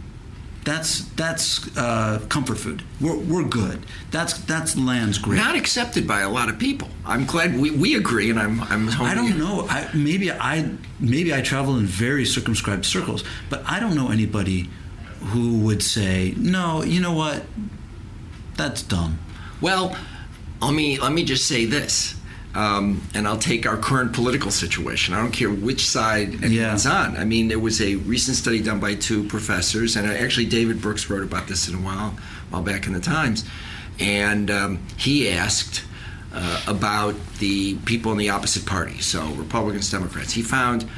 that's 0.66 1.06
that's 1.12 1.76
uh, 1.78 2.20
comfort 2.30 2.58
food. 2.58 2.84
We're, 3.00 3.18
we're 3.18 3.44
good. 3.44 3.86
That's 4.12 4.38
that's 4.40 4.78
lands 4.78 5.18
great. 5.18 5.38
Not 5.38 5.56
accepted 5.56 6.08
by 6.08 6.22
a 6.22 6.30
lot 6.30 6.50
of 6.50 6.60
people. 6.60 6.90
I'm 7.06 7.26
glad 7.26 7.58
we, 7.58 7.72
we 7.72 7.96
agree, 7.96 8.30
and 8.30 8.40
I'm 8.40 8.62
I'm. 8.64 8.90
I 8.90 9.16
don't 9.16 9.38
know. 9.38 9.66
I, 9.70 9.90
maybe 9.94 10.32
I 10.32 10.70
maybe 11.00 11.34
I 11.34 11.42
travel 11.42 11.78
in 11.78 11.86
very 11.86 12.26
circumscribed 12.26 12.86
circles, 12.86 13.24
but 13.50 13.64
I 13.66 13.80
don't 13.80 13.96
know 13.96 14.10
anybody 14.10 14.70
who 15.28 15.60
would 15.60 15.82
say 15.82 16.34
no. 16.38 16.84
You 16.84 17.00
know 17.00 17.14
what? 17.14 17.44
That's 18.58 18.84
dumb. 18.84 19.20
Well, 19.62 19.96
let 20.62 20.74
me 20.74 21.00
let 21.00 21.14
me 21.14 21.24
just 21.24 21.48
say 21.48 21.66
this. 21.66 22.16
Um, 22.56 23.08
and 23.14 23.28
I'll 23.28 23.38
take 23.38 23.68
our 23.68 23.78
current 23.78 24.12
political 24.12 24.50
situation. 24.50 25.14
I 25.14 25.22
don't 25.22 25.32
care 25.32 25.52
which 25.52 25.86
side 25.86 26.44
anyone's 26.44 26.86
yeah. 26.86 27.04
on. 27.04 27.16
I 27.16 27.24
mean, 27.24 27.48
there 27.48 27.60
was 27.60 27.80
a 27.80 27.96
recent 27.96 28.38
study 28.38 28.62
done 28.62 28.80
by 28.80 28.96
two 28.96 29.24
professors, 29.26 29.96
and 29.96 30.08
actually 30.08 30.48
David 30.48 30.82
Brooks 30.82 31.10
wrote 31.10 31.24
about 31.24 31.48
this 31.48 31.68
in 31.68 31.76
a 31.76 31.78
while, 31.78 32.18
while 32.50 32.64
back 32.64 32.88
in 32.88 32.94
the 32.94 33.00
Times, 33.00 33.46
and 34.00 34.50
um, 34.50 34.80
he 34.98 35.30
asked 35.30 35.84
uh, 36.34 36.64
about 36.68 37.16
the 37.38 37.76
people 37.86 38.12
in 38.12 38.18
the 38.18 38.30
opposite 38.30 38.66
party, 38.66 39.00
so 39.00 39.28
Republicans, 39.34 39.92
Democrats. 39.92 40.34
He 40.34 40.42
found 40.42 40.90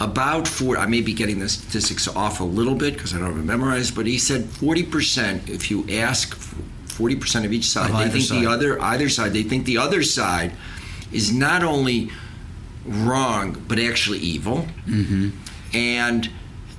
about 0.00 0.46
four. 0.46 0.76
I 0.76 0.86
may 0.86 1.00
be 1.00 1.14
getting 1.14 1.38
the 1.38 1.48
statistics 1.48 2.08
off 2.08 2.40
a 2.40 2.44
little 2.44 2.74
bit 2.74 2.94
because 2.94 3.14
I 3.14 3.18
don't 3.18 3.28
have 3.28 3.38
it 3.38 3.44
memorized, 3.44 3.94
but 3.94 4.06
he 4.06 4.18
said 4.18 4.42
40%. 4.42 5.48
If 5.48 5.70
you 5.70 5.86
ask 5.90 6.36
40% 6.36 7.44
of 7.44 7.52
each 7.52 7.66
side, 7.66 7.90
of 7.90 7.98
they 7.98 8.08
think 8.08 8.24
side. 8.24 8.42
the 8.42 8.50
other 8.50 8.80
either 8.82 9.08
side, 9.08 9.32
they 9.32 9.42
think 9.42 9.66
the 9.66 9.78
other 9.78 10.02
side 10.02 10.52
is 11.16 11.32
not 11.32 11.62
only 11.62 12.10
wrong 12.84 13.64
but 13.66 13.78
actually 13.78 14.18
evil. 14.18 14.66
Mm-hmm. 14.86 15.30
And 15.74 16.30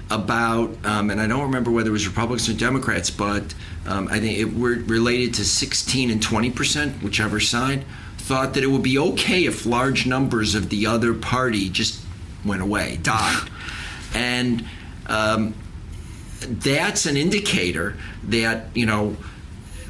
about, 0.09 0.73
um, 0.85 1.09
and 1.09 1.19
I 1.19 1.27
don't 1.27 1.43
remember 1.43 1.71
whether 1.71 1.89
it 1.89 1.93
was 1.93 2.07
Republicans 2.07 2.47
or 2.49 2.53
Democrats, 2.53 3.09
but 3.09 3.53
um, 3.85 4.07
I 4.09 4.19
think 4.19 4.37
it 4.37 4.53
were 4.53 4.75
related 4.85 5.33
to 5.35 5.45
16 5.45 6.11
and 6.11 6.21
20 6.21 6.51
percent, 6.51 7.03
whichever 7.03 7.39
side, 7.39 7.83
thought 8.17 8.53
that 8.53 8.63
it 8.63 8.67
would 8.67 8.83
be 8.83 8.97
okay 8.97 9.45
if 9.45 9.65
large 9.65 10.05
numbers 10.05 10.55
of 10.55 10.69
the 10.69 10.85
other 10.85 11.13
party 11.13 11.69
just 11.69 12.01
went 12.45 12.61
away, 12.61 12.99
died, 13.01 13.49
and 14.13 14.65
um, 15.07 15.53
that's 16.41 17.05
an 17.05 17.17
indicator 17.17 17.97
that 18.23 18.67
you 18.75 18.85
know 18.85 19.17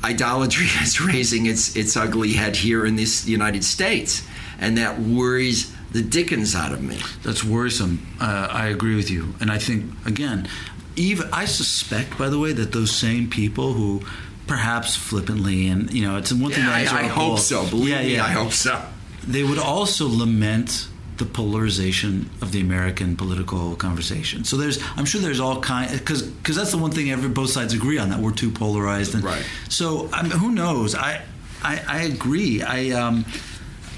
idolatry 0.04 0.66
is 0.82 1.00
raising 1.02 1.46
its 1.46 1.76
its 1.76 1.96
ugly 1.96 2.34
head 2.34 2.56
here 2.56 2.86
in 2.86 2.96
this 2.96 3.28
United 3.28 3.64
States, 3.64 4.26
and 4.60 4.78
that 4.78 5.00
worries 5.00 5.74
the 5.92 6.02
dickens 6.02 6.56
out 6.56 6.72
of 6.72 6.82
me. 6.82 7.00
That's 7.24 7.44
worrisome. 7.44 8.06
Uh, 8.20 8.48
I 8.52 8.68
agree 8.68 8.96
with 8.96 9.10
you, 9.10 9.36
and 9.40 9.52
I 9.52 9.58
think 9.58 9.86
again, 10.06 10.48
even 10.96 11.30
I 11.32 11.46
suspect, 11.46 12.18
by 12.18 12.30
the 12.30 12.40
way, 12.40 12.54
that 12.54 12.72
those 12.72 12.92
same 12.92 13.30
people 13.30 13.74
who 13.74 14.02
perhaps 14.48 14.96
flippantly 14.96 15.68
and 15.68 15.92
you 15.92 16.08
know 16.08 16.18
it's 16.18 16.32
one 16.32 16.52
thing 16.52 16.64
yeah, 16.64 16.84
that 16.84 16.94
I, 16.94 17.02
I 17.02 17.08
hope 17.08 17.40
so. 17.40 17.68
Believe 17.70 17.90
yeah, 17.90 18.02
me, 18.02 18.20
I 18.20 18.32
hope 18.32 18.52
so. 18.52 18.82
They 19.28 19.44
would 19.44 19.60
also 19.60 20.08
lament 20.08 20.88
the 21.18 21.26
polarization 21.26 22.30
of 22.42 22.52
the 22.52 22.62
American 22.62 23.16
political 23.16 23.76
conversation. 23.76 24.44
So 24.44 24.56
there's, 24.56 24.80
I'm 24.96 25.06
sure 25.06 25.20
there's 25.20 25.40
all 25.40 25.60
kind, 25.62 25.92
because 25.92 26.22
because 26.22 26.56
that's 26.56 26.72
the 26.72 26.78
one 26.78 26.92
thing 26.92 27.12
every 27.12 27.30
both 27.30 27.50
sides 27.50 27.74
agree 27.74 27.98
on 27.98 28.10
that 28.10 28.20
we're 28.20 28.32
too 28.32 28.52
polarized. 28.52 29.16
And 29.16 29.24
right. 29.24 29.46
So 29.70 30.10
I 30.14 30.24
mean, 30.24 30.32
who 30.32 30.52
knows? 30.52 30.96
I, 30.96 31.24
I 31.62 31.82
I 31.88 32.02
agree. 32.04 32.62
I 32.62 32.92
um, 32.92 33.26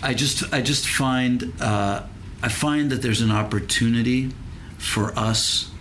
I 0.02 0.14
just 0.14 0.54
I 0.54 0.62
just 0.62 0.88
find 0.88 1.54
uh, 1.60 2.04
I 2.42 2.50
find 2.50 2.90
that 2.92 3.02
there's 3.02 3.22
an 3.22 3.32
opportunity 3.32 4.32
for 4.78 5.18
us. 5.18 5.72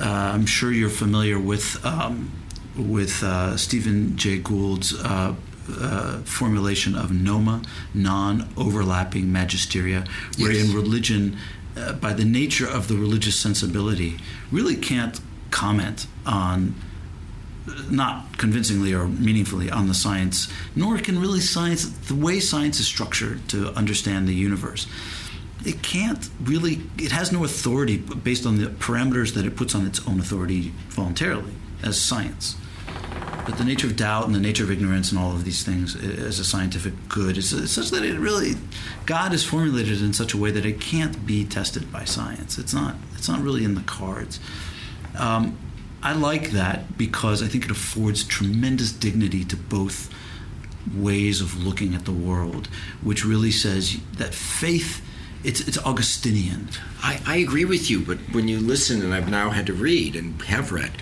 Uh, 0.00 0.04
I'm 0.08 0.46
sure 0.46 0.72
you're 0.72 0.88
familiar 0.90 1.38
with 1.38 1.84
um, 1.84 2.32
with 2.76 3.22
uh, 3.22 3.56
Stephen 3.56 4.16
Jay 4.16 4.38
Gould's 4.38 4.94
uh, 4.94 5.34
uh, 5.68 6.18
formulation 6.22 6.94
of 6.94 7.12
NOMA, 7.12 7.62
non 7.92 8.48
overlapping 8.56 9.26
magisteria, 9.26 10.06
where 10.38 10.52
yes. 10.52 10.68
in 10.68 10.74
religion, 10.74 11.36
uh, 11.76 11.92
by 11.94 12.12
the 12.12 12.24
nature 12.24 12.68
of 12.68 12.88
the 12.88 12.96
religious 12.96 13.36
sensibility, 13.36 14.18
really 14.50 14.76
can't 14.76 15.20
comment 15.50 16.06
on 16.26 16.74
not 17.90 18.38
convincingly 18.38 18.92
or 18.94 19.08
meaningfully 19.08 19.70
on 19.70 19.88
the 19.88 19.94
science, 19.94 20.48
nor 20.76 20.98
can 20.98 21.18
really 21.18 21.40
science, 21.40 21.86
the 21.86 22.14
way 22.14 22.40
science 22.40 22.78
is 22.80 22.86
structured 22.86 23.48
to 23.48 23.68
understand 23.70 24.28
the 24.28 24.34
universe. 24.34 24.86
It 25.64 25.82
can't 25.82 26.28
really, 26.42 26.82
it 26.98 27.12
has 27.12 27.32
no 27.32 27.44
authority 27.44 27.96
based 27.96 28.44
on 28.44 28.58
the 28.58 28.66
parameters 28.66 29.34
that 29.34 29.46
it 29.46 29.56
puts 29.56 29.74
on 29.74 29.86
its 29.86 30.06
own 30.06 30.20
authority 30.20 30.72
voluntarily 30.90 31.54
as 31.82 31.98
science. 32.00 32.56
But 33.46 33.58
the 33.58 33.64
nature 33.64 33.86
of 33.86 33.96
doubt 33.96 34.26
and 34.26 34.34
the 34.34 34.40
nature 34.40 34.64
of 34.64 34.70
ignorance 34.70 35.10
and 35.10 35.18
all 35.18 35.32
of 35.32 35.44
these 35.44 35.62
things 35.62 35.96
as 35.96 36.38
a 36.38 36.44
scientific 36.44 36.94
good 37.08 37.36
is 37.36 37.70
such 37.70 37.90
that 37.90 38.02
it 38.02 38.18
really, 38.18 38.54
God 39.04 39.34
is 39.34 39.44
formulated 39.44 40.00
in 40.00 40.14
such 40.14 40.32
a 40.32 40.38
way 40.38 40.50
that 40.50 40.64
it 40.64 40.80
can't 40.80 41.26
be 41.26 41.44
tested 41.44 41.92
by 41.92 42.04
science. 42.04 42.58
It's 42.58 42.72
not. 42.72 42.96
It's 43.14 43.28
not 43.28 43.40
really 43.40 43.64
in 43.64 43.74
the 43.74 43.82
cards. 43.82 44.40
Um, 45.18 45.58
I 46.04 46.12
like 46.12 46.50
that 46.50 46.98
because 46.98 47.42
I 47.42 47.46
think 47.46 47.64
it 47.64 47.70
affords 47.70 48.24
tremendous 48.24 48.92
dignity 48.92 49.42
to 49.46 49.56
both 49.56 50.12
ways 50.94 51.40
of 51.40 51.64
looking 51.64 51.94
at 51.94 52.04
the 52.04 52.12
world, 52.12 52.66
which 53.02 53.24
really 53.24 53.50
says 53.50 53.98
that 54.18 54.34
faith. 54.34 55.02
It's, 55.42 55.60
it's 55.66 55.78
Augustinian. 55.78 56.68
I, 57.02 57.20
I 57.26 57.36
agree 57.36 57.64
with 57.64 57.90
you, 57.90 58.00
but 58.00 58.18
when 58.32 58.48
you 58.48 58.60
listen, 58.60 59.02
and 59.02 59.14
I've 59.14 59.30
now 59.30 59.50
had 59.50 59.66
to 59.66 59.72
read 59.72 60.14
and 60.14 60.40
have 60.42 60.72
read, 60.72 60.92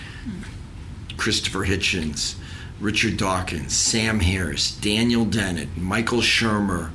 Christopher 1.16 1.66
Hitchens, 1.66 2.36
Richard 2.80 3.16
Dawkins, 3.16 3.76
Sam 3.76 4.20
Harris, 4.20 4.72
Daniel 4.72 5.24
Dennett, 5.24 5.76
Michael 5.76 6.20
Shermer, 6.20 6.90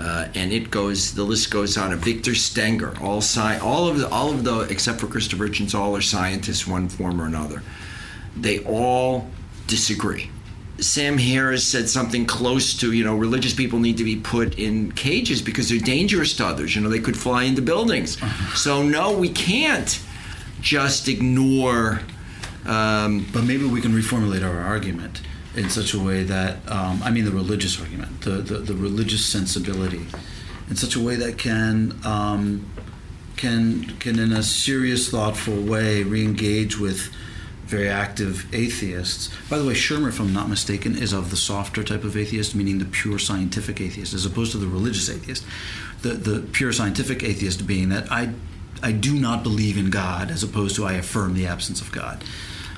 uh, 0.00 0.28
and 0.34 0.52
it 0.52 0.70
goes. 0.70 1.14
The 1.14 1.24
list 1.24 1.50
goes 1.50 1.76
on. 1.76 1.94
Victor 1.96 2.34
Stenger, 2.34 2.94
all 3.00 3.18
sci- 3.18 3.58
all 3.58 3.88
of 3.88 3.98
the, 3.98 4.08
all 4.08 4.30
of 4.30 4.44
the, 4.44 4.60
except 4.62 5.00
for 5.00 5.06
Christopher 5.06 5.48
Hitchens, 5.48 5.74
all 5.74 5.96
are 5.96 6.00
scientists, 6.00 6.66
one 6.66 6.88
form 6.88 7.20
or 7.20 7.26
another. 7.26 7.62
They 8.36 8.60
all 8.60 9.28
disagree. 9.66 10.30
Sam 10.78 11.18
Harris 11.18 11.68
said 11.68 11.90
something 11.90 12.24
close 12.24 12.78
to, 12.80 12.92
you 12.92 13.04
know, 13.04 13.14
religious 13.14 13.52
people 13.52 13.78
need 13.78 13.98
to 13.98 14.04
be 14.04 14.16
put 14.16 14.58
in 14.58 14.92
cages 14.92 15.42
because 15.42 15.68
they're 15.68 15.78
dangerous 15.78 16.34
to 16.36 16.46
others. 16.46 16.74
You 16.74 16.80
know, 16.80 16.88
they 16.88 17.00
could 17.00 17.18
fly 17.18 17.42
into 17.42 17.60
buildings. 17.60 18.20
Uh-huh. 18.22 18.56
So 18.56 18.82
no, 18.82 19.12
we 19.12 19.28
can't 19.28 20.00
just 20.62 21.06
ignore 21.08 22.00
um, 22.66 23.26
but 23.32 23.44
maybe 23.44 23.66
we 23.66 23.80
can 23.80 23.92
reformulate 23.92 24.44
our 24.44 24.58
argument 24.58 25.22
in 25.54 25.68
such 25.68 25.94
a 25.94 25.98
way 25.98 26.22
that, 26.22 26.56
um, 26.70 27.02
I 27.02 27.10
mean, 27.10 27.24
the 27.24 27.32
religious 27.32 27.80
argument, 27.80 28.20
the, 28.22 28.32
the, 28.32 28.58
the, 28.58 28.74
religious 28.74 29.24
sensibility, 29.24 30.06
in 30.68 30.76
such 30.76 30.94
a 30.94 31.00
way 31.00 31.16
that 31.16 31.38
can, 31.38 31.98
um, 32.04 32.70
can, 33.36 33.96
can 33.98 34.18
in 34.18 34.32
a 34.32 34.42
serious, 34.42 35.10
thoughtful 35.10 35.60
way, 35.60 36.02
re-engage 36.04 36.78
with 36.78 37.12
very 37.70 37.88
active 37.88 38.52
atheists. 38.52 39.30
By 39.48 39.58
the 39.58 39.64
way, 39.64 39.74
Shermer, 39.74 40.08
if 40.08 40.20
I'm 40.20 40.32
not 40.32 40.48
mistaken, 40.48 40.96
is 40.96 41.12
of 41.12 41.30
the 41.30 41.36
softer 41.36 41.84
type 41.84 42.02
of 42.04 42.16
atheist, 42.16 42.54
meaning 42.54 42.78
the 42.78 42.84
pure 42.84 43.18
scientific 43.18 43.80
atheist, 43.80 44.12
as 44.12 44.26
opposed 44.26 44.52
to 44.52 44.58
the 44.58 44.66
religious 44.66 45.08
atheist. 45.08 45.44
The, 46.02 46.10
the 46.10 46.40
pure 46.52 46.72
scientific 46.72 47.22
atheist 47.22 47.66
being 47.66 47.88
that 47.90 48.10
I, 48.10 48.30
I 48.82 48.92
do 48.92 49.14
not 49.14 49.42
believe 49.42 49.78
in 49.78 49.90
God, 49.90 50.30
as 50.30 50.42
opposed 50.42 50.76
to 50.76 50.84
I 50.84 50.94
affirm 50.94 51.34
the 51.34 51.46
absence 51.46 51.80
of 51.80 51.92
God. 51.92 52.24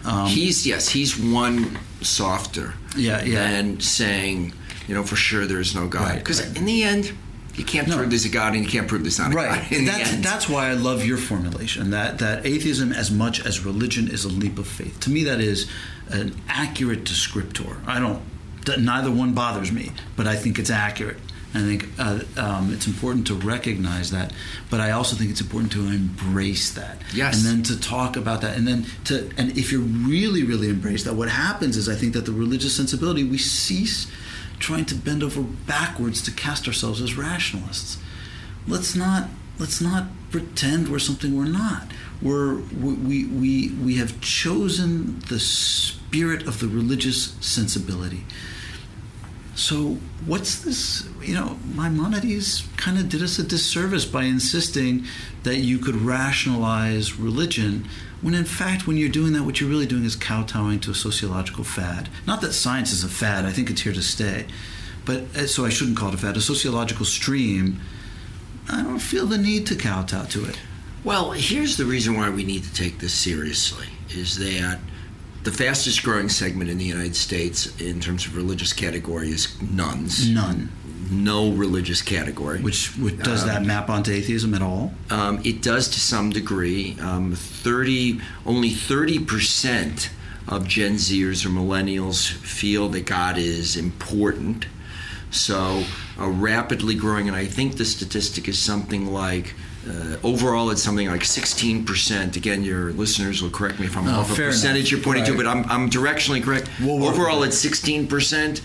Um, 0.05 0.27
he's 0.27 0.67
yes, 0.67 0.89
he's 0.89 1.19
one 1.19 1.79
softer. 2.01 2.75
Yeah, 2.97 3.23
yeah. 3.23 3.51
Than 3.51 3.81
saying, 3.81 4.53
you 4.89 4.95
know, 4.95 5.03
for 5.03 5.17
sure 5.17 5.47
there 5.47 5.61
is 5.61 5.75
no 5.75 5.87
God. 5.87 6.19
Because 6.19 6.41
right, 6.41 6.49
right. 6.49 6.59
in 6.59 6.65
the 6.65 6.83
end, 6.83 7.13
you 7.55 7.65
can't 7.65 7.89
no. 7.89 7.97
prove 7.97 8.11
there's 8.11 8.25
a 8.25 8.31
God, 8.31 8.55
and 8.55 8.65
you 8.65 8.71
can't 8.71 8.89
prove 8.89 9.03
there's 9.03 9.19
not 9.19 9.33
a 9.33 9.37
right. 9.37 9.71
God. 9.71 9.87
That's, 9.87 10.17
that's 10.17 10.49
why 10.49 10.69
I 10.69 10.75
love 10.75 11.05
your 11.05 11.19
formulation. 11.19 11.91
That 11.91 12.19
that 12.19 12.47
atheism, 12.47 12.93
as 12.93 13.11
much 13.11 13.45
as 13.45 13.65
religion, 13.65 14.09
is 14.09 14.25
a 14.25 14.29
leap 14.29 14.59
of 14.59 14.67
faith. 14.67 15.01
To 15.01 15.11
me, 15.11 15.25
that 15.25 15.41
is 15.41 15.71
an 16.09 16.35
accurate 16.49 17.05
descriptor. 17.05 17.77
I 17.87 18.01
don't. 18.01 18.23
Neither 18.79 19.11
one 19.11 19.35
bothers 19.35 19.73
me, 19.73 19.91
but 20.17 20.27
I 20.29 20.37
think 20.37 20.59
it's 20.59 20.71
accurate. 20.71 21.19
I 21.55 21.61
think 21.61 21.89
uh, 21.99 22.21
um, 22.37 22.73
it's 22.73 22.87
important 22.87 23.27
to 23.27 23.35
recognize 23.35 24.11
that, 24.11 24.33
but 24.71 24.81
I 24.81 24.93
also 24.93 25.17
think 25.17 25.31
it's 25.31 25.41
important 25.43 25.73
to 25.73 25.81
embrace 25.81 26.73
that. 26.73 27.03
Yes. 27.13 27.37
And 27.37 27.45
then 27.45 27.63
to 27.65 27.79
talk 27.79 28.17
about 28.17 28.41
that, 28.41 28.57
and 28.57 28.67
then 28.67 28.87
to 29.05 29.31
and 29.37 29.57
if 29.57 29.71
you 29.71 29.81
really, 29.81 30.45
really 30.45 30.71
embrace 30.71 31.05
that, 31.05 31.15
what 31.15 31.29
happens 31.29 31.77
is 31.77 31.89
I 31.89 31.95
think 31.95 32.15
that 32.15 32.25
the 32.25 32.33
religious 32.33 32.75
sensibility 32.75 33.23
we 33.25 33.39
cease 33.39 34.11
trying 34.59 34.87
to 34.87 34.95
bend 34.95 35.23
over 35.23 35.43
backwards 35.43 36.23
to 36.23 36.31
cast 36.31 36.67
ourselves 36.67 37.03
as 37.03 37.17
rationalists. 37.17 37.99
Let's 38.67 38.95
not 38.95 39.29
let's 39.59 39.81
not 39.81 40.07
pretend 40.31 40.89
we're 40.89 40.99
something 40.99 41.37
we're 41.37 41.45
not. 41.45 41.89
We're 42.23 42.55
we 42.55 43.27
we 43.27 43.71
we 43.73 43.97
have 43.97 44.21
chosen 44.23 45.21
the 45.29 45.39
spirit 45.39 46.47
of 46.47 46.61
the 46.61 46.69
religious 46.69 47.37
sensibility 47.41 48.25
so, 49.63 49.97
what's 50.27 50.59
this? 50.63 51.09
You 51.21 51.37
know, 51.37 51.57
Maimonides 51.73 52.67
kind 52.77 52.99
of 52.99 53.09
did 53.09 53.23
us 53.23 53.39
a 53.39 53.45
disservice 53.45 54.05
by 54.05 54.25
insisting 54.25 55.05
that 55.45 55.59
you 55.59 55.79
could 55.79 55.95
rationalize 55.95 57.17
religion, 57.17 57.87
when 58.23 58.35
in 58.35 58.45
fact, 58.45 58.89
when 58.89 58.97
you're 58.97 59.09
doing 59.09 59.35
that, 59.35 59.45
what 59.45 59.61
you're 59.61 59.71
really 59.71 59.87
doing 59.87 60.05
is 60.05 60.17
kowtowing 60.17 60.81
to 60.81 60.91
a 60.91 60.95
sociological 60.97 61.63
fad. 61.63 62.09
Not 62.27 62.41
that 62.41 62.55
science 62.55 62.93
is 62.93 63.05
a 63.05 63.09
fad, 63.09 63.45
I 63.45 63.53
think 63.53 63.71
it's 63.71 63.83
here 63.83 63.93
to 63.93 64.03
stay. 64.03 64.47
But 65.05 65.37
uh, 65.37 65.47
so 65.47 65.65
I 65.65 65.69
shouldn't 65.69 65.97
call 65.97 66.09
it 66.09 66.15
a 66.15 66.19
fad, 66.19 66.37
a 66.37 66.41
sociological 66.41 67.07
stream. 67.07 67.81
I 68.69 68.83
don't 68.83 68.99
feel 68.99 69.27
the 69.27 69.39
need 69.39 69.69
to 69.69 69.77
kowtow 69.77 70.25
to 70.25 70.45
it. 70.45 70.59
Well, 71.05 71.31
here's 71.31 71.77
the 71.77 71.85
reason 71.85 72.17
why 72.17 72.31
we 72.31 72.43
need 72.43 72.65
to 72.65 72.75
take 72.75 72.99
this 72.99 73.15
seriously 73.15 73.87
is 74.11 74.39
that 74.39 74.81
the 75.45 75.53
fastest 75.53 76.03
growing 76.03 76.29
segment 76.29 76.71
in 76.71 76.79
the 76.79 76.85
United 76.85 77.17
States 77.17 77.81
in 77.81 78.01
terms 78.01 78.27
of 78.27 78.37
religious 78.37 78.73
category 78.73 79.31
is 79.31 79.61
nones. 79.61 80.29
None. 80.29 80.71
No 81.11 81.53
religious 81.53 82.01
category. 82.01 82.61
Which, 82.61 82.97
which 82.97 83.19
does 83.19 83.43
um, 83.43 83.49
that 83.49 83.63
map 83.65 83.91
onto 83.91 84.13
atheism 84.13 84.55
at 84.55 84.63
all? 84.63 84.95
Um, 85.11 85.41
it 85.45 85.61
does 85.61 85.89
to 85.89 86.01
some 86.01 86.31
degree. 86.31 86.97
Um, 87.01 87.35
Thirty, 87.35 88.21
only 88.47 88.71
thirty 88.71 89.19
percent 89.19 90.11
of 90.49 90.67
Gen 90.67 90.95
Zers 90.95 91.45
or 91.45 91.51
millennials 91.51 92.31
feel 92.31 92.89
that 92.91 93.07
God 93.07 93.37
is 93.37 93.77
important. 93.77 94.67
So, 95.31 95.85
a 96.19 96.29
rapidly 96.29 96.95
growing, 96.95 97.27
and 97.29 97.37
I 97.37 97.47
think 97.47 97.77
the 97.77 97.85
statistic 97.85 98.49
is 98.49 98.59
something 98.59 99.07
like 99.07 99.55
uh, 99.89 100.17
overall, 100.23 100.71
it's 100.71 100.83
something 100.83 101.09
like 101.09 101.23
16%. 101.23 102.37
Again, 102.37 102.63
your 102.63 102.93
listeners 102.93 103.43
will 103.43 103.51
correct 103.51 103.81
me 103.81 103.87
if 103.87 103.97
I'm 103.97 104.09
off 104.09 104.33
a 104.33 104.35
percentage 104.35 104.93
enough. 104.93 104.93
you're 104.93 105.01
pointing 105.01 105.25
right. 105.25 105.33
to, 105.33 105.37
but 105.37 105.47
I'm, 105.47 105.65
I'm 105.71 105.91
directionally 105.91 106.43
correct. 106.43 106.71
We'll 106.81 107.05
overall, 107.05 107.43
it's 107.43 107.65
16%. 107.65 108.61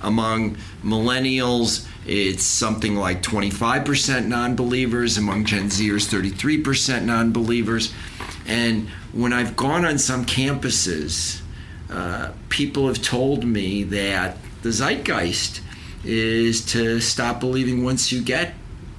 Among 0.00 0.56
millennials, 0.84 1.88
it's 2.06 2.44
something 2.44 2.94
like 2.94 3.22
25% 3.22 4.26
non 4.26 4.54
believers. 4.54 5.16
Among 5.16 5.44
Gen 5.44 5.64
Zers, 5.70 6.06
33% 6.06 7.04
non 7.04 7.32
believers. 7.32 7.92
And 8.46 8.88
when 9.12 9.32
I've 9.32 9.56
gone 9.56 9.84
on 9.84 9.98
some 9.98 10.24
campuses, 10.24 11.40
uh, 11.90 12.32
people 12.48 12.86
have 12.86 13.02
told 13.02 13.44
me 13.44 13.82
that 13.84 14.36
the 14.62 14.68
zeitgeist 14.68 15.62
is 16.04 16.64
to 16.66 17.00
stop 17.00 17.40
believing 17.40 17.82
once 17.82 18.12
you 18.12 18.22
get 18.22 18.54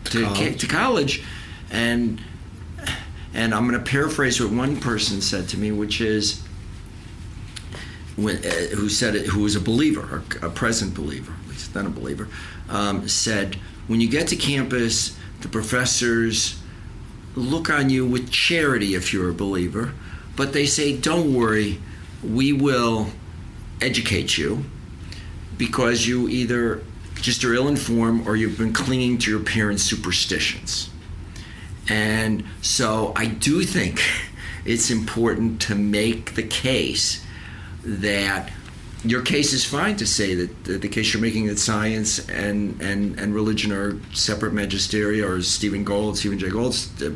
to 0.06 0.24
college. 0.24 0.60
to 0.60 0.68
college 0.68 1.24
and 1.72 2.22
and 3.34 3.54
I'm 3.54 3.68
going 3.68 3.82
to 3.82 3.90
paraphrase 3.90 4.42
what 4.42 4.52
one 4.52 4.80
person 4.80 5.22
said 5.22 5.48
to 5.50 5.58
me, 5.58 5.72
which 5.72 6.02
is 6.02 6.44
when, 8.16 8.38
uh, 8.38 8.50
who 8.76 8.90
said 8.90 9.16
it, 9.16 9.28
who 9.28 9.42
was 9.42 9.56
a 9.56 9.62
believer, 9.62 10.24
a 10.42 10.50
present 10.50 10.94
believer, 10.94 11.34
at 11.44 11.50
least 11.50 11.74
then 11.74 11.86
a 11.86 11.90
believer, 11.90 12.28
um, 12.70 13.08
said, 13.08 13.56
when 13.88 14.02
you 14.02 14.10
get 14.10 14.28
to 14.28 14.36
campus, 14.36 15.18
the 15.42 15.48
professors 15.48 16.60
look 17.36 17.70
on 17.70 17.90
you 17.90 18.06
with 18.06 18.32
charity 18.32 18.96
if 18.96 19.14
you're 19.14 19.30
a 19.30 19.34
believer, 19.34 19.94
but 20.36 20.54
they 20.54 20.66
say, 20.66 20.98
don't 20.98 21.34
worry, 21.34 21.80
we 22.24 22.52
will 22.52 23.10
educate 23.82 24.38
you 24.38 24.66
because 25.58 26.08
you 26.08 26.28
either 26.28 26.84
just 27.16 27.44
are 27.44 27.54
ill 27.54 27.68
informed 27.68 28.28
or 28.28 28.36
you've 28.36 28.58
been 28.58 28.74
clinging 28.74 29.18
to 29.20 29.32
your 29.32 29.42
parents' 29.42 29.84
superstitions. 29.84 30.90
And 31.90 32.44
so 32.62 33.14
I 33.16 33.26
do 33.26 33.64
think 33.64 34.02
it's 34.64 34.92
important 34.92 35.60
to 35.64 35.76
make 35.76 36.36
the 36.36 36.44
case 36.44 37.26
that 37.84 38.52
your 39.04 39.22
case 39.22 39.54
is 39.54 39.66
fine 39.66 39.96
to 39.96 40.06
say 40.06 40.36
that 40.36 40.64
the, 40.66 40.78
the 40.78 40.88
case 40.90 41.14
you're 41.14 41.22
making 41.22 41.48
that 41.48 41.58
science 41.58 42.28
and, 42.30 42.80
and, 42.82 43.18
and 43.18 43.34
religion 43.34 43.72
are 43.72 43.98
separate 44.14 44.54
magisteria, 44.54 45.28
or 45.28 45.42
Stephen 45.42 45.84
Gould, 45.84 46.18
Stephen 46.18 46.38
Jay 46.38 46.50
Gould 46.50 46.76
uh, 47.02 47.12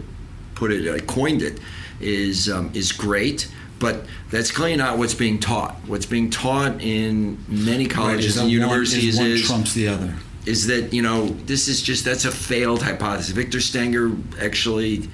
put 0.56 0.72
it, 0.72 0.88
uh, 0.88 1.06
coined 1.06 1.42
it, 1.42 1.60
is 2.00 2.50
um, 2.50 2.72
is 2.74 2.92
great. 2.92 3.52
But 3.80 4.06
that's 4.32 4.50
clearly 4.50 4.78
not 4.78 4.98
what's 4.98 5.14
being 5.14 5.40
taught. 5.40 5.76
What's 5.88 6.06
being 6.06 6.30
taught 6.30 6.82
in 6.82 7.44
many 7.50 7.86
colleges 7.86 8.38
right, 8.38 8.44
and 8.44 8.52
universities 8.52 9.18
one, 9.18 9.28
is, 9.28 9.42
one 9.42 9.48
trumps 9.48 9.74
the 9.74 9.90
other 9.90 10.16
is 10.46 10.68
that 10.68 10.94
you 10.94 11.02
know 11.02 11.28
this 11.28 11.68
is 11.68 11.82
just 11.82 12.06
that's 12.06 12.26
a 12.26 12.32
failed 12.32 12.84
hypothesis. 12.84 13.32
Victor 13.32 13.60
Stenger 13.60 14.12
actually 14.40 15.10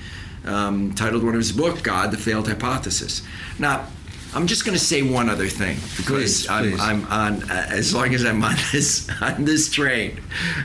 um, 0.46 0.94
titled 0.94 1.24
one 1.24 1.34
of 1.34 1.40
his 1.40 1.52
book 1.52 1.84
"God: 1.84 2.12
The 2.12 2.18
Failed 2.18 2.48
Hypothesis." 2.48 3.22
Now, 3.58 3.88
I'm 4.34 4.48
just 4.48 4.66
going 4.66 4.78
to 4.78 4.84
say 4.84 5.02
one 5.02 5.30
other 5.30 5.48
thing 5.48 5.78
because 5.98 6.46
please, 6.46 6.50
I'm, 6.50 6.64
please. 6.72 6.80
I'm, 6.80 7.06
on 7.06 7.44
uh, 7.50 7.68
as 7.70 7.94
long 7.94 8.14
as 8.14 8.26
I'm 8.26 8.44
on 8.44 8.56
this 8.72 9.10
on 9.22 9.46
this 9.46 9.72
train, 9.72 10.20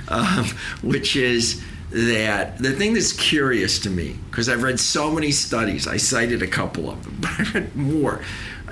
um, 0.09 0.47
which 0.83 1.17
is 1.17 1.63
that 1.91 2.59
the 2.59 2.73
thing 2.73 2.95
that's 2.95 3.13
curious 3.13 3.79
to 3.81 3.91
me 3.91 4.17
because 4.31 4.49
I've 4.49 4.63
read 4.63 4.81
so 4.81 5.11
many 5.11 5.31
studies. 5.31 5.87
I 5.87 5.97
cited 5.97 6.43
a 6.43 6.47
couple 6.47 6.91
of 6.91 7.05
them, 7.05 7.17
but 7.21 7.31
I 7.39 7.59
read 7.59 7.77
more 7.77 8.23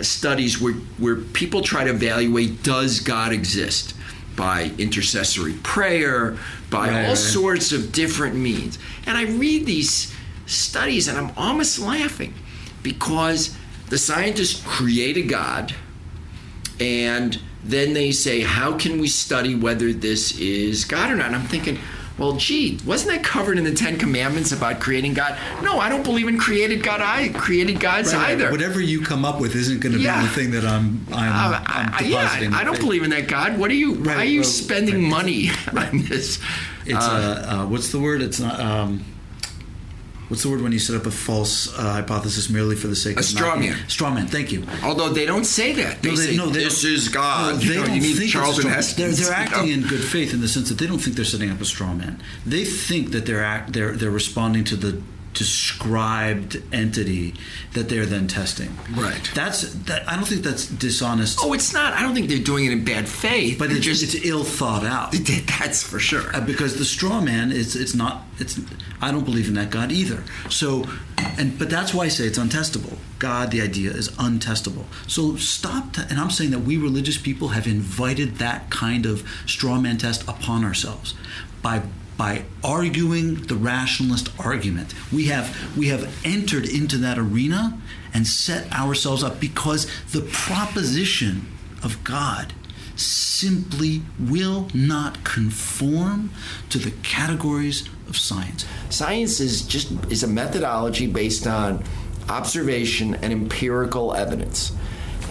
studies 0.01 0.61
where 0.61 0.75
where 0.99 1.17
people 1.17 1.61
try 1.61 1.85
to 1.85 1.91
evaluate 1.91 2.63
does 2.63 3.01
God 3.01 3.33
exist 3.33 3.95
by 4.37 4.73
intercessory 4.79 5.55
prayer, 5.63 6.37
by 6.71 6.89
right, 6.89 7.07
all 7.07 7.17
sorts 7.17 7.73
of 7.73 7.93
different 7.93 8.35
means. 8.35 8.79
And 9.07 9.17
I 9.17 9.25
read 9.25 9.67
these 9.67 10.15
studies 10.47 11.09
and 11.09 11.19
I'm 11.19 11.33
almost 11.37 11.79
laughing 11.79 12.35
because 12.83 13.57
the 13.89 13.99
scientists 13.99 14.63
create 14.67 15.17
a 15.17 15.23
God 15.23 15.75
and 16.81 17.41
then 17.63 17.93
they 17.93 18.13
say, 18.13 18.41
How 18.41 18.77
can 18.77 19.01
we 19.01 19.09
study 19.09 19.55
whether 19.55 19.93
this 19.93 20.39
is 20.39 20.85
God 20.85 21.11
or 21.11 21.17
not? 21.17 21.27
And 21.27 21.37
I'm 21.37 21.47
thinking, 21.47 21.79
well, 22.19 22.37
gee, 22.37 22.79
wasn't 22.87 23.13
that 23.13 23.25
covered 23.25 23.59
in 23.59 23.65
the 23.65 23.75
Ten 23.75 23.99
Commandments 23.99 24.53
about 24.53 24.81
creating 24.81 25.15
God? 25.15 25.39
No, 25.63 25.79
I 25.79 25.89
don't 25.89 26.03
believe 26.03 26.29
in 26.29 26.39
created 26.39 26.83
God. 26.83 27.01
I 27.01 27.29
created 27.31 27.81
gods 27.81 28.15
right, 28.15 28.31
either. 28.31 28.51
Whatever 28.51 28.81
you 28.81 29.03
come 29.03 29.25
up 29.25 29.41
with 29.41 29.55
isn't 29.57 29.81
going 29.81 29.95
to 29.95 29.99
yeah. 29.99 30.21
be 30.21 30.27
the 30.27 30.33
thing 30.33 30.51
that 30.53 30.65
I'm. 30.65 31.07
I'm, 31.13 31.55
uh, 31.55 31.65
I'm 31.67 31.91
depositing. 32.05 32.53
Yeah, 32.53 32.59
I 32.59 32.65
don't 32.65 32.79
believe 32.79 33.03
in 33.03 33.11
that 33.11 33.29
God. 33.29 33.59
What 33.59 33.71
are 33.71 33.75
you? 33.75 33.95
Right, 33.95 34.17
why 34.17 34.23
are 34.23 34.25
you 34.25 34.41
well, 34.41 34.49
spending 34.49 35.03
right. 35.03 35.11
money 35.11 35.51
on 35.77 36.05
this? 36.05 36.41
It's 36.85 37.05
uh, 37.05 37.47
uh, 37.49 37.67
what's 37.67 37.93
the 37.93 38.01
word? 38.01 38.23
It's 38.23 38.41
not. 38.41 38.61
Um, 38.61 39.05
what's 40.33 40.45
the 40.45 40.49
word 40.49 40.63
when 40.63 40.73
you 40.73 40.79
set 40.79 40.97
up 40.97 41.05
a 41.05 41.11
false 41.11 41.79
uh, 41.79 41.93
hypothesis 41.93 42.49
merely 42.49 42.75
for 42.75 42.87
the 42.87 42.97
sake 42.97 43.17
a 43.17 43.19
of 43.19 43.27
straw 43.27 43.55
man? 43.55 43.77
Straw 43.87 44.11
man. 44.11 44.27
Thank 44.27 44.51
you. 44.51 44.65
Although 44.83 45.11
they 45.11 45.27
don't 45.27 45.45
say 45.45 45.73
that. 45.73 46.01
They, 46.01 46.09
no, 46.09 46.17
they 46.17 46.23
say 46.23 46.37
no, 46.39 46.47
they 46.49 46.65
this 46.65 46.85
is 46.85 47.11
God. 47.11 47.57
No, 47.57 47.59
they 47.59 47.67
you 47.67 47.75
know, 47.81 47.87
don't 47.87 47.97
you 47.97 48.15
think 48.15 48.31
Charlton 48.31 48.67
Heston. 48.67 49.05
They're, 49.05 49.13
they're 49.13 49.35
acting 49.35 49.69
in 49.69 49.83
good 49.83 50.03
faith 50.03 50.33
in 50.33 50.41
the 50.41 50.49
sense 50.49 50.71
that 50.71 50.79
they 50.79 50.87
don't 50.87 51.01
think 51.01 51.17
they're 51.17 51.27
setting 51.27 51.51
up 51.51 51.61
a 51.61 51.67
straw 51.67 51.93
man. 51.93 52.23
They 52.47 52.65
think 52.65 53.11
that 53.11 53.27
they're 53.27 53.45
act, 53.45 53.75
they're 53.75 53.93
they're 53.93 54.11
responding 54.11 54.65
to 54.65 54.77
the 54.77 55.03
described 55.35 56.63
entity 56.73 57.35
that 57.73 57.89
they're 57.89 58.07
then 58.07 58.29
testing. 58.29 58.77
Right. 58.95 59.31
That's 59.35 59.73
that. 59.73 60.09
I 60.09 60.17
don't 60.17 60.27
think 60.27 60.43
that's 60.43 60.67
dishonest. 60.67 61.39
Oh, 61.43 61.53
it's 61.53 61.73
not. 61.73 61.95
I 61.95 62.03
don't 62.03 62.15
think 62.15 62.29
they're 62.29 62.39
doing 62.39 62.67
it 62.67 62.73
in 62.73 62.85
bad 62.85 63.09
faith. 63.09 63.59
But 63.59 63.71
it's 63.71 63.81
just 63.81 64.03
it's 64.03 64.27
ill 64.27 64.45
thought 64.45 64.85
out. 64.85 65.13
That's 65.63 65.83
for 65.83 65.99
sure. 65.99 66.35
Uh, 66.35 66.41
because 66.41 66.79
the 66.79 66.85
straw 66.85 67.21
man 67.21 67.53
is 67.53 67.77
it's 67.77 67.95
not 67.95 68.23
it's. 68.39 68.61
I 69.01 69.11
don't 69.11 69.25
believe 69.25 69.49
in 69.49 69.55
that 69.55 69.71
God 69.71 69.91
either. 69.91 70.23
So, 70.49 70.87
and 71.19 71.59
but 71.59 71.71
that's 71.71 71.93
why 71.95 72.05
I 72.05 72.09
say 72.09 72.25
it's 72.25 72.39
untestable. 72.39 72.99
God, 73.19 73.51
the 73.51 73.61
idea 73.61 73.91
is 73.91 74.09
untestable. 74.11 74.85
So 75.07 75.37
stop. 75.37 75.97
and 75.99 76.19
I'm 76.19 76.31
saying 76.31 76.51
that 76.51 76.61
we 76.61 76.77
religious 76.77 77.19
people 77.19 77.49
have 77.49 77.67
invited 77.67 78.37
that 78.37 78.71
kind 78.71 79.07
of 79.07 79.29
straw 79.47 79.79
man 79.79 79.99
test 79.99 80.23
upon 80.29 80.65
ourselves 80.65 81.15
by 81.63 81.83
by 82.17 82.45
arguing 82.63 83.35
the 83.35 83.55
rationalist 83.55 84.29
argument. 84.39 84.95
We 85.13 85.27
have 85.27 85.77
we 85.77 85.89
have 85.89 86.15
entered 86.25 86.67
into 86.67 86.99
that 86.99 87.19
arena 87.19 87.81
and 88.15 88.27
set 88.27 88.73
ourselves 88.73 89.23
up 89.23 89.41
because 89.41 89.87
the 90.13 90.21
proposition 90.21 91.47
of 91.83 92.03
God 92.05 92.53
simply 92.95 94.03
will 94.19 94.69
not 94.75 95.25
conform 95.25 96.31
to 96.69 96.79
the 96.79 96.91
categories 97.03 97.89
of 98.09 98.17
science. 98.17 98.65
Science 98.91 99.41
is 99.41 99.63
just 99.63 99.91
is 100.11 100.23
a 100.23 100.29
methodology 100.29 101.07
based 101.07 101.47
on 101.47 101.83
observation 102.29 103.15
and 103.17 103.33
empirical 103.33 104.15
evidence. 104.15 104.73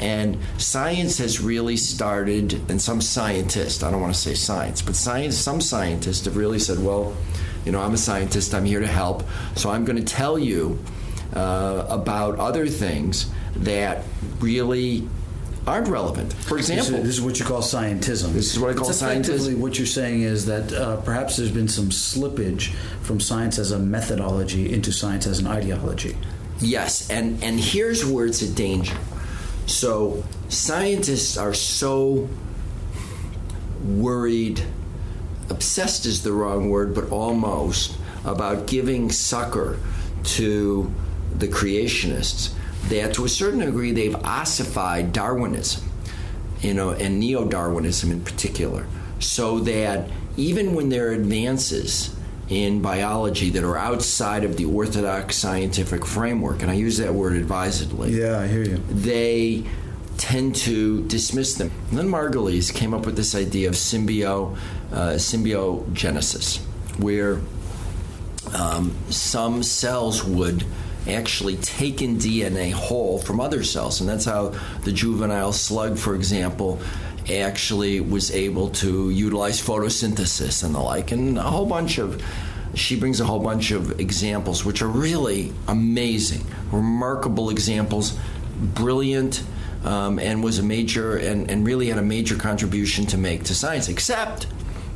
And 0.02 0.39
science 0.58 1.20
has 1.20 1.39
really 1.39 1.78
started, 1.78 2.54
and 2.70 2.82
some 2.82 3.02
scientists, 3.02 3.84
I 3.84 3.91
don't 3.91 4.02
want 4.02 4.14
to 4.14 4.20
say 4.20 4.34
science, 4.34 4.82
but 4.82 4.95
science, 4.95 5.38
some 5.38 5.62
scientists 5.62 6.26
have 6.26 6.36
really 6.36 6.60
said, 6.60 6.84
well, 6.84 7.16
you 7.66 7.72
know, 7.72 7.80
I'm 7.80 7.93
a 7.93 7.97
scientist, 7.97 8.56
I'm 8.56 8.66
here 8.66 8.80
to 8.80 8.88
help, 8.88 9.24
so 9.56 9.70
I'm 9.70 9.86
going 9.86 9.97
to 9.97 10.04
tell 10.04 10.39
you 10.39 10.80
uh, 11.36 11.86
about 11.88 12.39
other 12.39 12.68
things 12.68 13.32
that 13.58 14.04
really 14.39 15.08
aren't 15.68 15.88
relevant. 15.88 16.34
For 16.34 16.58
example, 16.58 16.86
this 16.86 16.97
is, 16.97 17.04
this 17.06 17.16
is, 17.18 17.22
what 17.22 17.39
you 17.39 17.45
call 17.45 17.62
scientism. 17.62 18.34
This 18.34 18.52
is 18.52 18.60
what 18.60 18.72
I 18.72 18.74
call 18.74 18.89
it's 18.89 19.02
scientism. 19.02 19.58
What 19.58 19.78
you're 19.78 19.86
saying 19.86 20.22
is 20.22 20.47
that 20.47 20.74
uh, 20.74 20.97
perhaps 21.02 21.38
there's 21.38 21.52
been 21.52 21.68
some 21.68 21.89
slippage 21.89 22.72
from 23.04 23.20
science 23.20 23.60
as 23.60 23.72
a 23.72 23.78
methodology 23.78 24.74
into 24.74 24.91
science 24.91 25.28
as 25.28 25.39
an 25.39 25.47
ideology. 25.47 26.18
Yes, 26.60 27.10
and 27.10 27.43
and 27.43 27.60
here's 27.60 28.06
where 28.06 28.26
it's 28.26 28.41
a 28.41 28.52
danger. 28.52 28.97
So 29.66 30.24
scientists 30.49 31.38
are 31.38 31.53
so 31.53 32.30
worried. 33.84 34.64
Obsessed 35.49 36.05
is 36.05 36.24
the 36.24 36.34
wrong 36.34 36.70
word, 36.70 36.93
but 36.93 37.09
almost 37.12 37.97
about 38.26 38.68
giving 38.68 39.12
succor 39.12 39.80
to 40.24 40.91
the 41.36 41.47
creationists 41.47 42.53
that 42.89 43.14
to 43.16 43.26
a 43.26 43.30
certain 43.30 43.59
degree 43.59 43.91
they've 43.91 44.16
ossified 44.16 45.14
Darwinism, 45.14 45.89
you 46.62 46.74
know, 46.74 46.91
and 46.91 47.20
neo 47.20 47.45
Darwinism 47.45 48.12
in 48.12 48.22
particular, 48.22 48.86
so 49.20 49.59
that 49.59 50.09
even 50.38 50.74
when 50.74 50.89
there 50.89 51.09
are 51.09 51.12
advances 51.12 52.16
in 52.52 52.82
biology 52.82 53.49
that 53.49 53.64
are 53.64 53.78
outside 53.78 54.43
of 54.43 54.58
the 54.58 54.66
orthodox 54.66 55.38
scientific 55.38 56.06
framework, 56.06 56.62
and 56.62 56.70
I 56.70 56.74
use 56.74 56.97
that 56.97 57.14
word 57.14 57.38
advisedly. 57.38 58.12
Yeah, 58.12 58.39
I 58.39 58.47
hear 58.47 58.64
you. 58.64 58.76
They 58.89 59.64
tend 60.18 60.56
to 60.58 61.08
dismiss 61.08 61.56
them. 61.56 61.72
Lynn 61.93 62.08
Margulis 62.08 62.74
came 62.74 62.93
up 62.93 63.06
with 63.06 63.16
this 63.16 63.36
idea 63.36 63.70
of 63.70 63.76
symbio, 63.76 64.58
uh, 64.91 65.14
symbiogenesis, 65.14 66.58
where 66.99 67.39
um, 68.54 68.93
some 69.10 69.64
cells 69.64 70.22
would 70.22 70.66
actually 71.08 71.56
take 71.56 72.02
in 72.02 72.18
DNA 72.18 72.74
whole 72.74 73.18
from 73.18 73.39
other 73.39 73.64
cells. 73.64 74.02
And 74.02 74.10
that's 74.10 74.26
how 74.26 74.54
the 74.84 74.91
juvenile 74.91 75.54
slug, 75.54 75.97
for 75.97 76.16
example, 76.16 76.82
actually 77.30 78.00
was 78.00 78.32
able 78.32 78.70
to 78.70 79.10
utilize 79.10 79.62
photosynthesis 79.62 80.64
and 80.64 80.76
the 80.76 80.80
like, 80.80 81.12
and 81.12 81.38
a 81.38 81.44
whole 81.44 81.66
bunch 81.66 81.98
of. 81.98 82.22
She 82.74 82.98
brings 82.98 83.20
a 83.20 83.26
whole 83.26 83.42
bunch 83.42 83.72
of 83.72 84.00
examples, 84.00 84.64
which 84.64 84.82
are 84.82 84.88
really 84.88 85.52
amazing, 85.68 86.46
remarkable 86.72 87.50
examples, 87.50 88.18
brilliant, 88.62 89.44
um, 89.84 90.20
and 90.20 90.42
was 90.42 90.58
a 90.58 90.64
major 90.64 91.18
and, 91.18 91.52
and 91.52 91.66
really 91.66 91.88
had 91.88 91.98
a 91.98 92.04
major 92.04 92.38
contribution 92.38 93.06
to 93.08 93.18
make 93.18 93.44
to 93.46 93.54
science. 93.54 93.90
Except 93.90 94.48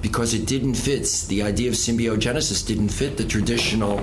because 0.01 0.33
it 0.33 0.45
didn't 0.45 0.75
fit 0.75 1.25
the 1.27 1.41
idea 1.41 1.67
of 1.67 1.75
symbiogenesis 1.75 2.65
didn't 2.65 2.89
fit 2.89 3.17
the 3.17 3.25
traditional 3.25 3.97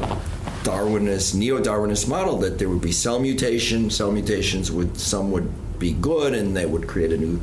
Darwinist, 0.64 1.35
neo-Darwinist 1.35 2.09
model 2.09 2.39
that 2.39 2.59
there 2.59 2.68
would 2.68 2.81
be 2.83 2.93
cell 2.93 3.18
mutation. 3.18 3.91
Cell 3.91 4.12
mutations 4.12 4.70
would 4.70 4.99
some 4.99 5.31
would 5.31 5.51
be 5.79 5.93
good, 5.93 6.35
and 6.35 6.57
they 6.57 6.66
would 6.66 6.87
create 6.87 7.12
a 7.12 7.16
new, 7.16 7.41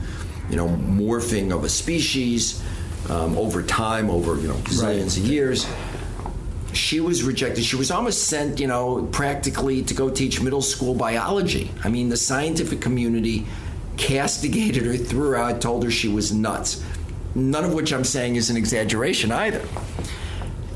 you 0.50 0.56
know, 0.56 0.68
morphing 0.68 1.54
of 1.54 1.64
a 1.64 1.70
species 1.70 2.64
um, 3.10 3.38
over 3.38 3.64
time, 3.64 4.10
over 4.10 4.40
you 4.40 4.48
know 4.48 4.56
zillions 4.56 4.84
right. 4.84 5.18
of 5.18 5.26
years. 5.26 5.68
She 6.72 7.00
was 7.00 7.24
rejected. 7.24 7.64
She 7.64 7.76
was 7.76 7.90
almost 7.90 8.28
sent, 8.28 8.60
you 8.60 8.68
know, 8.68 9.08
practically 9.12 9.82
to 9.84 9.94
go 9.96 10.10
teach 10.10 10.40
middle 10.40 10.62
school 10.62 10.94
biology. 10.94 11.72
I 11.84 11.90
mean, 11.90 12.10
the 12.10 12.18
scientific 12.18 12.80
community 12.80 13.48
castigated 13.98 14.86
her, 14.86 14.96
throughout, 14.96 15.62
told 15.62 15.84
her 15.84 15.90
she 15.90 16.08
was 16.08 16.32
nuts. 16.32 16.84
None 17.34 17.64
of 17.64 17.74
which 17.74 17.92
I'm 17.92 18.04
saying 18.04 18.36
is 18.36 18.52
an 18.52 18.58
exaggeration 18.58 19.32
either 19.32 19.64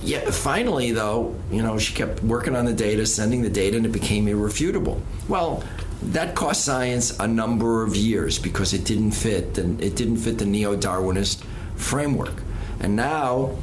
yeah, 0.03 0.29
finally, 0.31 0.91
though, 0.91 1.35
you 1.49 1.63
know, 1.63 1.77
she 1.79 1.93
kept 1.93 2.21
working 2.23 2.55
on 2.55 2.65
the 2.65 2.73
data, 2.73 3.05
sending 3.05 3.41
the 3.41 3.49
data, 3.49 3.77
and 3.77 3.85
it 3.85 3.91
became 3.91 4.27
irrefutable. 4.27 5.01
Well, 5.29 5.63
that 6.11 6.35
cost 6.35 6.65
science 6.65 7.17
a 7.19 7.27
number 7.27 7.83
of 7.83 7.95
years 7.95 8.39
because 8.39 8.73
it 8.73 8.85
didn't 8.85 9.11
fit, 9.11 9.57
and 9.57 9.81
it 9.81 9.95
didn't 9.95 10.17
fit 10.17 10.37
the 10.37 10.45
neo-Darwinist 10.45 11.43
framework. 11.75 12.43
And 12.79 12.95
now, 12.95 13.57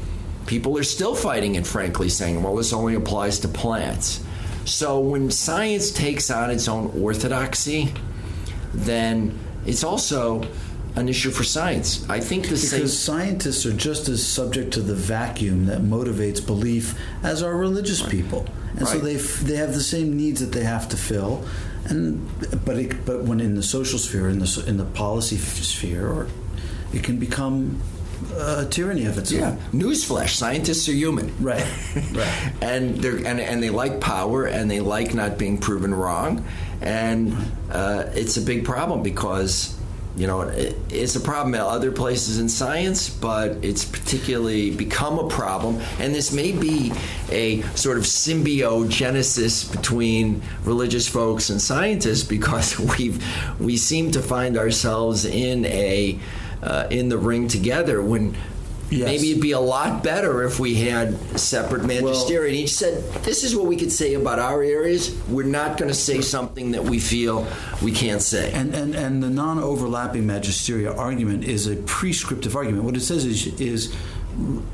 people 0.46 0.76
are 0.78 0.82
still 0.82 1.14
fighting 1.14 1.54
it, 1.54 1.66
frankly, 1.66 2.08
saying, 2.08 2.42
"Well, 2.42 2.56
this 2.56 2.72
only 2.72 2.94
applies 2.94 3.38
to 3.40 3.48
plants." 3.48 4.20
So 4.64 5.00
when 5.00 5.30
science 5.30 5.90
takes 5.90 6.30
on 6.30 6.50
its 6.50 6.68
own 6.68 6.92
orthodoxy, 7.00 7.92
then 8.72 9.38
it's 9.66 9.84
also 9.84 10.46
an 10.96 11.08
issue 11.08 11.30
for 11.30 11.44
science. 11.44 12.04
I 12.08 12.20
think 12.20 12.44
the 12.44 12.50
because 12.50 12.68
same 12.68 12.88
scientists 12.88 13.64
are 13.66 13.72
just 13.72 14.08
as 14.08 14.24
subject 14.26 14.72
to 14.74 14.80
the 14.80 14.94
vacuum 14.94 15.66
that 15.66 15.82
motivates 15.82 16.44
belief 16.44 16.94
as 17.22 17.42
are 17.42 17.56
religious 17.56 18.02
right. 18.02 18.10
people, 18.10 18.46
and 18.72 18.82
right. 18.82 18.88
so 18.88 18.98
they 18.98 19.16
they 19.16 19.56
have 19.56 19.74
the 19.74 19.82
same 19.82 20.16
needs 20.16 20.40
that 20.40 20.52
they 20.52 20.64
have 20.64 20.88
to 20.88 20.96
fill. 20.96 21.44
And 21.86 22.28
but 22.64 22.76
it, 22.76 23.04
but 23.04 23.24
when 23.24 23.40
in 23.40 23.54
the 23.54 23.62
social 23.62 23.98
sphere, 23.98 24.28
in 24.28 24.38
the 24.38 24.64
in 24.66 24.76
the 24.76 24.84
policy 24.84 25.36
sphere, 25.36 26.08
or 26.08 26.28
it 26.92 27.02
can 27.02 27.18
become 27.18 27.80
a 28.36 28.66
tyranny 28.66 29.06
of 29.06 29.18
its 29.18 29.32
yeah. 29.32 29.50
own. 29.50 29.58
Newsflash: 29.72 30.30
scientists 30.30 30.88
are 30.88 30.92
human. 30.92 31.32
Right, 31.42 31.66
right. 32.12 32.52
and 32.60 32.96
they 32.98 33.24
and 33.24 33.40
and 33.40 33.62
they 33.62 33.70
like 33.70 34.00
power, 34.00 34.46
and 34.46 34.70
they 34.70 34.80
like 34.80 35.14
not 35.14 35.38
being 35.38 35.58
proven 35.58 35.94
wrong, 35.94 36.44
and 36.80 37.34
uh, 37.70 38.10
it's 38.14 38.36
a 38.36 38.42
big 38.42 38.64
problem 38.64 39.02
because 39.02 39.79
you 40.16 40.26
know, 40.26 40.40
it's 40.90 41.14
a 41.16 41.20
problem 41.20 41.54
at 41.54 41.60
other 41.60 41.92
places 41.92 42.38
in 42.38 42.48
science, 42.48 43.08
but 43.08 43.52
it's 43.62 43.84
particularly 43.84 44.70
become 44.70 45.18
a 45.18 45.28
problem. 45.28 45.80
And 45.98 46.14
this 46.14 46.32
may 46.32 46.52
be 46.52 46.92
a 47.30 47.62
sort 47.74 47.96
of 47.96 48.04
symbiogenesis 48.04 49.70
between 49.70 50.42
religious 50.64 51.08
folks 51.08 51.48
and 51.50 51.62
scientists 51.62 52.24
because 52.24 52.78
we've 52.98 53.24
we 53.60 53.76
seem 53.76 54.10
to 54.12 54.22
find 54.22 54.58
ourselves 54.58 55.24
in 55.24 55.64
a 55.66 56.18
uh, 56.62 56.86
in 56.90 57.08
the 57.08 57.18
ring 57.18 57.48
together 57.48 58.02
when 58.02 58.36
Yes. 58.90 59.06
Maybe 59.06 59.30
it'd 59.30 59.42
be 59.42 59.52
a 59.52 59.60
lot 59.60 60.02
better 60.02 60.42
if 60.42 60.58
we 60.58 60.74
had 60.74 61.16
separate 61.38 61.84
magisterium. 61.84 62.54
Well, 62.54 62.62
each 62.64 62.74
said, 62.74 63.04
"This 63.22 63.44
is 63.44 63.54
what 63.54 63.66
we 63.66 63.76
could 63.76 63.92
say 63.92 64.14
about 64.14 64.40
our 64.40 64.62
areas. 64.62 65.16
We're 65.28 65.44
not 65.44 65.78
going 65.78 65.88
to 65.88 65.94
say 65.94 66.20
something 66.20 66.72
that 66.72 66.82
we 66.82 66.98
feel 66.98 67.46
we 67.82 67.92
can't 67.92 68.20
say." 68.20 68.50
And 68.52 68.74
and, 68.74 68.96
and 68.96 69.22
the 69.22 69.30
non-overlapping 69.30 70.24
magisteria 70.24 70.96
argument 70.96 71.44
is 71.44 71.68
a 71.68 71.76
prescriptive 71.76 72.56
argument. 72.56 72.84
What 72.84 72.96
it 72.96 73.02
says 73.02 73.24
is 73.24 73.46
is 73.60 73.94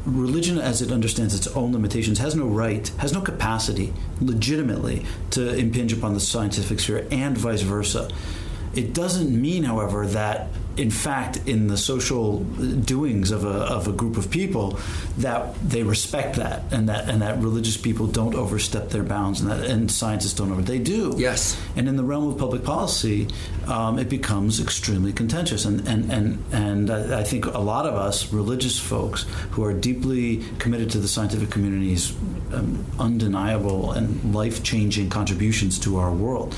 religion 0.05 0.59
as 0.59 0.81
it 0.83 0.93
understands 0.93 1.35
its 1.35 1.47
own 1.49 1.73
limitations 1.73 2.19
has 2.19 2.37
no 2.37 2.47
right 2.47 2.89
has 2.99 3.13
no 3.13 3.21
capacity 3.21 3.93
legitimately 4.21 5.05
to 5.31 5.57
impinge 5.57 5.93
upon 5.93 6.13
the 6.13 6.21
scientific 6.21 6.79
sphere 6.79 7.07
and 7.11 7.39
vice 7.39 7.63
versa 7.63 8.09
it 8.75 8.93
doesn't 8.93 9.31
mean 9.31 9.65
however 9.65 10.07
that 10.07 10.49
in 10.77 10.91
fact, 10.91 11.39
in 11.47 11.69
the 11.69 11.77
social 11.77 12.41
doings 12.41 13.31
of 13.31 13.45
a, 13.45 13.49
of 13.49 13.89
a 13.89 13.93
group 13.93 14.17
of 14.17 14.31
people, 14.31 14.79
that 15.19 15.55
they 15.67 15.83
respect 15.83 16.37
that, 16.37 16.65
and 16.71 16.89
that 16.89 17.09
and 17.09 17.23
that 17.23 17.39
religious 17.39 17.77
people 17.77 18.07
don't 18.07 18.35
overstep 18.35 18.91
their 18.91 19.03
bounds, 19.03 19.41
and 19.41 19.51
that 19.51 19.65
and 19.65 19.91
scientists 19.91 20.35
don't 20.35 20.53
over. 20.53 20.63
They 20.63 20.79
do. 20.79 21.15
Yes. 21.17 21.61
And 21.77 21.89
in 21.89 21.97
the 21.97 22.05
realm 22.05 22.29
of 22.29 22.39
public 22.39 22.63
policy, 22.65 23.29
um, 23.67 23.99
it 23.99 24.09
becomes 24.09 24.61
extremely 24.61 25.13
contentious, 25.13 25.65
and 25.65 25.87
and 25.89 26.13
and 26.13 26.45
and 26.53 26.91
I 26.91 27.25
think 27.25 27.47
a 27.47 27.59
lot 27.59 27.87
of 27.87 27.95
us 27.95 28.33
religious 28.33 28.79
folks 28.79 29.25
who 29.53 29.65
are 29.65 29.73
deeply 29.73 30.45
committed 30.59 30.91
to 30.91 30.99
the 30.99 31.09
scientific 31.09 31.51
community's 31.51 32.15
um, 32.53 32.85
undeniable 32.99 33.93
and 33.93 34.35
life 34.35 34.63
changing 34.63 35.11
contributions 35.11 35.79
to 35.81 35.99
our 35.99 36.13
world 36.13 36.55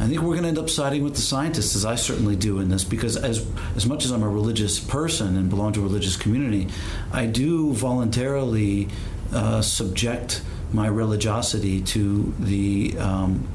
I 0.00 0.06
think 0.06 0.22
we're 0.22 0.32
going 0.32 0.42
to 0.42 0.48
end 0.48 0.58
up 0.58 0.68
siding 0.68 1.04
with 1.04 1.14
the 1.14 1.22
scientists, 1.22 1.76
as 1.76 1.84
I 1.84 1.94
certainly 1.94 2.36
do 2.36 2.58
in 2.58 2.68
this, 2.68 2.84
because 2.84 3.16
as 3.16 3.46
as 3.76 3.86
much 3.86 4.04
as 4.04 4.10
I'm 4.10 4.22
a 4.22 4.28
religious 4.28 4.80
person 4.80 5.36
and 5.36 5.48
belong 5.48 5.72
to 5.74 5.80
a 5.80 5.82
religious 5.84 6.16
community, 6.16 6.68
I 7.12 7.26
do 7.26 7.72
voluntarily 7.72 8.88
uh, 9.32 9.62
subject 9.62 10.42
my 10.72 10.88
religiosity 10.88 11.80
to 11.80 12.34
the 12.40 12.98
um, 12.98 13.46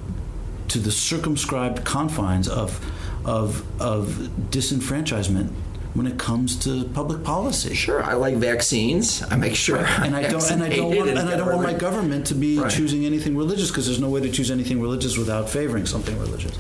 to 0.69 0.79
the 0.79 0.91
circumscribed 0.91 1.83
confines 1.83 2.47
of 2.47 2.79
of 3.25 3.63
of 3.81 4.29
disenfranchisement 4.49 5.51
when 5.93 6.05
it 6.05 6.19
comes 6.19 6.55
to 6.59 6.85
public 6.89 7.23
policy. 7.23 7.73
Sure, 7.73 8.03
I 8.03 8.13
like 8.13 8.35
vaccines. 8.35 9.23
I 9.23 9.35
make 9.35 9.55
sure, 9.55 9.77
and 9.77 10.15
I 10.15 10.29
don't, 10.29 10.51
and 10.51 10.63
I 10.63 10.69
don't 10.69 10.95
want, 10.95 11.09
and 11.09 11.19
I 11.19 11.35
don't 11.35 11.47
want 11.47 11.63
my 11.63 11.73
government 11.73 12.27
to 12.27 12.35
be 12.35 12.59
right. 12.59 12.71
choosing 12.71 13.05
anything 13.05 13.35
religious 13.35 13.69
because 13.69 13.87
there's 13.87 13.99
no 13.99 14.09
way 14.09 14.21
to 14.21 14.31
choose 14.31 14.51
anything 14.51 14.81
religious 14.81 15.17
without 15.17 15.49
favoring 15.49 15.85
something 15.85 16.17
religious. 16.19 16.57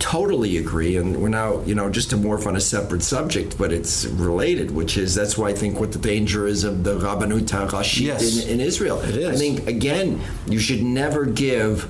Totally 0.00 0.56
agree, 0.56 0.96
and 0.96 1.22
we're 1.22 1.28
now, 1.28 1.62
you 1.62 1.76
know, 1.76 1.88
just 1.88 2.10
to 2.10 2.16
morph 2.16 2.44
on 2.44 2.56
a 2.56 2.60
separate 2.60 3.04
subject, 3.04 3.56
but 3.56 3.72
it's 3.72 4.04
related, 4.04 4.72
which 4.72 4.96
is 4.96 5.14
that's 5.14 5.38
why 5.38 5.50
I 5.50 5.52
think 5.52 5.78
what 5.78 5.92
the 5.92 5.98
danger 6.00 6.48
is 6.48 6.64
of 6.64 6.82
the 6.82 6.98
Rabbanut 6.98 7.46
Rashit 7.68 8.00
yes, 8.00 8.44
in, 8.44 8.50
in 8.50 8.60
Israel. 8.60 9.00
It 9.00 9.16
is. 9.16 9.28
I 9.28 9.36
think 9.36 9.68
again, 9.68 10.20
you 10.48 10.58
should 10.58 10.82
never 10.82 11.24
give 11.24 11.88